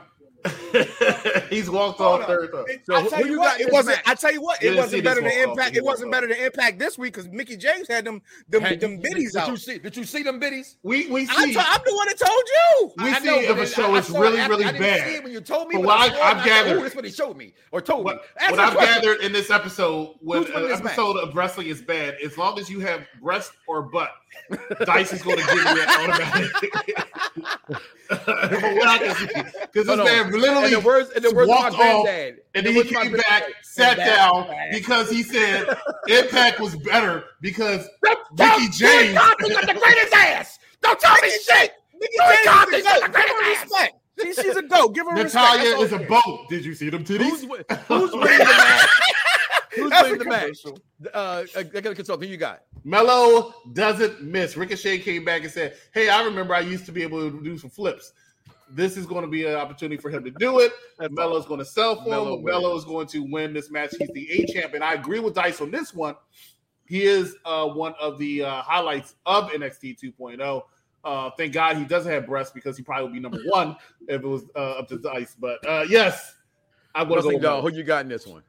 [1.49, 2.35] He's walked Hold off on.
[2.35, 2.63] third time.
[2.67, 3.97] It- So I who- tell who you you what, it wasn't.
[3.97, 4.03] match?
[4.07, 5.49] I tell you what, You it wasn't better than walk off.
[5.57, 5.75] Impact.
[5.77, 8.79] It wasn't walked better than Impact this week because Mickie James had them them, Had
[8.79, 9.47] them you- biddies did out.
[9.49, 10.77] You see, did you see them biddies?
[10.83, 12.93] We we I see t- I'm the one that told you.
[13.03, 14.65] we I see know, if a show I- I is saw it really after- really
[14.65, 15.09] I didn't see bad.
[15.15, 15.75] it when you told me.
[15.77, 17.11] But what I I- saw it I've and I said, gathered- "Ooh, that's what he
[17.11, 18.21] showed me or told What, me.
[18.39, 22.37] Answer what I've gathered in this episode, when an episode of wrestling is bad, as
[22.37, 24.11] long as you have breast or butt,
[24.85, 27.79] Dice is going to give you that automatic.
[28.07, 29.25] From what I can see,
[29.61, 32.41] because this man literally in the words, in the words of my walked off, granddad,
[32.53, 34.71] and then he words of my came back, granddad, sat and down bad.
[34.71, 35.65] because he said
[36.07, 39.17] Impact was better because Don't Mickie tell me James.
[39.17, 40.59] Compton got the greatest ass.
[40.81, 41.71] Don't tell me shit.
[41.99, 43.01] Mickie Louis James a got goat.
[43.01, 43.61] the Give her greatest ass.
[43.71, 43.93] respect.
[44.21, 44.93] She, she's a goat.
[44.95, 45.33] Give her respect.
[45.33, 46.49] Natalya That's is a I'm boat.
[46.49, 47.21] Did you see them titties?
[47.29, 48.89] Who's, wi- who's winning the match?
[49.75, 50.57] Who's That's winning a the match?
[51.13, 52.27] Uh, I got a consultant.
[52.27, 52.61] Who you got?
[52.85, 54.55] Mello doesn't miss.
[54.55, 57.57] Ricochet came back and said, Hey, I remember I used to be able to do
[57.57, 58.13] some flips.
[58.69, 60.71] This is going to be an opportunity for him to do it.
[60.99, 62.45] And Mello's going to sell for Mello him.
[62.45, 63.95] Mello is going to win this match.
[63.97, 64.75] He's the A champ.
[64.75, 66.15] And I agree with Dice on this one.
[66.87, 70.61] He is uh, one of the uh, highlights of NXT 2.0.
[71.03, 73.75] Uh, thank God he doesn't have breasts because he probably would be number one
[74.07, 75.35] if it was uh, up to Dice.
[75.39, 76.35] But uh, yes,
[76.93, 77.57] I'm going to go Wrestling with doll.
[77.57, 77.69] Mello.
[77.69, 78.43] Who you got in this one?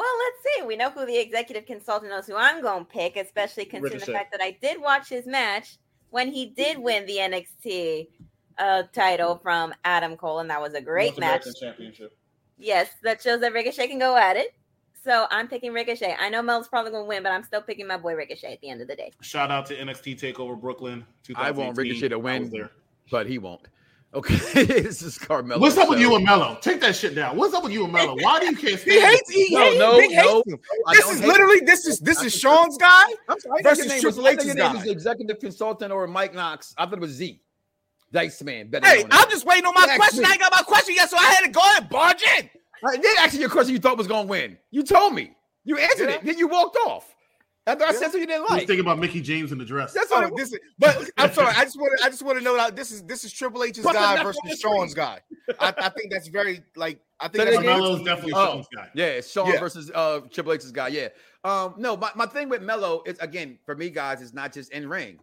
[0.00, 0.66] Well, let's see.
[0.66, 4.12] We know who the executive consultant knows who I'm going to pick, especially considering Ricochet.
[4.12, 5.76] the fact that I did watch his match
[6.08, 8.08] when he did win the NXT
[8.56, 11.42] uh, title from Adam Cole, and that was a great North match.
[11.42, 12.16] American Championship.
[12.56, 14.54] Yes, that shows that Ricochet can go at it.
[15.04, 16.16] So I'm picking Ricochet.
[16.18, 18.60] I know Mel's probably going to win, but I'm still picking my boy Ricochet at
[18.62, 19.12] the end of the day.
[19.20, 21.04] Shout out to NXT Takeover Brooklyn.
[21.36, 21.76] I want 2018.
[21.76, 22.50] Ricochet to I win.
[22.50, 22.70] there.
[23.10, 23.68] But he won't.
[24.12, 25.60] Okay, this is Carmelo.
[25.60, 26.58] What's up with you and Mello?
[26.60, 27.36] Take that shit down.
[27.36, 28.16] What's up with you and Mello?
[28.20, 29.30] Why do you can't stand He hates.
[29.30, 30.42] He, No, he, no, Big hates no.
[30.46, 30.58] him.
[30.88, 33.04] I This is hate literally this is this is Shawn's guy.
[33.28, 34.72] I'm sorry, I versus name Triple was, H's your name guy.
[34.74, 36.74] was the executive consultant or Mike Knoxxx.
[36.76, 37.40] I thought it was Z.
[38.12, 38.68] Dice man.
[38.68, 39.32] Better Hey, I'm as.
[39.32, 40.20] just waiting on my Ask question.
[40.22, 40.26] me.
[40.28, 42.50] I ain't got my question yet, so I had to go ahead and barge in.
[42.84, 44.58] I did ask you a question you thought was going to win.
[44.72, 45.36] You told me.
[45.62, 46.16] You answered Yeah.
[46.16, 46.24] it.
[46.24, 47.09] Then you walked off.
[47.72, 48.66] After I said something you didn't I was like.
[48.66, 49.92] thinking about Mickie James in the dress.
[49.92, 50.24] That's all.
[50.24, 51.52] Oh, this is, but I'm sorry.
[51.56, 52.04] I just want to.
[52.04, 54.40] I just want to know that this is this is Triple H's Put guy versus
[54.44, 55.20] on Shawn's guy.
[55.58, 57.00] I, I think that's very like.
[57.20, 58.46] I think Say that's that very- definitely Oh.
[58.54, 58.88] Shawn's guy.
[58.94, 59.60] Yeah, it's Shawn Yeah.
[59.60, 60.88] versus uh Triple H's guy.
[60.88, 61.08] Yeah.
[61.44, 64.72] Um, no, my, my thing with Mello is again for me, guys, it's not just
[64.72, 65.18] in ring.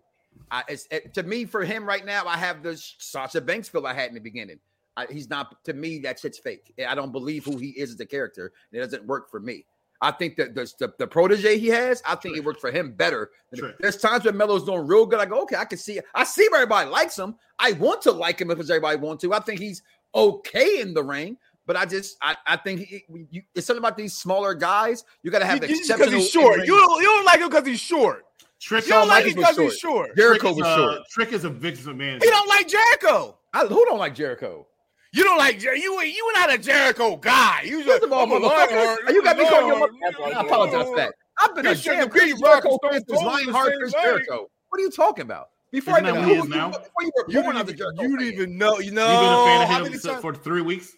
[0.51, 2.25] I, it's it, to me for him right now.
[2.25, 4.59] I have the Sasha Banks feel I had in the beginning.
[4.95, 5.99] I, he's not to me.
[5.99, 6.73] That shit's fake.
[6.87, 8.51] I don't believe who he is as a character.
[8.71, 9.65] It doesn't work for me.
[10.01, 12.91] I think that the, the, the protege he has, I think it worked for him
[12.91, 13.31] better.
[13.55, 13.73] Sure.
[13.79, 15.19] There's times when Melo's doing real good.
[15.19, 15.99] I go, okay, I can see.
[16.13, 17.35] I see where everybody likes him.
[17.59, 19.33] I want to like him if everybody wants to.
[19.33, 19.81] I think he's
[20.13, 23.97] okay in the ring, but I just I, I think he, you, it's something about
[23.97, 25.03] these smaller guys.
[25.23, 26.09] You got to have You- you exceptional.
[26.11, 26.59] because he's short.
[26.59, 28.23] You don't, you don't like him because he's short.
[28.59, 30.15] Trick, You don't like him was because he's short.
[30.15, 31.01] Jericho Trick is, was uh, short.
[31.11, 32.19] Trick is a Vince man.
[32.21, 33.37] He don't like Jericho.
[33.53, 34.65] I, who don't like Jericho?
[35.13, 35.99] You don't like Jer- you.
[36.01, 37.61] You were not a Jericho guy.
[37.63, 38.99] You First of all, I'm motherfucker, Lionheart.
[39.09, 40.35] you got me calling your Lord, motherfucker.
[40.35, 41.13] I apologize for that.
[41.39, 43.93] I've been He a shouldn't damn Chris Jericho and fan since Cold Lionheart the Chris.
[43.93, 44.47] Jericho.
[44.69, 45.47] What are you talking about?
[45.71, 46.69] Before Isn't I even knew is you, now?
[46.69, 48.79] before you were You born, I didn't a Jericho you didn't even know.
[48.79, 50.91] You know, You've been a fan of him for three weeks.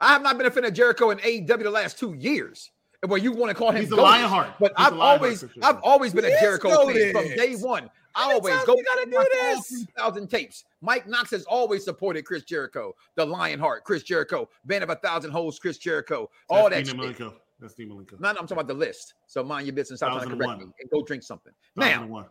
[0.00, 2.70] I have not been a fan of Jericho in AEW the last two years.
[3.06, 4.02] Where you want to call him He's the goated.
[4.02, 4.48] Lionheart.
[4.60, 5.50] But He's I've the Lionheart always sure.
[5.62, 7.90] I've always been He a Jericho fan from day one.
[8.14, 9.68] I always go we gotta do my all this?
[9.96, 10.64] 3,000 tapes.
[10.80, 15.30] Mike Knoxxx has always supported Chris Jericho, the Lionheart, Chris Jericho, Band of a Thousand
[15.30, 17.00] Holes, Chris Jericho, all that That's shit.
[17.00, 17.34] Dean Malenko.
[17.60, 18.18] That's Dean Malenko.
[18.20, 19.14] No, no, I'm talking about the list.
[19.26, 20.00] So mind your business.
[20.00, 21.52] Stop trying to correct me and go drink something.
[21.76, 22.24] Now, 2001.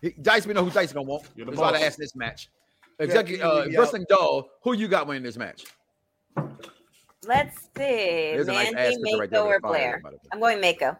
[0.00, 1.24] he- Dice, we know who Dice is gonna want.
[1.36, 1.96] You're the That's why I boss.
[1.96, 2.48] this match.
[2.98, 4.48] Executive can you uh, leave wrestling doll.
[4.62, 5.64] Who you got winning this match?
[7.26, 7.68] Let's see.
[7.76, 10.00] There's a nice ass Mandy, picture right there Meiko, with or Blair.
[10.02, 10.22] by the way.
[10.32, 10.96] I'm going Meiko.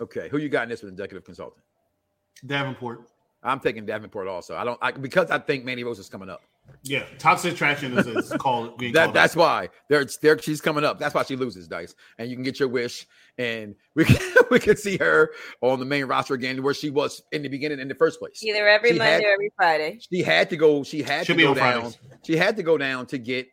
[0.00, 1.62] Okay, who you got in this with executive consultant?
[2.46, 3.08] Davenport.
[3.42, 4.54] I'm taking Davenport also.
[4.56, 6.42] I don't I, because I think Mandy Rose is coming up.
[6.84, 9.40] Yeah, toxic attraction is, is called being That called that's out.
[9.40, 11.00] why there, there she's coming up.
[11.00, 13.04] That's why she loses dice, and you can get your wish,
[13.38, 14.16] and we can
[14.52, 17.80] we can see her on the main roster again, where she was in the beginning
[17.80, 18.40] in the first place.
[18.44, 19.98] Either every She Monday had- or every Friday.
[20.08, 20.84] She had to go.
[20.84, 21.80] She had She'll to be go down.
[21.80, 21.98] Fridays.
[22.24, 23.48] She had to go down to get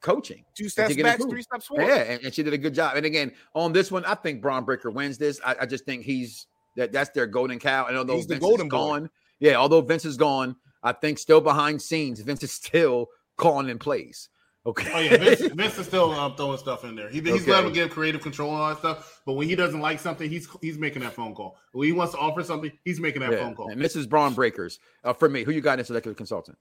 [0.00, 0.44] coaching.
[0.54, 1.30] Two steps back, improved.
[1.32, 1.86] three steps forward.
[1.86, 2.96] Yeah, and, and she did a good job.
[2.96, 5.38] And again, on this one, I think Bron Breakker wins this.
[5.44, 6.46] I, I just think he's
[6.76, 7.86] that that's their golden cow.
[7.86, 8.76] And although He's the Vince golden is boy.
[8.76, 9.10] gone,
[9.40, 13.78] yeah, although Vince is gone, I think still behind scenes, Vince is still calling in
[13.78, 14.28] plays.
[14.66, 14.90] Okay.
[14.94, 17.08] Oh yeah, Vince, Vince is still um, throwing stuff in there.
[17.10, 17.50] He, he's Okay.
[17.50, 19.20] letting him give creative control and all that stuff.
[19.26, 21.58] But when he doesn't like something, he's he's making that phone call.
[21.72, 23.68] When he wants to offer something, he's making that Yeah, phone call.
[23.70, 24.78] And this is Bron Breakkers.
[25.04, 26.56] Uh, for me, who you got as executive consultant?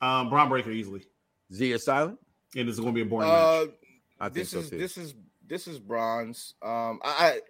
[0.00, 1.02] Um, Bron Breakker easily,
[1.52, 2.18] Z is Silent?
[2.56, 3.32] and it's going to be a boring Uh,
[3.66, 3.68] match.
[4.20, 4.78] I think this so is too.
[4.78, 5.14] this is
[5.46, 6.54] this is bronze.
[6.62, 7.40] Um, I, I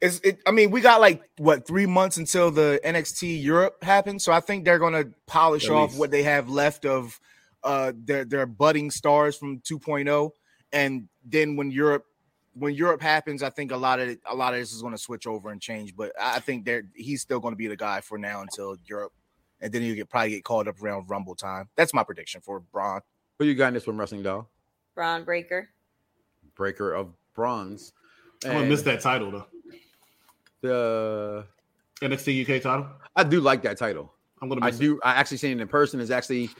[0.00, 0.40] it's it.
[0.46, 4.40] I mean, we got like what three months until the NXT Europe happens, so I
[4.40, 6.00] think they're gonna polish At off least.
[6.00, 7.20] what they have left of
[7.62, 10.30] uh their their budding stars from 2.0,
[10.72, 12.06] and then when Europe
[12.54, 14.92] when Europe happens, I think a lot of it, a lot of this is going
[14.92, 15.94] to switch over and change.
[15.94, 18.76] But I I think they're he's still going to be the guy for now until
[18.86, 19.12] Europe,
[19.60, 21.68] and then he'll get probably get called up around Rumble time.
[21.76, 23.02] That's my prediction for Bron.
[23.38, 24.48] who you got in this one, Wrestling Doll?
[24.94, 25.68] Bron Breakker.
[26.54, 27.92] Breaker of Bronze.
[28.44, 29.46] I'm gonna miss that title though.
[30.62, 31.46] The
[32.02, 32.86] NXT UK title.
[33.16, 34.12] I do like that title.
[34.40, 34.82] I'm gonna I miss it.
[34.82, 35.00] do.
[35.04, 36.00] I actually seen it in person.
[36.00, 36.50] It's actually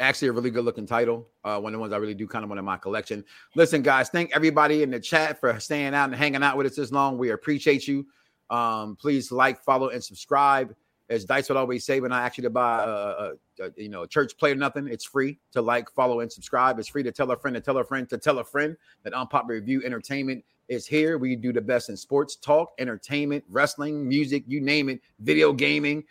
[0.00, 1.28] actually a really good looking title.
[1.44, 3.24] Uh, one of the ones I really do kind of want in my collection.
[3.54, 6.76] Listen, guys, thank everybody in the chat for staying out and hanging out with us
[6.76, 7.18] this long.
[7.18, 8.06] We appreciate you.
[8.50, 10.74] Um, please like, follow, and subscribe.
[11.08, 13.88] As Dice would always say, when I ask you to buy a, a, a you
[13.88, 16.78] know a church plate or nothing, it's free to like, follow, and subscribe.
[16.78, 19.12] It's free to tell a friend to tell a friend to tell a friend that
[19.12, 21.18] Unpopular Review Entertainment is here.
[21.18, 26.04] We do the best in sports talk, entertainment, wrestling, music, you name it, video gaming.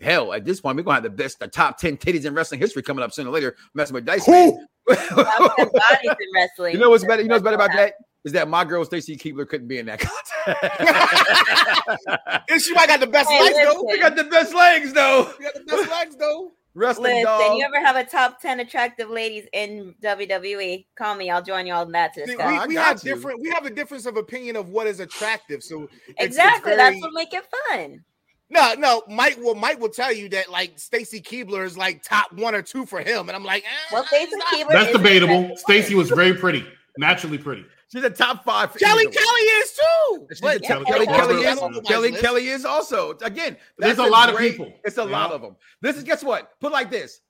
[0.00, 2.60] Hell, at this point, we're gonna have the best, the top 10 titties in wrestling
[2.60, 4.26] history coming up sooner or later, messing with Dice.
[4.28, 4.66] Man.
[4.88, 6.74] Bodies in wrestling.
[6.74, 7.22] you know what's better?
[7.22, 7.94] You know what's better about that?
[8.24, 10.00] Is that my girl Stacy Keibler couldn't be in that
[10.46, 12.42] contest.
[12.48, 13.62] And she might got the best Hey, legs though.
[13.82, 13.86] listen.
[13.86, 15.32] we got the best legs though.
[15.36, 16.52] She got the best legs though.
[16.76, 17.56] Wrestling Listen, dog.
[17.58, 20.84] you ever have a top 10 attractive ladies in WWE?
[20.96, 21.30] Call me.
[21.30, 23.14] I'll join you all in that to See, we, we have you.
[23.14, 23.40] different.
[23.40, 25.62] We have a difference of opinion of what is attractive.
[25.62, 26.72] So it's- it's exactly.
[26.76, 28.04] very- That's what make it fun.
[28.50, 29.02] No, no.
[29.08, 29.54] Mike will.
[29.56, 33.00] Mike will tell you that like Stacy Keibler is like top one or two for
[33.00, 35.56] him, and I'm like, eh, Well, Stacey it's Keibler That's debatable.
[35.56, 36.64] Stacy was very pretty,
[36.98, 37.64] naturally pretty.
[37.92, 38.74] She's a top five.
[38.74, 39.06] Kelly.
[39.06, 40.26] Kelly is too.
[40.30, 42.22] She's But a top- Kelly Kelly, Kelly Kelly is is on nobody's Kelly list.
[42.22, 43.56] Kelly is also again.
[43.78, 44.72] There's that's a lot of people.
[44.84, 45.56] It's a lot of them.
[45.80, 46.58] This is guess what?
[46.60, 47.20] Put like this.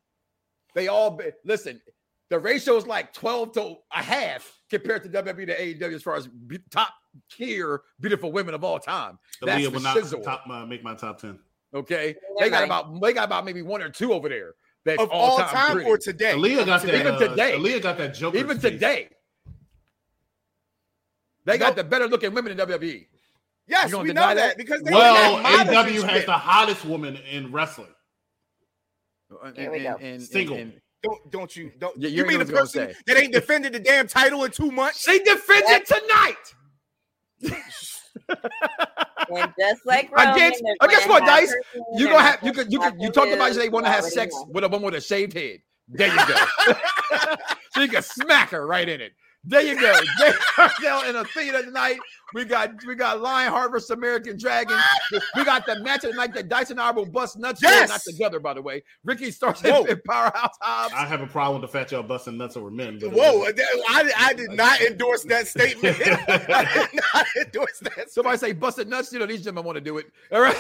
[0.75, 1.81] They all be, listen.
[2.29, 6.17] The ratio is like twelve to a half compared to WWE to AEW as far
[6.17, 6.93] as be, top
[7.31, 9.19] tier beautiful women of all time.
[9.43, 11.39] That's Aliyah the will not top, uh, make my top ten.
[11.75, 14.55] Okay, they got about they got about maybe one or two over there.
[14.85, 16.33] That's of all all-time time or today.
[16.33, 16.95] Aliyah got that.
[16.95, 17.53] Even uh, today.
[17.57, 18.39] Aliyah got that Joker.
[18.39, 19.09] even today.
[21.47, 23.07] They got the better looking women in WWE.
[23.69, 24.57] Yes, we know that, that?
[24.59, 27.89] because they Well, got models and AEW has the hottest woman in wrestling.
[29.45, 29.97] And- Here we go.
[30.01, 30.57] and- Single.
[30.57, 32.95] and- Don't don't you don't Yeah, you you mean the what I was gonna person
[33.07, 33.15] say.
[33.15, 35.01] that ain't defended the damn title in two months?
[35.03, 36.55] She defended tonight.
[39.29, 41.53] And just like I Roman, guess- they're I guess what, Dice?
[41.97, 44.05] You in gonna have you could you could you talked about they want to have
[44.05, 45.59] sex with a woman with a shaved head.
[45.89, 46.35] There you go.
[47.73, 49.13] so you can smack her right in it.
[49.49, 49.93] There you go.
[50.19, 51.99] Jade Cargill in a theater tonight.
[52.35, 54.77] We got we got Lionheart versus American Dragon.
[55.37, 57.61] We got the match of the night that Dyson Arbor bust nuts.
[57.61, 57.89] for, Yes!
[57.89, 58.83] Not together, by the way.
[59.05, 59.85] Ricky Starks Whoa.
[59.85, 60.93] in Powerhouse Hobbs.
[60.97, 62.99] I have a problem with the fact y'all busting nuts over men.
[62.99, 63.45] but- Whoa,
[63.89, 65.97] I, I did not endorse that statement.
[66.03, 68.11] I did not endorse that.
[68.11, 69.13] Somebody say busted nuts.
[69.13, 70.07] You know, these gentlemen want to do it.
[70.33, 70.57] All right.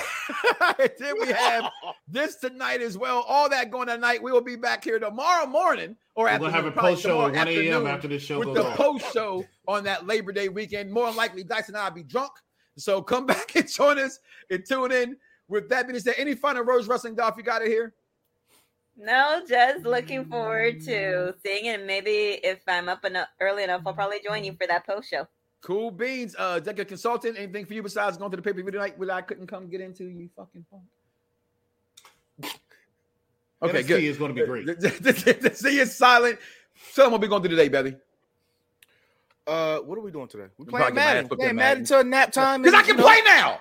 [0.98, 1.70] then we have
[2.06, 3.24] this tonight as well.
[3.26, 4.22] All that going tonight.
[4.22, 7.26] We will be back here tomorrow morning or We're after gonna have a post show
[7.26, 7.86] at 1 a.m.
[7.86, 8.76] after this show with goes the off.
[8.76, 10.90] post show on that Labor Day weekend.
[10.90, 12.32] More than likely, Dyson and I will be drunk.
[12.76, 14.18] So come back and join us
[14.50, 15.16] and tune in.
[15.48, 17.94] With that being said, any final Rose Wrestling Dolph you got it here?
[18.96, 21.84] No, just looking forward to seeing it.
[21.86, 25.28] Maybe if I'm up enough early enough, I'll probably join you for that post show.
[25.62, 26.34] Cool beans.
[26.38, 29.10] Uh, Deca Consultant, anything for you besides going to the pay per view tonight that
[29.10, 30.04] I couldn't come get into?
[30.04, 30.84] You fucking punk.
[33.62, 34.04] Okay, NXT good.
[34.04, 34.66] is going to be great.
[34.66, 36.38] the Z is Silent.
[36.94, 37.96] Tell them what we're going to do today, baby.
[39.46, 40.46] Uh, what are we doing today?
[40.58, 41.28] We I'm playing probably getting Madden.
[41.28, 41.84] Playing Madden Madden.
[41.84, 42.62] till nap time.
[42.62, 43.58] Because I can you know, play now.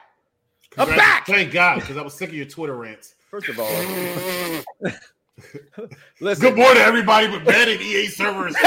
[0.78, 1.28] I'm back.
[1.28, 3.16] Thank God, because I was sick of your Twitter rants.
[3.30, 3.70] First of all,
[6.20, 6.46] listen.
[6.46, 8.56] Good morning, everybody, but bad at EA servers.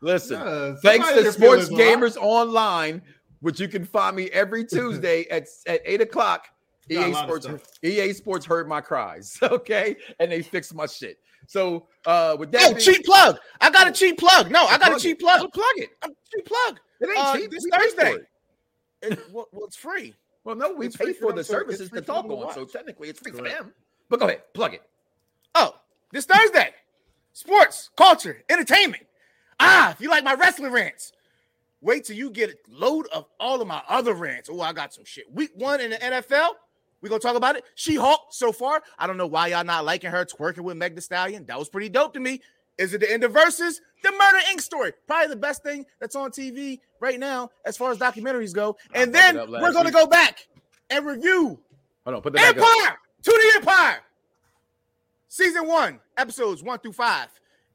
[0.00, 0.40] Listen.
[0.40, 1.98] Yeah, Thanks to Sports feeling a lot.
[1.98, 3.02] Gamers Online,
[3.40, 6.48] which you can find me every Tuesday at, at 8 o'clock.
[6.90, 7.46] Got a EA Sports.
[7.82, 11.18] EA Sports heard my cries, okay, and they fixed my shit.
[11.46, 13.38] So uh with that, Oh, being- cheap plug.
[13.60, 14.50] I got a cheap plug.
[14.50, 15.20] No, I got a Plug cheap it.
[15.20, 15.52] plug.
[15.52, 15.90] Plug it.
[16.02, 16.80] I'm cheap plug.
[17.00, 17.50] It ain't Uh, cheap.
[17.50, 18.12] this We Thursday.
[18.12, 19.12] it.
[19.12, 20.14] It- well, well, it's free.
[20.44, 22.36] Well, no, we It's pay for for the them, so services free to talk them
[22.36, 23.72] to on, so technically it's free for them.
[24.08, 24.82] But go ahead, plug it.
[25.54, 25.74] Oh,
[26.12, 26.74] this Thursday.
[27.32, 29.06] Sports, culture, entertainment.
[29.60, 31.12] Ah, if you like my wrestling rants,
[31.80, 34.48] wait till you get a load of all of my other rants.
[34.50, 35.30] Oh, I got some shit.
[35.32, 36.50] Week one in the NFL.
[37.02, 37.64] We gonna talk about it.
[37.74, 38.82] She Hulk so far.
[38.98, 41.46] I don't know why y'all not liking her twerking with Meg the Stallion.
[41.46, 42.40] That was pretty dope to me.
[42.78, 43.80] Is it the end of verses?
[44.02, 44.60] The Murder Inc.
[44.60, 44.92] story.
[45.06, 48.76] Probably the best thing that's on TV right now as far as documentaries go.
[48.94, 49.94] And then we're gonna week.
[49.94, 50.46] go back
[50.88, 51.58] and review
[52.04, 52.56] Hold on, put up.
[52.56, 54.00] Empire to the Empire.
[55.28, 57.28] Season one, episodes one through five,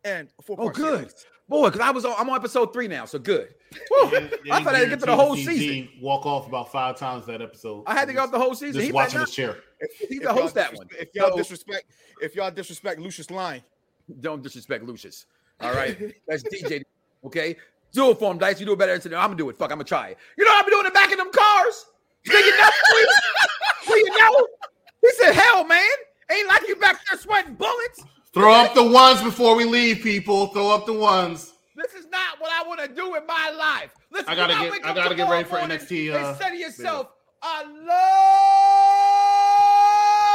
[0.03, 0.57] and four.
[0.59, 1.13] Oh, good.
[1.47, 3.53] Boy, because I was on, I'm on episode three now, so good.
[3.91, 4.09] Woo.
[4.11, 5.89] Yeah, yeah, I thought I had to get to the whole see season.
[6.01, 7.83] Walk off about five times that episode.
[7.85, 8.73] I had to go off the whole season.
[8.75, 9.57] Just He watching better his chair.
[10.09, 10.87] He's the host that one.
[10.99, 11.85] If y'all So- disrespect,
[12.21, 13.61] if y'all disrespect Lucious Lyon,
[14.21, 15.25] Don't disrespect Lucious.
[15.61, 16.83] All right, that's DJ.
[17.25, 17.55] Okay,
[17.91, 18.59] do it for him, Dice.
[18.59, 19.57] You do it better than I'm gonna do it.
[19.57, 20.17] Fuck, I'm gonna try it.
[20.37, 21.85] You know what I'm doing in the back of them cars.
[22.23, 22.69] Do you know?
[23.87, 24.47] Do you know?
[25.01, 25.81] He said, "Hell, man,
[26.31, 28.03] ain't like you back there sweating bullets."
[28.35, 30.47] Throw up the ones before we leave, people.
[30.47, 31.53] Throw up the ones.
[31.73, 33.91] This is not what I want to do in my life.
[34.11, 36.49] Listen, I gotta you get- wake I gotta get ready for NXT, uh, and say
[36.49, 37.07] to yourself,
[37.41, 37.63] "I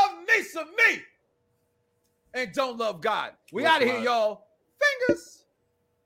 [0.09, 1.03] love me some me,"
[2.33, 3.33] and don't love God.
[3.53, 4.47] We out of here, y'all.
[5.07, 5.45] Fingers.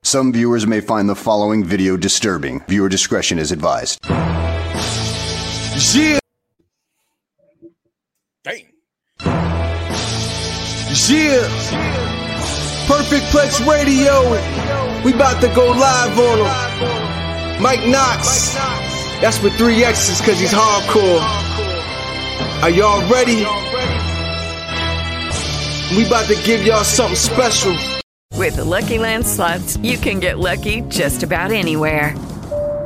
[0.03, 2.65] Some viewers may find the following video disturbing.
[2.67, 4.01] Viewer discretion is advised.
[5.95, 6.19] Yeah,
[8.43, 8.74] dang.
[10.95, 11.49] Yeah.
[12.87, 14.31] Perfect Plex Radio.
[15.05, 17.61] We about to go live on him.
[17.61, 18.55] Mike Knoxxx.
[19.21, 21.21] That's with three X's because he's hardcore.
[22.63, 23.39] Are y'all ready?
[25.97, 27.77] We about to give y'all something special.
[28.35, 32.15] With the Lucky Land slots, you can get lucky just about anywhere.